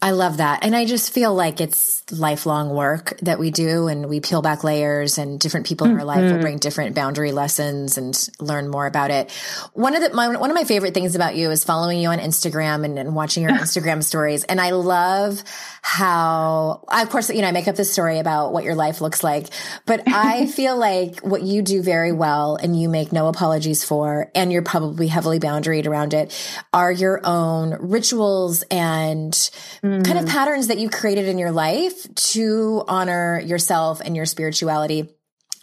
I 0.00 0.12
love 0.12 0.36
that. 0.36 0.64
And 0.64 0.76
I 0.76 0.84
just 0.84 1.12
feel 1.12 1.34
like 1.34 1.60
it's 1.60 2.04
lifelong 2.12 2.70
work 2.70 3.18
that 3.22 3.40
we 3.40 3.50
do 3.50 3.88
and 3.88 4.08
we 4.08 4.20
peel 4.20 4.40
back 4.40 4.62
layers 4.62 5.18
and 5.18 5.40
different 5.40 5.66
people 5.66 5.88
in 5.88 5.98
our 5.98 6.04
life 6.04 6.20
will 6.20 6.30
mm-hmm. 6.30 6.40
bring 6.40 6.58
different 6.58 6.94
boundary 6.94 7.32
lessons 7.32 7.98
and 7.98 8.16
learn 8.38 8.68
more 8.68 8.86
about 8.86 9.10
it. 9.10 9.32
One 9.72 9.96
of 9.96 10.02
the, 10.02 10.14
my, 10.14 10.36
one 10.36 10.50
of 10.50 10.54
my 10.54 10.62
favorite 10.62 10.94
things 10.94 11.16
about 11.16 11.34
you 11.34 11.50
is 11.50 11.64
following 11.64 11.98
you 11.98 12.10
on 12.10 12.18
Instagram 12.18 12.84
and, 12.84 12.96
and 12.96 13.16
watching 13.16 13.42
your 13.42 13.52
Instagram 13.58 14.04
stories. 14.04 14.44
And 14.44 14.60
I 14.60 14.70
love 14.70 15.42
how, 15.82 16.84
I, 16.88 17.02
of 17.02 17.10
course, 17.10 17.28
you 17.30 17.42
know, 17.42 17.48
I 17.48 17.52
make 17.52 17.66
up 17.66 17.74
this 17.74 17.92
story 17.92 18.20
about 18.20 18.52
what 18.52 18.62
your 18.62 18.76
life 18.76 19.00
looks 19.00 19.24
like, 19.24 19.48
but 19.84 20.04
I 20.06 20.46
feel 20.58 20.76
like 20.76 21.20
what 21.20 21.42
you 21.42 21.60
do 21.60 21.82
very 21.82 22.12
well 22.12 22.54
and 22.54 22.80
you 22.80 22.88
make 22.88 23.10
no 23.10 23.26
apologies 23.26 23.82
for, 23.82 24.30
and 24.36 24.52
you're 24.52 24.62
probably 24.62 25.08
heavily 25.08 25.40
boundaried 25.40 25.86
around 25.86 26.14
it 26.14 26.32
are 26.72 26.92
your 26.92 27.20
own 27.24 27.76
rituals 27.80 28.62
and 28.70 29.32
mm. 29.32 30.04
kind 30.04 30.18
of 30.18 30.24
mm. 30.24 30.28
patterns 30.28 30.68
that 30.68 30.78
you 30.78 30.90
created 30.90 31.26
in 31.26 31.38
your 31.38 31.52
life 31.52 32.12
to 32.14 32.84
honor 32.88 33.40
yourself 33.40 34.00
and 34.00 34.16
your 34.16 34.26
spirituality. 34.26 35.08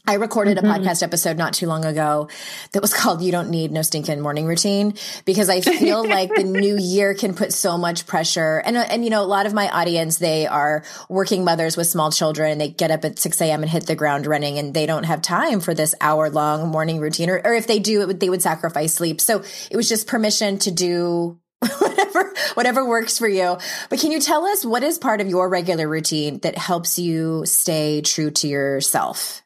I 0.07 0.15
recorded 0.15 0.57
mm-hmm. 0.57 0.67
a 0.67 0.77
podcast 0.77 1.01
episode 1.01 1.37
not 1.37 1.53
too 1.53 1.65
long 1.65 1.83
ago 1.83 2.29
that 2.73 2.81
was 2.81 2.93
called 3.01 3.21
You 3.21 3.31
Don't 3.31 3.49
Need 3.49 3.71
No 3.71 3.81
Stinking 3.81 4.21
Morning 4.21 4.45
Routine 4.45 4.93
because 5.25 5.49
I 5.49 5.61
feel 5.61 6.05
like 6.07 6.33
the 6.33 6.43
new 6.43 6.77
year 6.77 7.15
can 7.15 7.33
put 7.33 7.53
so 7.53 7.77
much 7.77 8.05
pressure. 8.05 8.61
And, 8.63 8.77
and, 8.77 9.03
you 9.03 9.09
know, 9.09 9.23
a 9.23 9.25
lot 9.25 9.45
of 9.45 9.53
my 9.53 9.67
audience, 9.69 10.17
they 10.17 10.45
are 10.45 10.83
working 11.09 11.43
mothers 11.43 11.75
with 11.75 11.87
small 11.87 12.11
children 12.11 12.51
and 12.51 12.61
they 12.61 12.69
get 12.69 12.91
up 12.91 13.03
at 13.03 13.17
6 13.17 13.41
a.m. 13.41 13.63
and 13.63 13.69
hit 13.69 13.87
the 13.87 13.95
ground 13.95 14.27
running 14.27 14.59
and 14.59 14.73
they 14.73 14.85
don't 14.85 15.05
have 15.05 15.21
time 15.21 15.59
for 15.59 15.73
this 15.73 15.95
hour 15.99 16.29
long 16.29 16.69
morning 16.69 16.99
routine. 16.99 17.29
Or, 17.29 17.41
or 17.43 17.53
if 17.53 17.65
they 17.65 17.79
do, 17.79 18.01
it 18.01 18.07
would, 18.07 18.19
they 18.19 18.29
would 18.29 18.43
sacrifice 18.43 18.93
sleep. 18.93 19.19
So 19.19 19.43
it 19.71 19.77
was 19.77 19.89
just 19.89 20.07
permission 20.07 20.59
to 20.59 20.71
do 20.71 21.39
whatever 22.15 22.33
whatever 22.55 22.85
works 22.85 23.17
for 23.17 23.27
you. 23.27 23.57
But 23.89 23.99
can 23.99 24.11
you 24.11 24.19
tell 24.19 24.45
us 24.45 24.65
what 24.65 24.83
is 24.83 24.97
part 24.97 25.21
of 25.21 25.27
your 25.27 25.49
regular 25.49 25.87
routine 25.87 26.39
that 26.39 26.57
helps 26.57 26.97
you 26.97 27.45
stay 27.45 28.01
true 28.01 28.31
to 28.31 28.47
yourself? 28.47 29.41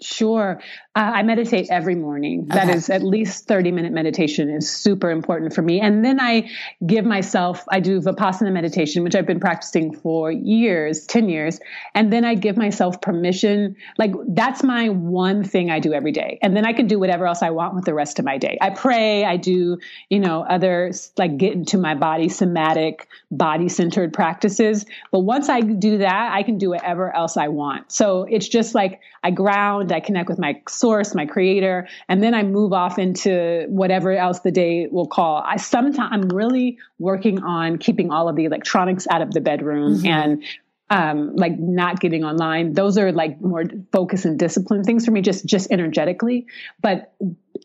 Sure. 0.00 0.60
Uh, 0.98 1.12
I 1.14 1.22
meditate 1.22 1.68
every 1.70 1.94
morning. 1.94 2.48
Okay. 2.50 2.58
That 2.58 2.74
is 2.74 2.90
at 2.90 3.04
least 3.04 3.46
30 3.46 3.70
minute 3.70 3.92
meditation 3.92 4.50
is 4.50 4.68
super 4.68 5.12
important 5.12 5.54
for 5.54 5.62
me. 5.62 5.80
And 5.80 6.04
then 6.04 6.18
I 6.18 6.50
give 6.84 7.04
myself, 7.04 7.64
I 7.70 7.78
do 7.78 8.00
Vipassana 8.00 8.50
meditation, 8.52 9.04
which 9.04 9.14
I've 9.14 9.24
been 9.24 9.38
practicing 9.38 9.94
for 9.94 10.32
years, 10.32 11.06
10 11.06 11.28
years. 11.28 11.60
And 11.94 12.12
then 12.12 12.24
I 12.24 12.34
give 12.34 12.56
myself 12.56 13.00
permission. 13.00 13.76
Like 13.96 14.10
that's 14.26 14.64
my 14.64 14.88
one 14.88 15.44
thing 15.44 15.70
I 15.70 15.78
do 15.78 15.92
every 15.92 16.10
day. 16.10 16.40
And 16.42 16.56
then 16.56 16.66
I 16.66 16.72
can 16.72 16.88
do 16.88 16.98
whatever 16.98 17.28
else 17.28 17.42
I 17.42 17.50
want 17.50 17.76
with 17.76 17.84
the 17.84 17.94
rest 17.94 18.18
of 18.18 18.24
my 18.24 18.36
day. 18.36 18.58
I 18.60 18.70
pray, 18.70 19.24
I 19.24 19.36
do, 19.36 19.78
you 20.08 20.18
know, 20.18 20.42
other 20.42 20.90
like 21.16 21.36
get 21.36 21.52
into 21.52 21.78
my 21.78 21.94
body, 21.94 22.28
somatic, 22.28 23.06
body 23.30 23.68
centered 23.68 24.12
practices. 24.12 24.84
But 25.12 25.20
once 25.20 25.48
I 25.48 25.60
do 25.60 25.98
that, 25.98 26.32
I 26.32 26.42
can 26.42 26.58
do 26.58 26.70
whatever 26.70 27.14
else 27.14 27.36
I 27.36 27.46
want. 27.46 27.92
So 27.92 28.24
it's 28.28 28.48
just 28.48 28.74
like 28.74 29.00
I 29.22 29.30
ground, 29.30 29.92
I 29.92 30.00
connect 30.00 30.28
with 30.28 30.38
my 30.38 30.60
source, 30.88 31.14
my 31.14 31.26
creator, 31.26 31.86
and 32.08 32.22
then 32.22 32.34
I 32.34 32.42
move 32.44 32.72
off 32.72 32.98
into 32.98 33.66
whatever 33.68 34.12
else 34.12 34.40
the 34.40 34.50
day 34.50 34.86
will 34.90 35.06
call. 35.06 35.42
I 35.44 35.56
sometimes 35.56 35.98
I'm 35.98 36.28
really 36.28 36.78
working 36.98 37.42
on 37.42 37.76
keeping 37.78 38.10
all 38.10 38.28
of 38.28 38.36
the 38.36 38.46
electronics 38.46 39.06
out 39.10 39.20
of 39.20 39.30
the 39.32 39.40
bedroom 39.42 39.96
mm-hmm. 39.96 40.06
and 40.06 40.44
um, 40.90 41.36
like 41.36 41.58
not 41.58 42.00
getting 42.00 42.24
online. 42.24 42.72
Those 42.72 42.96
are 42.96 43.12
like 43.12 43.38
more 43.42 43.64
focus 43.92 44.24
and 44.24 44.38
discipline 44.38 44.82
things 44.82 45.04
for 45.04 45.10
me, 45.10 45.20
just 45.20 45.44
just 45.44 45.70
energetically. 45.70 46.46
But 46.80 47.12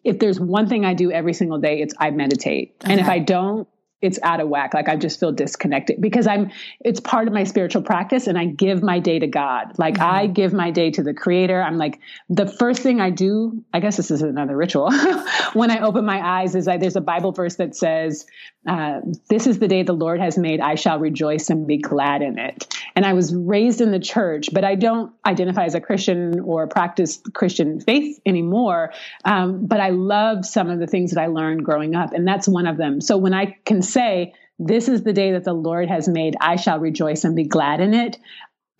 if 0.03 0.19
there's 0.19 0.39
one 0.39 0.67
thing 0.67 0.84
I 0.84 0.93
do 0.93 1.09
every 1.09 1.34
single 1.34 1.59
day, 1.59 1.80
it's 1.80 1.93
I 1.97 2.11
meditate. 2.11 2.76
Okay. 2.84 2.91
And 2.91 2.99
if 2.99 3.07
I 3.07 3.19
don't, 3.19 3.69
it's 4.04 4.20
out 4.22 4.41
of 4.41 4.49
whack. 4.49 4.74
Like 4.74 4.89
I 4.89 4.97
just 4.97 5.20
feel 5.20 5.32
disconnected 5.32 6.01
because 6.01 6.28
I'm, 6.28 6.51
it's 6.82 6.99
part 6.99 7.28
of 7.28 7.34
my 7.34 7.45
spiritual 7.45 7.82
practice 7.82 8.28
and 8.28 8.38
I 8.38 8.45
give 8.45 8.84
my 8.84 8.99
day 8.99 9.18
to 9.20 9.28
God. 9.28 9.80
Like 9.80 9.95
mm-hmm. 9.95 10.16
I 10.16 10.28
give 10.28 10.54
my 10.54 10.72
day 10.72 10.91
to 10.91 11.04
the 11.04 11.14
creator. 11.14 11.62
I'm 11.62 11.78
like, 11.78 11.99
the 12.30 12.45
first 12.45 12.82
thing 12.82 12.99
I 12.99 13.10
do, 13.10 13.64
I 13.74 13.80
guess 13.80 13.97
this 13.97 14.12
is 14.12 14.22
another 14.22 14.58
ritual. 14.58 14.91
when 15.54 15.72
I 15.72 15.80
open 15.80 16.06
my 16.06 16.20
eyes 16.20 16.54
is 16.54 16.68
I, 16.68 16.78
there's 16.78 16.97
a 16.97 17.01
Bible 17.01 17.32
verse 17.32 17.56
that 17.56 17.76
says, 17.76 18.26
uh, 18.68 19.01
this 19.30 19.45
is 19.45 19.60
the 19.60 19.68
day 19.68 19.84
the 19.84 19.93
Lord 19.93 20.22
has 20.22 20.38
made. 20.38 20.60
I 20.62 20.76
shall 20.76 20.99
rejoice 20.99 21.49
and 21.49 21.68
be 21.68 21.78
glad 21.78 22.22
in 22.22 22.39
it. 22.39 22.74
And 22.95 23.06
I 23.06 23.14
was 23.14 23.34
raised 23.36 23.82
in 23.82 23.91
the 23.91 23.99
church, 23.99 24.49
but 24.54 24.64
I 24.64 24.76
don't 24.76 25.12
identify 25.26 25.66
as 25.66 25.76
a 25.76 25.82
Christian 25.82 26.39
or 26.39 26.68
practice 26.68 27.22
Christian 27.34 27.82
faith 27.82 28.20
anymore. 28.26 28.93
Um, 29.26 29.66
but 29.66 29.80
I 29.80 29.89
love 29.89 30.45
some 30.45 30.70
of 30.70 30.80
the 30.80 30.88
things 30.88 31.12
that 31.12 31.22
I 31.22 31.28
learned 31.28 31.66
growing 31.66 31.95
up, 31.95 32.14
and 32.14 32.28
that's 32.28 32.47
one 32.47 32.68
of 32.68 32.78
them. 32.78 33.01
So 33.01 33.18
when 33.18 33.34
I 33.34 33.58
can 33.66 33.82
say, 33.94 34.34
this 34.60 34.88
is 34.88 35.04
the 35.04 35.14
day 35.14 35.32
that 35.32 35.44
the 35.44 35.54
Lord 35.54 35.89
has 35.89 36.08
made, 36.08 36.36
I 36.39 36.56
shall 36.58 36.80
rejoice 36.80 37.24
and 37.24 37.36
be 37.36 37.44
glad 37.44 37.80
in 37.80 37.94
it. 37.94 38.18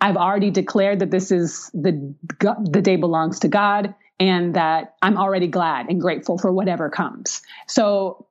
I've 0.00 0.16
already 0.16 0.50
declared 0.50 0.98
that 0.98 1.10
this 1.10 1.30
is 1.30 1.70
the 1.72 2.14
the 2.40 2.82
day 2.82 2.96
belongs 2.96 3.40
to 3.40 3.48
God 3.48 3.94
and 4.20 4.54
that 4.54 4.94
I'm 5.00 5.16
already 5.16 5.48
glad 5.48 5.88
and 5.88 6.00
grateful 6.00 6.36
for 6.38 6.52
whatever 6.52 6.90
comes. 6.90 7.42
So 7.66 8.26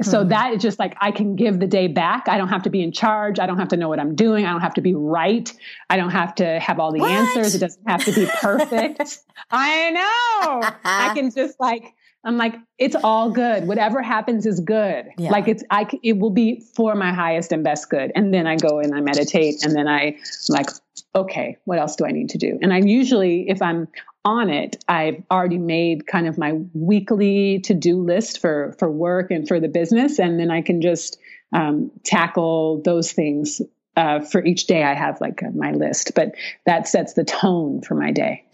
so 0.00 0.20
mm-hmm. 0.20 0.28
that 0.28 0.54
is 0.54 0.62
just 0.62 0.78
like 0.78 0.96
I 1.00 1.10
can 1.10 1.34
give 1.34 1.58
the 1.58 1.66
day 1.66 1.88
back. 1.88 2.28
I 2.28 2.38
don't 2.38 2.48
have 2.48 2.62
to 2.62 2.70
be 2.70 2.82
in 2.82 2.92
charge. 2.92 3.40
I 3.40 3.46
don't 3.46 3.58
have 3.58 3.68
to 3.68 3.76
know 3.76 3.88
what 3.88 3.98
I'm 3.98 4.14
doing. 4.14 4.46
I 4.46 4.52
don't 4.52 4.60
have 4.60 4.74
to 4.74 4.80
be 4.80 4.94
right. 4.94 5.52
I 5.90 5.96
don't 5.96 6.10
have 6.10 6.36
to 6.36 6.60
have 6.60 6.78
all 6.78 6.92
the 6.92 7.00
what? 7.00 7.10
answers. 7.10 7.54
It 7.54 7.58
doesn't 7.58 7.88
have 7.88 8.04
to 8.04 8.12
be 8.12 8.26
perfect. 8.40 9.18
I 9.50 9.90
know. 9.90 10.70
I 10.84 11.14
can 11.14 11.32
just 11.32 11.58
like 11.58 11.94
I'm 12.28 12.36
like 12.36 12.56
it's 12.76 12.94
all 13.02 13.30
good. 13.30 13.66
Whatever 13.66 14.02
happens 14.02 14.44
is 14.44 14.60
good. 14.60 15.06
Yeah. 15.16 15.30
Like 15.30 15.48
it's 15.48 15.64
I 15.70 15.88
it 16.02 16.18
will 16.18 16.30
be 16.30 16.62
for 16.76 16.94
my 16.94 17.10
highest 17.10 17.52
and 17.52 17.64
best 17.64 17.88
good. 17.88 18.12
And 18.14 18.34
then 18.34 18.46
I 18.46 18.56
go 18.56 18.80
and 18.80 18.94
I 18.94 19.00
meditate 19.00 19.64
and 19.64 19.74
then 19.74 19.88
I 19.88 20.00
I'm 20.00 20.14
like 20.50 20.68
okay, 21.14 21.56
what 21.64 21.78
else 21.78 21.96
do 21.96 22.04
I 22.04 22.10
need 22.10 22.30
to 22.30 22.38
do? 22.38 22.58
And 22.60 22.72
I 22.72 22.78
usually 22.78 23.48
if 23.48 23.62
I'm 23.62 23.88
on 24.26 24.50
it, 24.50 24.84
I've 24.86 25.22
already 25.30 25.56
made 25.56 26.06
kind 26.06 26.28
of 26.28 26.36
my 26.36 26.52
weekly 26.74 27.60
to 27.60 27.72
do 27.72 28.02
list 28.02 28.40
for 28.42 28.74
for 28.78 28.90
work 28.90 29.30
and 29.30 29.48
for 29.48 29.58
the 29.58 29.68
business, 29.68 30.18
and 30.18 30.38
then 30.38 30.50
I 30.50 30.60
can 30.60 30.82
just 30.82 31.18
um, 31.54 31.90
tackle 32.04 32.82
those 32.82 33.10
things 33.10 33.62
uh, 33.96 34.20
for 34.20 34.44
each 34.44 34.66
day. 34.66 34.82
I 34.82 34.92
have 34.92 35.22
like 35.22 35.42
my 35.54 35.72
list, 35.72 36.12
but 36.14 36.34
that 36.66 36.88
sets 36.88 37.14
the 37.14 37.24
tone 37.24 37.80
for 37.80 37.94
my 37.94 38.12
day. 38.12 38.44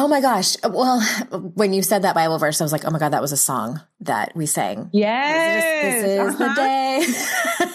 Oh 0.00 0.06
my 0.06 0.20
gosh. 0.20 0.54
Well, 0.62 1.00
when 1.54 1.72
you 1.72 1.82
said 1.82 2.02
that 2.02 2.14
Bible 2.14 2.38
verse, 2.38 2.60
I 2.60 2.64
was 2.64 2.70
like, 2.70 2.84
oh 2.84 2.90
my 2.90 3.00
God, 3.00 3.08
that 3.14 3.20
was 3.20 3.32
a 3.32 3.36
song 3.36 3.80
that 4.02 4.30
we 4.36 4.46
sang. 4.46 4.90
Yes. 4.92 5.82
This 5.82 5.94
is, 5.96 6.02
this 6.04 6.34
is 6.34 6.40
uh-huh. 6.40 6.48
the 6.48 6.60
day. 6.60 7.04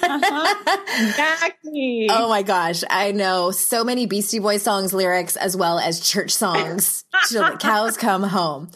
uh-huh. 0.07 0.77
Exactly. 1.09 2.07
Oh 2.09 2.29
my 2.29 2.43
gosh. 2.43 2.83
I 2.89 3.11
know 3.11 3.51
so 3.51 3.83
many 3.83 4.05
Beastie 4.05 4.39
Boys 4.39 4.61
songs, 4.61 4.93
lyrics, 4.93 5.35
as 5.35 5.57
well 5.57 5.79
as 5.79 5.99
church 5.99 6.31
songs 6.31 7.03
cows 7.59 7.97
come 7.97 8.23
home. 8.23 8.71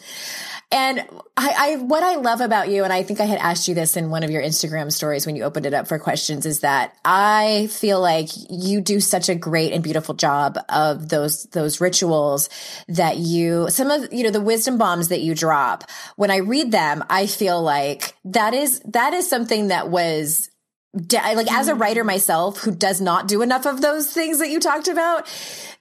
And 0.70 1.00
I, 1.34 1.54
I, 1.56 1.76
what 1.76 2.02
I 2.02 2.16
love 2.16 2.42
about 2.42 2.68
you, 2.68 2.84
and 2.84 2.92
I 2.92 3.02
think 3.02 3.20
I 3.20 3.24
had 3.24 3.38
asked 3.38 3.68
you 3.68 3.74
this 3.74 3.96
in 3.96 4.10
one 4.10 4.22
of 4.22 4.30
your 4.30 4.42
Instagram 4.42 4.92
stories 4.92 5.24
when 5.24 5.34
you 5.34 5.44
opened 5.44 5.64
it 5.64 5.72
up 5.72 5.88
for 5.88 5.98
questions, 5.98 6.44
is 6.44 6.60
that 6.60 6.94
I 7.06 7.68
feel 7.70 8.02
like 8.02 8.28
you 8.50 8.82
do 8.82 9.00
such 9.00 9.30
a 9.30 9.34
great 9.34 9.72
and 9.72 9.82
beautiful 9.82 10.14
job 10.14 10.58
of 10.68 11.08
those, 11.08 11.44
those 11.46 11.80
rituals 11.80 12.50
that 12.88 13.16
you, 13.16 13.70
some 13.70 13.90
of, 13.90 14.12
you 14.12 14.24
know, 14.24 14.30
the 14.30 14.42
wisdom 14.42 14.76
bombs 14.76 15.08
that 15.08 15.22
you 15.22 15.34
drop. 15.34 15.84
When 16.16 16.30
I 16.30 16.38
read 16.38 16.70
them, 16.70 17.02
I 17.08 17.26
feel 17.26 17.62
like 17.62 18.14
that 18.26 18.52
is, 18.52 18.80
that 18.80 19.14
is 19.14 19.28
something 19.28 19.68
that 19.68 19.88
was 19.88 20.50
like 20.94 21.52
as 21.52 21.68
a 21.68 21.74
mm. 21.74 21.80
writer 21.80 22.02
myself 22.02 22.58
who 22.58 22.70
does 22.74 23.00
not 23.00 23.28
do 23.28 23.42
enough 23.42 23.66
of 23.66 23.80
those 23.80 24.10
things 24.10 24.38
that 24.38 24.48
you 24.48 24.58
talked 24.58 24.88
about 24.88 25.26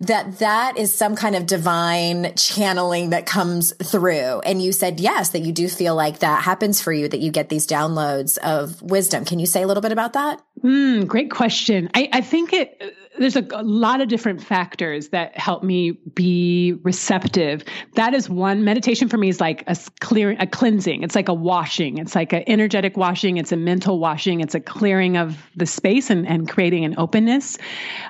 that 0.01 0.39
that 0.39 0.77
is 0.77 0.93
some 0.93 1.15
kind 1.15 1.35
of 1.35 1.45
divine 1.45 2.33
channeling 2.35 3.11
that 3.11 3.25
comes 3.25 3.73
through. 3.83 4.41
And 4.41 4.61
you 4.61 4.71
said 4.71 4.99
yes 4.99 5.29
that 5.29 5.39
you 5.39 5.51
do 5.53 5.69
feel 5.69 5.95
like 5.95 6.19
that 6.19 6.43
happens 6.43 6.81
for 6.81 6.91
you 6.91 7.07
that 7.07 7.19
you 7.19 7.31
get 7.31 7.49
these 7.49 7.65
downloads 7.65 8.37
of 8.39 8.81
wisdom. 8.81 9.23
Can 9.23 9.39
you 9.39 9.45
say 9.45 9.61
a 9.63 9.67
little 9.67 9.81
bit 9.81 9.91
about 9.91 10.13
that 10.13 10.41
mm, 10.63 11.07
great 11.07 11.31
question 11.31 11.89
I, 11.93 12.09
I 12.11 12.21
think 12.21 12.53
it 12.53 12.95
there's 13.17 13.35
a, 13.35 13.45
a, 13.51 13.63
lot 13.63 14.01
of 14.01 14.07
different 14.07 14.43
factors 14.43 15.09
that 15.09 15.37
help 15.37 15.63
me 15.63 15.91
be 15.91 16.73
receptive. 16.83 17.63
That 17.95 18.13
is 18.13 18.29
one. 18.29 18.63
Meditation 18.63 19.09
for 19.09 19.17
me 19.17 19.29
is 19.29 19.41
like 19.41 19.63
a 19.67 19.75
clearing, 19.99 20.39
a 20.39 20.47
cleansing. 20.47 21.03
It's 21.03 21.15
like 21.15 21.29
a 21.29 21.33
washing. 21.33 21.97
It's 21.97 22.15
like 22.15 22.33
an 22.33 22.43
energetic 22.47 22.97
washing. 22.97 23.37
It's 23.37 23.51
a 23.51 23.57
mental 23.57 23.99
washing. 23.99 24.41
It's 24.41 24.55
a 24.55 24.59
clearing 24.59 25.17
of 25.17 25.37
the 25.55 25.65
space 25.65 26.09
and, 26.09 26.27
and 26.27 26.49
creating 26.49 26.85
an 26.85 26.95
openness. 26.97 27.57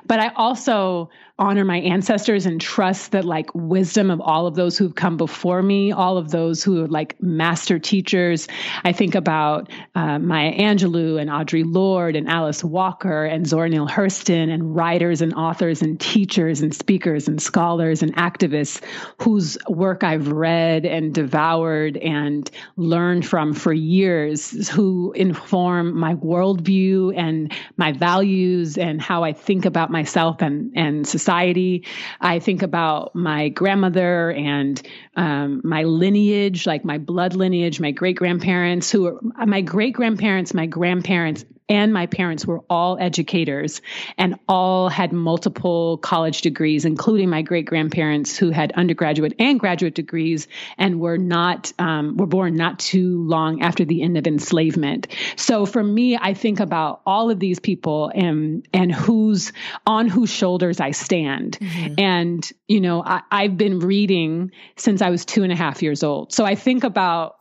But 0.05 0.19
I 0.19 0.29
also 0.29 1.09
honor 1.39 1.63
my 1.63 1.77
ancestors 1.77 2.47
and 2.47 2.59
trust 2.59 3.11
that 3.11 3.23
like 3.23 3.53
wisdom 3.53 4.09
of 4.09 4.19
all 4.19 4.47
of 4.47 4.55
those 4.55 4.75
who've 4.75 4.95
come 4.95 5.17
before 5.17 5.61
me, 5.61 5.91
all 5.91 6.17
of 6.17 6.31
those 6.31 6.63
who 6.63 6.83
are 6.83 6.87
like 6.87 7.21
master 7.21 7.77
teachers. 7.77 8.47
I 8.83 8.91
think 8.91 9.13
about 9.13 9.71
uh, 9.93 10.17
Maya 10.17 10.51
Angelou 10.51 11.21
and 11.21 11.29
Audre 11.29 11.63
Lorde 11.63 12.15
and 12.15 12.27
Alice 12.27 12.63
Walker 12.63 13.23
and 13.23 13.45
Zora 13.45 13.69
Neale 13.69 13.87
Hurston 13.87 14.51
and 14.51 14.75
writers 14.75 15.21
and 15.21 15.31
authors 15.35 15.83
and 15.83 15.99
teachers 15.99 16.61
and 16.61 16.73
speakers 16.73 17.27
and 17.27 17.39
scholars 17.39 18.01
and 18.01 18.15
activists 18.15 18.81
whose 19.21 19.59
work 19.69 20.03
I've 20.03 20.29
read 20.29 20.85
and 20.85 21.13
devoured 21.13 21.97
and 21.97 22.49
learned 22.77 23.27
from 23.27 23.53
for 23.53 23.73
years, 23.73 24.67
who 24.69 25.11
inform 25.11 25.95
my 25.95 26.15
worldview 26.15 27.15
and 27.15 27.53
my 27.77 27.91
values 27.91 28.75
and 28.79 28.99
how 28.99 29.23
I 29.23 29.33
think 29.33 29.65
about 29.65 29.91
myself 29.91 30.41
and, 30.41 30.75
and 30.75 31.07
society 31.07 31.26
society. 31.27 31.83
I 32.21 32.39
think 32.39 32.61
about 32.61 33.13
my 33.13 33.49
grandmother 33.49 34.31
and 34.31 34.81
um, 35.17 35.59
my 35.65 35.83
lineage, 35.83 36.65
like 36.65 36.85
my 36.85 36.97
blood 36.97 37.35
lineage, 37.35 37.81
my 37.81 37.91
great 37.91 38.15
grandparents, 38.15 38.89
who 38.89 39.07
are 39.07 39.45
my 39.45 39.59
great 39.59 39.93
grandparents, 39.93 40.53
my 40.53 40.67
grandparents 40.67 41.43
and 41.69 41.91
my 41.91 42.05
parents 42.05 42.45
were 42.45 42.61
all 42.69 42.97
educators 42.99 43.81
and 44.17 44.39
all 44.47 44.89
had 44.89 45.11
multiple 45.11 45.97
college 45.97 46.41
degrees, 46.41 46.85
including 46.85 47.29
my 47.29 47.41
great 47.41 47.65
grandparents 47.65 48.37
who 48.37 48.51
had 48.51 48.71
undergraduate 48.73 49.33
and 49.39 49.59
graduate 49.59 49.93
degrees 49.93 50.47
and 50.77 50.99
were 50.99 51.17
not 51.17 51.73
um, 51.77 52.15
were 52.17 52.25
born 52.25 52.55
not 52.55 52.79
too 52.79 53.23
long 53.23 53.61
after 53.61 53.83
the 53.83 54.01
end 54.01 54.17
of 54.17 54.27
enslavement. 54.27 55.07
So 55.35 55.65
for 55.65 55.83
me, 55.83 56.17
I 56.17 56.33
think 56.33 56.59
about 56.59 57.01
all 57.05 57.29
of 57.29 57.39
these 57.39 57.59
people 57.59 58.11
and 58.15 58.67
and 58.73 58.91
who's 58.91 59.51
on 59.85 60.07
whose 60.07 60.29
shoulders 60.29 60.79
I 60.79 60.91
stand. 60.91 61.57
Mm-hmm. 61.59 61.95
And 61.97 62.51
you 62.67 62.79
know, 62.79 63.03
I, 63.03 63.21
I've 63.29 63.57
been 63.57 63.79
reading 63.79 64.51
since 64.77 65.01
I 65.01 65.09
was 65.09 65.25
two 65.25 65.43
and 65.43 65.51
a 65.51 65.55
half 65.55 65.83
years 65.83 66.03
old. 66.03 66.31
So 66.31 66.45
I 66.45 66.55
think 66.55 66.83
about 66.83 67.35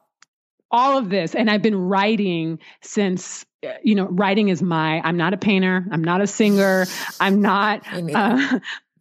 all 0.69 0.99
of 0.99 1.09
this 1.09 1.37
and 1.37 1.49
i've 1.49 1.63
been 1.63 1.77
writing 1.77 2.59
since 2.83 3.47
you 3.83 3.95
know, 3.95 4.07
writing 4.07 4.49
is 4.49 4.63
my, 4.63 5.01
I'm 5.01 5.17
not 5.17 5.35
a 5.35 5.37
painter, 5.37 5.85
I'm 5.91 6.05
not 6.05 6.21
a 6.21 6.27
singer, 6.27 6.87
I'm 7.21 7.41
not, 7.41 7.83
uh, 7.93 8.59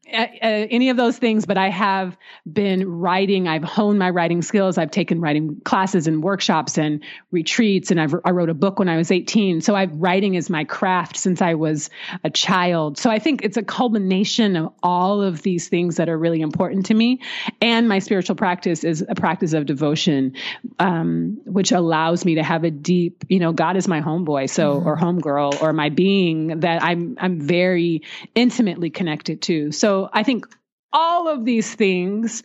any 0.08 0.90
of 0.90 0.98
those 0.98 1.18
things, 1.18 1.46
but 1.46 1.58
I 1.58 1.70
have 1.70 2.16
been 2.52 2.88
writing. 3.00 3.48
I've 3.48 3.64
honed 3.64 3.98
my 3.98 4.12
writing 4.12 4.42
skills. 4.42 4.78
I've 4.78 4.92
taken 4.92 5.20
writing 5.20 5.62
classes 5.62 6.08
and 6.08 6.24
workshops 6.24 6.78
and 6.78 7.04
retreats, 7.32 7.90
and 7.90 8.00
I've, 8.00 8.14
I 8.24 8.32
wrote 8.32 8.50
a 8.50 8.54
book 8.54 8.78
when 8.78 8.88
I 8.88 8.98
was 8.98 9.12
18. 9.12 9.62
So 9.62 9.76
I've 9.76 9.96
writing 9.96 10.36
is 10.36 10.50
my 10.50 10.64
craft 10.64 11.18
since 11.18 11.42
I 11.42 11.56
was 11.56 11.90
a 12.24 12.30
child. 12.30 12.98
So 13.00 13.10
I 13.10 13.18
think 13.18 13.44
it's 13.44 13.58
a 13.58 13.64
culmination 13.64 14.56
of 14.56 14.74
all 14.84 15.22
of 15.22 15.42
these 15.42 15.70
things 15.70 15.98
that 15.98 16.08
are 16.08 16.18
really 16.18 16.42
important 16.42 16.88
to 16.88 16.94
me. 16.94 17.22
And 17.60 17.90
my 17.90 18.00
spiritual 18.00 18.36
practice 18.36 18.84
is 18.84 19.04
a 19.08 19.16
practice 19.16 19.54
of 19.54 19.66
devotion, 19.66 20.36
um, 20.78 21.42
which 21.46 21.72
allows 21.72 22.26
me 22.26 22.36
to 22.36 22.44
have 22.44 22.64
a 22.64 22.72
deep, 22.72 23.26
you 23.28 23.40
know, 23.40 23.54
God 23.54 23.76
is 23.76 23.88
my 23.88 24.02
homeboy, 24.02 24.50
so 24.50 24.76
mm-hmm. 24.76 24.88
or 24.88 24.98
homegirl, 24.98 25.62
or 25.64 25.74
my 25.74 25.90
being 25.90 26.60
that 26.60 26.84
I'm 26.84 27.18
I'm 27.20 27.40
very 27.40 28.04
intimately 28.36 28.92
connected 28.92 29.42
to. 29.44 29.72
So 29.72 29.95
I 30.14 30.24
think 30.24 30.46
all 30.94 31.28
of 31.28 31.46
these 31.46 31.74
things 31.76 32.44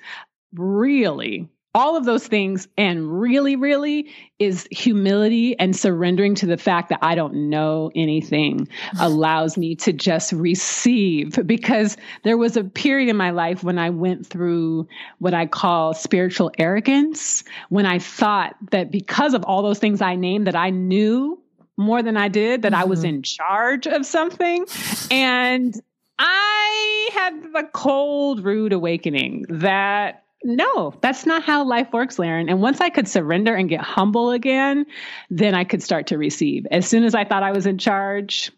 really 0.52 1.48
all 1.72 1.96
of 1.96 2.04
those 2.04 2.26
things 2.26 2.66
and 2.76 3.20
really 3.20 3.54
really 3.54 4.10
is 4.40 4.66
humility 4.72 5.56
and 5.58 5.76
surrendering 5.76 6.34
to 6.34 6.46
the 6.46 6.56
fact 6.56 6.88
that 6.88 6.98
i 7.02 7.14
don't 7.14 7.48
know 7.48 7.90
anything 7.94 8.68
allows 9.00 9.56
me 9.56 9.76
to 9.76 9.92
just 9.92 10.32
receive 10.32 11.38
because 11.46 11.96
there 12.24 12.36
was 12.36 12.56
a 12.56 12.64
period 12.64 13.08
in 13.08 13.16
my 13.16 13.30
life 13.30 13.62
when 13.62 13.78
i 13.78 13.88
went 13.88 14.26
through 14.26 14.86
what 15.18 15.34
i 15.34 15.46
call 15.46 15.94
spiritual 15.94 16.50
arrogance 16.58 17.44
when 17.68 17.86
i 17.86 17.98
thought 17.98 18.56
that 18.70 18.90
because 18.90 19.34
of 19.34 19.44
all 19.44 19.62
those 19.62 19.78
things 19.78 20.00
i 20.00 20.16
named 20.16 20.46
that 20.46 20.56
i 20.56 20.70
knew 20.70 21.40
more 21.76 22.02
than 22.02 22.16
i 22.16 22.26
did 22.26 22.62
that 22.62 22.72
mm-hmm. 22.72 22.82
i 22.82 22.84
was 22.84 23.00
mm-hmm. 23.00 23.16
in 23.16 23.22
charge 23.22 23.86
of 23.86 24.04
something 24.04 24.66
and 25.10 25.80
I 26.20 27.08
had 27.14 27.52
the 27.52 27.68
cold, 27.72 28.44
rude 28.44 28.72
awakening 28.74 29.46
that 29.48 30.22
no, 30.42 30.94
that's 31.02 31.26
not 31.26 31.42
how 31.42 31.64
life 31.64 31.88
works, 31.92 32.18
L'Erin. 32.18 32.48
And 32.48 32.62
once 32.62 32.80
I 32.80 32.88
could 32.88 33.06
surrender 33.06 33.54
and 33.54 33.68
get 33.68 33.80
humble 33.80 34.30
again, 34.30 34.86
then 35.28 35.54
I 35.54 35.64
could 35.64 35.82
start 35.82 36.06
to 36.08 36.16
receive. 36.18 36.66
As 36.70 36.86
soon 36.88 37.04
as 37.04 37.14
I 37.14 37.24
thought 37.24 37.42
I 37.42 37.52
was 37.52 37.66
in 37.66 37.76
charge, 37.76 38.50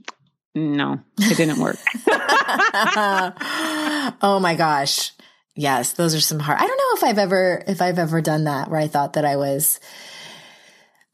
no, 0.55 1.01
it 1.19 1.37
didn't 1.37 1.59
work. 1.59 1.79
oh 4.23 4.39
my 4.41 4.55
gosh. 4.55 5.13
Yes, 5.55 5.93
those 5.95 6.15
are 6.15 6.21
some 6.21 6.39
hard. 6.39 6.59
I 6.61 6.67
don't 6.67 6.77
know 6.77 6.97
if 6.97 7.05
I've 7.05 7.19
ever 7.19 7.65
if 7.67 7.83
I've 7.83 7.99
ever 7.99 8.21
done 8.21 8.45
that 8.45 8.71
where 8.71 8.81
I 8.81 8.87
thought 8.89 9.15
that 9.15 9.25
I 9.25 9.37
was 9.37 9.81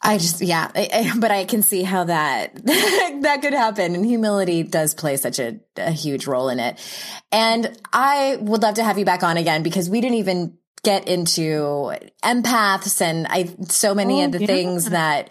I 0.01 0.19
just, 0.19 0.41
yeah, 0.41 0.71
I, 0.75 0.89
I, 0.93 1.13
but 1.19 1.31
I 1.31 1.45
can 1.45 1.63
see 1.63 1.83
how 1.83 2.05
that, 2.05 2.55
that 2.65 3.39
could 3.43 3.53
happen. 3.53 3.95
And 3.95 4.05
humility 4.05 4.63
does 4.63 4.95
play 4.95 5.17
such 5.17 5.39
a, 5.39 5.61
a 5.77 5.91
huge 5.91 6.27
role 6.27 6.49
in 6.49 6.61
it. 6.61 6.79
And 7.33 7.77
I 7.93 8.39
would 8.41 8.63
love 8.63 8.77
to 8.77 8.85
have 8.85 8.99
you 8.99 9.05
back 9.05 9.23
on 9.23 9.37
again 9.37 9.63
because 9.63 9.91
we 9.91 10.01
didn't 10.01 10.19
even 10.19 10.57
get 10.85 11.09
into 11.09 11.93
empaths 12.23 13.01
and 13.01 13.27
I, 13.29 13.51
so 13.69 13.95
many 13.95 14.23
oh, 14.23 14.27
of 14.27 14.33
the 14.33 14.41
yeah. 14.41 14.47
things 14.47 14.91
that, 14.91 15.31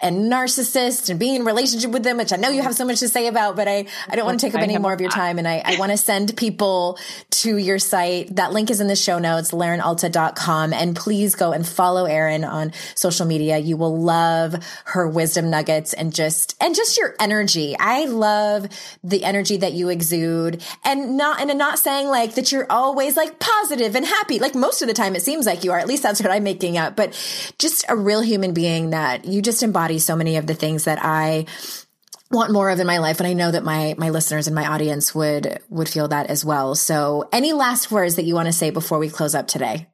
and 0.00 0.30
narcissists 0.30 1.10
and 1.10 1.18
being 1.18 1.34
in 1.34 1.44
relationship 1.44 1.90
with 1.90 2.04
them, 2.04 2.18
which 2.18 2.32
I 2.32 2.36
know 2.36 2.50
you 2.50 2.62
have 2.62 2.74
so 2.74 2.84
much 2.84 3.00
to 3.00 3.08
say 3.08 3.26
about, 3.26 3.56
but 3.56 3.66
I, 3.66 3.86
I 4.08 4.14
don't 4.14 4.24
want 4.24 4.38
to 4.38 4.46
take 4.46 4.54
up 4.54 4.62
any 4.62 4.78
more 4.78 4.92
of 4.92 5.00
your 5.00 5.10
time. 5.10 5.38
And 5.38 5.48
I, 5.48 5.60
I 5.64 5.78
want 5.78 5.90
to 5.90 5.98
send 5.98 6.36
people 6.36 6.98
to 7.30 7.56
your 7.56 7.80
site. 7.80 8.36
That 8.36 8.52
link 8.52 8.70
is 8.70 8.80
in 8.80 8.86
the 8.86 8.94
show 8.94 9.18
notes, 9.18 9.50
lerinalta.com. 9.50 10.72
And 10.72 10.94
please 10.94 11.34
go 11.34 11.52
and 11.52 11.66
follow 11.66 12.04
Erin 12.04 12.44
on 12.44 12.72
social 12.94 13.26
media. 13.26 13.58
You 13.58 13.76
will 13.76 14.00
love 14.00 14.54
her 14.86 15.08
wisdom 15.08 15.50
nuggets 15.50 15.94
and 15.94 16.14
just, 16.14 16.56
and 16.60 16.76
just 16.76 16.96
your 16.96 17.16
energy. 17.18 17.74
I 17.78 18.04
love 18.04 18.68
the 19.02 19.24
energy 19.24 19.56
that 19.56 19.72
you 19.72 19.88
exude 19.88 20.62
and 20.84 21.16
not, 21.16 21.40
and 21.40 21.58
not 21.58 21.78
saying 21.80 22.06
like 22.06 22.36
that 22.36 22.52
you're 22.52 22.66
always 22.70 23.16
like 23.16 23.40
positive 23.40 23.96
and 23.96 24.06
happy. 24.06 24.38
Like 24.38 24.54
most 24.54 24.80
of 24.80 24.86
the 24.86 24.94
time 24.94 25.16
it 25.16 25.22
seems 25.22 25.44
like 25.44 25.64
you 25.64 25.72
are, 25.72 25.78
at 25.78 25.88
least 25.88 26.04
that's 26.04 26.22
what 26.22 26.30
I'm 26.30 26.44
making 26.44 26.78
up, 26.78 26.94
but 26.94 27.14
just 27.58 27.84
a 27.88 27.96
real 27.96 28.20
human 28.20 28.54
being 28.54 28.90
that 28.90 29.24
you 29.24 29.42
just 29.42 29.62
embody 29.64 29.87
embody 29.88 29.98
so 29.98 30.16
many 30.16 30.36
of 30.36 30.46
the 30.46 30.54
things 30.54 30.84
that 30.84 30.98
I 31.02 31.46
want 32.30 32.52
more 32.52 32.68
of 32.68 32.78
in 32.78 32.86
my 32.86 32.98
life 32.98 33.20
and 33.20 33.26
I 33.26 33.32
know 33.32 33.50
that 33.50 33.64
my 33.64 33.94
my 33.96 34.10
listeners 34.10 34.46
and 34.46 34.54
my 34.54 34.66
audience 34.66 35.14
would 35.14 35.60
would 35.70 35.88
feel 35.88 36.08
that 36.08 36.28
as 36.28 36.44
well. 36.44 36.74
So 36.74 37.28
any 37.32 37.54
last 37.54 37.90
words 37.90 38.16
that 38.16 38.24
you 38.24 38.34
want 38.34 38.46
to 38.46 38.52
say 38.52 38.68
before 38.70 38.98
we 38.98 39.08
close 39.08 39.34
up 39.34 39.48
today? 39.48 39.86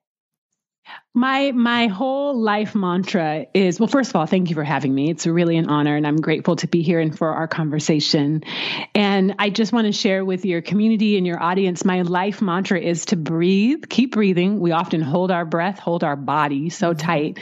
My 1.17 1.53
my 1.53 1.87
whole 1.87 2.37
life 2.37 2.75
mantra 2.75 3.47
is 3.55 3.79
well 3.79 3.87
first 3.87 4.11
of 4.11 4.17
all 4.17 4.27
thank 4.27 4.51
you 4.51 4.55
for 4.55 4.65
having 4.65 4.93
me. 4.93 5.11
It's 5.11 5.27
really 5.27 5.57
an 5.57 5.69
honor 5.69 5.95
and 5.95 6.05
I'm 6.05 6.17
grateful 6.17 6.57
to 6.57 6.67
be 6.67 6.83
here 6.83 6.99
and 6.99 7.17
for 7.17 7.31
our 7.31 7.47
conversation. 7.47 8.43
And 8.97 9.37
I 9.39 9.51
just 9.51 9.73
want 9.73 9.87
to 9.87 9.93
share 9.93 10.25
with 10.25 10.45
your 10.45 10.61
community 10.61 11.17
and 11.17 11.25
your 11.25 11.41
audience 11.41 11.85
my 11.85 12.03
life 12.03 12.43
mantra 12.43 12.81
is 12.81 13.07
to 13.07 13.17
breathe 13.17 13.85
keep 13.89 14.13
breathing. 14.13 14.59
We 14.59 14.73
often 14.73 15.03
hold 15.03 15.31
our 15.31 15.45
breath 15.45 15.79
hold 15.79 16.03
our 16.03 16.17
body 16.17 16.69
so 16.71 16.91
mm-hmm. 16.91 17.07
tight. 17.07 17.39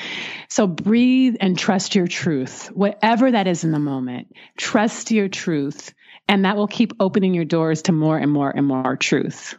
So 0.49 0.67
breathe 0.67 1.37
and 1.41 1.59
trust 1.59 1.95
your 1.95 2.07
truth. 2.07 2.67
Whatever 2.75 3.31
that 3.31 3.47
is 3.47 3.65
in 3.65 3.73
the 3.73 3.79
moment 3.79 4.35
trust 4.59 5.11
your 5.11 5.29
truth 5.29 5.95
and 6.29 6.45
that 6.45 6.57
will 6.57 6.69
keep 6.69 6.93
opening 7.01 7.33
your 7.33 7.47
doors 7.47 7.83
to 7.83 7.93
more 7.93 8.19
and 8.19 8.31
more 8.31 8.51
and 8.51 8.67
more 8.67 8.97
truth 8.97 9.57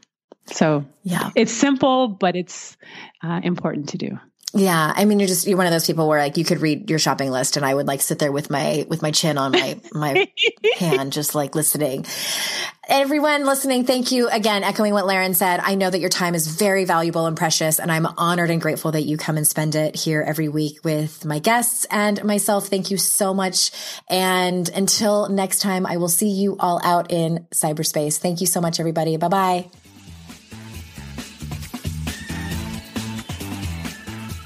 so 0.47 0.85
yeah, 1.03 1.31
it's 1.35 1.53
simple, 1.53 2.07
but 2.07 2.35
it's 2.35 2.77
uh, 3.21 3.41
important 3.43 3.89
to 3.89 3.97
do. 3.97 4.19
Yeah, 4.55 4.93
I 4.95 5.05
mean, 5.05 5.19
you're 5.19 5.27
just 5.27 5.47
you're 5.47 5.57
one 5.57 5.65
of 5.65 5.71
those 5.71 5.87
people 5.87 6.07
where 6.07 6.19
like 6.19 6.37
you 6.37 6.45
could 6.45 6.61
read 6.61 6.87
your 6.87 6.99
shopping 6.99 7.31
list, 7.31 7.57
and 7.57 7.65
I 7.65 7.73
would 7.73 7.87
like 7.87 8.01
sit 8.01 8.19
there 8.19 8.31
with 8.31 8.51
my 8.51 8.85
with 8.87 9.01
my 9.01 9.09
chin 9.09 9.39
on 9.39 9.51
my 9.51 9.79
my 9.93 10.27
hand, 10.77 11.11
just 11.11 11.33
like 11.33 11.55
listening. 11.55 12.05
Everyone 12.87 13.45
listening, 13.45 13.85
thank 13.85 14.11
you 14.11 14.27
again. 14.29 14.63
Echoing 14.63 14.93
what 14.93 15.07
L'Erin 15.07 15.33
said, 15.33 15.59
I 15.63 15.73
know 15.73 15.89
that 15.89 15.99
your 15.99 16.09
time 16.09 16.35
is 16.35 16.45
very 16.45 16.85
valuable 16.85 17.25
and 17.25 17.35
precious, 17.35 17.79
and 17.79 17.91
I'm 17.91 18.05
honored 18.05 18.51
and 18.51 18.61
grateful 18.61 18.91
that 18.91 19.03
you 19.03 19.17
come 19.17 19.37
and 19.37 19.47
spend 19.47 19.73
it 19.73 19.95
here 19.95 20.21
every 20.21 20.49
week 20.49 20.83
with 20.83 21.25
my 21.25 21.39
guests 21.39 21.87
and 21.89 22.23
myself. 22.23 22.67
Thank 22.67 22.91
you 22.91 22.97
so 22.97 23.33
much. 23.33 23.71
And 24.07 24.69
until 24.69 25.29
next 25.29 25.59
time, 25.59 25.87
I 25.87 25.97
will 25.97 26.09
see 26.09 26.29
you 26.29 26.57
all 26.59 26.79
out 26.83 27.11
in 27.11 27.47
cyberspace. 27.51 28.19
Thank 28.19 28.39
you 28.39 28.47
so 28.47 28.61
much, 28.61 28.79
everybody. 28.79 29.17
Bye 29.17 29.29
bye. 29.29 29.82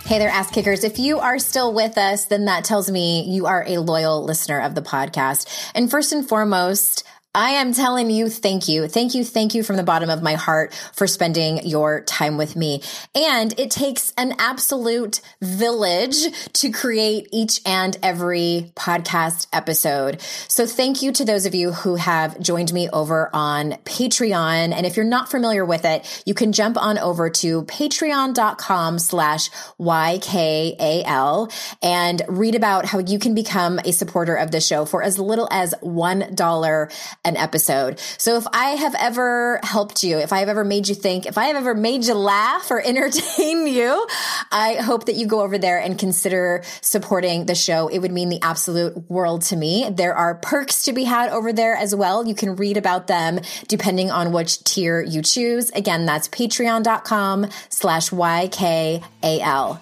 Hey 0.08 0.20
there, 0.20 0.30
ass 0.30 0.50
kickers. 0.52 0.86
If 0.86 1.00
you 1.00 1.20
are 1.20 1.38
still 1.38 1.74
with 1.74 1.98
us, 1.98 2.28
then 2.28 2.46
that 2.46 2.64
tells 2.64 2.90
me 2.90 3.24
you 3.24 3.46
are 3.46 3.66
a 3.68 3.80
loyal 3.80 4.24
listener 4.24 4.62
of 4.62 4.74
the 4.74 4.82
podcast. 4.82 5.70
And 5.76 5.92
first 5.92 6.14
and 6.14 6.26
foremost, 6.26 7.04
I 7.38 7.52
am 7.52 7.72
telling 7.72 8.10
you, 8.10 8.30
thank 8.30 8.68
you. 8.68 8.88
Thank 8.88 9.14
you. 9.14 9.24
Thank 9.24 9.54
you 9.54 9.62
from 9.62 9.76
the 9.76 9.84
bottom 9.84 10.10
of 10.10 10.24
my 10.24 10.34
heart 10.34 10.74
for 10.94 11.06
spending 11.06 11.68
your 11.68 12.02
time 12.02 12.36
with 12.36 12.56
me. 12.56 12.82
And 13.14 13.54
it 13.60 13.70
takes 13.70 14.12
an 14.18 14.34
absolute 14.40 15.22
village 15.40 16.18
to 16.54 16.72
create 16.72 17.30
each 17.32 17.62
and 17.64 17.96
every 18.02 18.72
podcast 18.76 19.46
episode. 19.54 20.20
So 20.48 20.66
thank 20.66 21.04
you 21.04 21.12
to 21.12 21.26
those 21.26 21.46
of 21.46 21.54
you 21.54 21.74
who 21.74 21.94
have 21.94 22.40
joined 22.40 22.74
me 22.74 22.90
over 22.90 23.30
on 23.32 23.74
Patreon. 23.86 24.74
And 24.74 24.88
if 24.88 24.98
you're 24.98 25.06
not 25.06 25.30
familiar 25.30 25.64
with 25.64 25.86
it, 25.86 26.24
you 26.26 26.34
can 26.34 26.54
jump 26.54 26.76
on 26.76 26.98
over 26.98 27.30
to 27.30 27.66
patreon.com 27.66 28.98
slash 28.98 29.52
YKAL 29.80 31.54
and 31.84 32.22
read 32.28 32.56
about 32.56 32.86
how 32.86 32.98
you 32.98 33.20
can 33.20 33.36
become 33.36 33.78
a 33.86 33.92
supporter 33.92 34.34
of 34.34 34.50
the 34.50 34.60
show 34.60 34.86
for 34.86 35.04
as 35.04 35.20
little 35.20 35.48
as 35.52 35.76
$1 35.84 36.36
an 37.28 37.38
episode. 37.38 38.00
So 38.18 38.38
if 38.38 38.48
I 38.54 38.70
have 38.70 38.96
ever 38.98 39.60
helped 39.62 40.04
you, 40.04 40.18
if 40.18 40.32
I 40.32 40.40
have 40.40 40.50
ever 40.50 40.64
made 40.64 40.88
you 40.88 40.96
think, 40.96 41.26
if 41.26 41.38
I 41.38 41.46
have 41.48 41.58
ever 41.58 41.76
made 41.76 42.06
you 42.06 42.14
laugh 42.14 42.72
or 42.72 42.82
entertain 42.86 43.68
you, 43.68 44.08
I 44.52 44.76
hope 44.76 45.06
that 45.06 45.16
you 45.16 45.28
go 45.28 45.42
over 45.42 45.58
there 45.58 45.80
and 45.80 46.00
consider 46.00 46.64
supporting 46.82 47.46
the 47.46 47.56
show. 47.56 47.90
It 47.90 48.00
would 48.00 48.12
mean 48.12 48.30
the 48.30 48.42
absolute 48.42 49.10
world 49.10 49.42
to 49.44 49.58
me. 49.58 49.90
There 49.92 50.16
are 50.16 50.36
perks 50.36 50.84
to 50.84 50.94
be 50.94 51.04
had 51.04 51.30
over 51.30 51.52
there 51.52 51.76
as 51.76 51.94
well. 51.94 52.26
You 52.26 52.36
can 52.36 52.56
read 52.56 52.78
about 52.78 53.08
them 53.08 53.42
depending 53.68 54.10
on 54.10 54.32
which 54.32 54.64
tier 54.64 55.02
you 55.02 55.22
choose. 55.22 55.70
Again, 55.72 56.06
that's 56.06 56.30
patreon.com 56.30 57.48
slash 57.70 58.10
YKAL. 58.10 59.82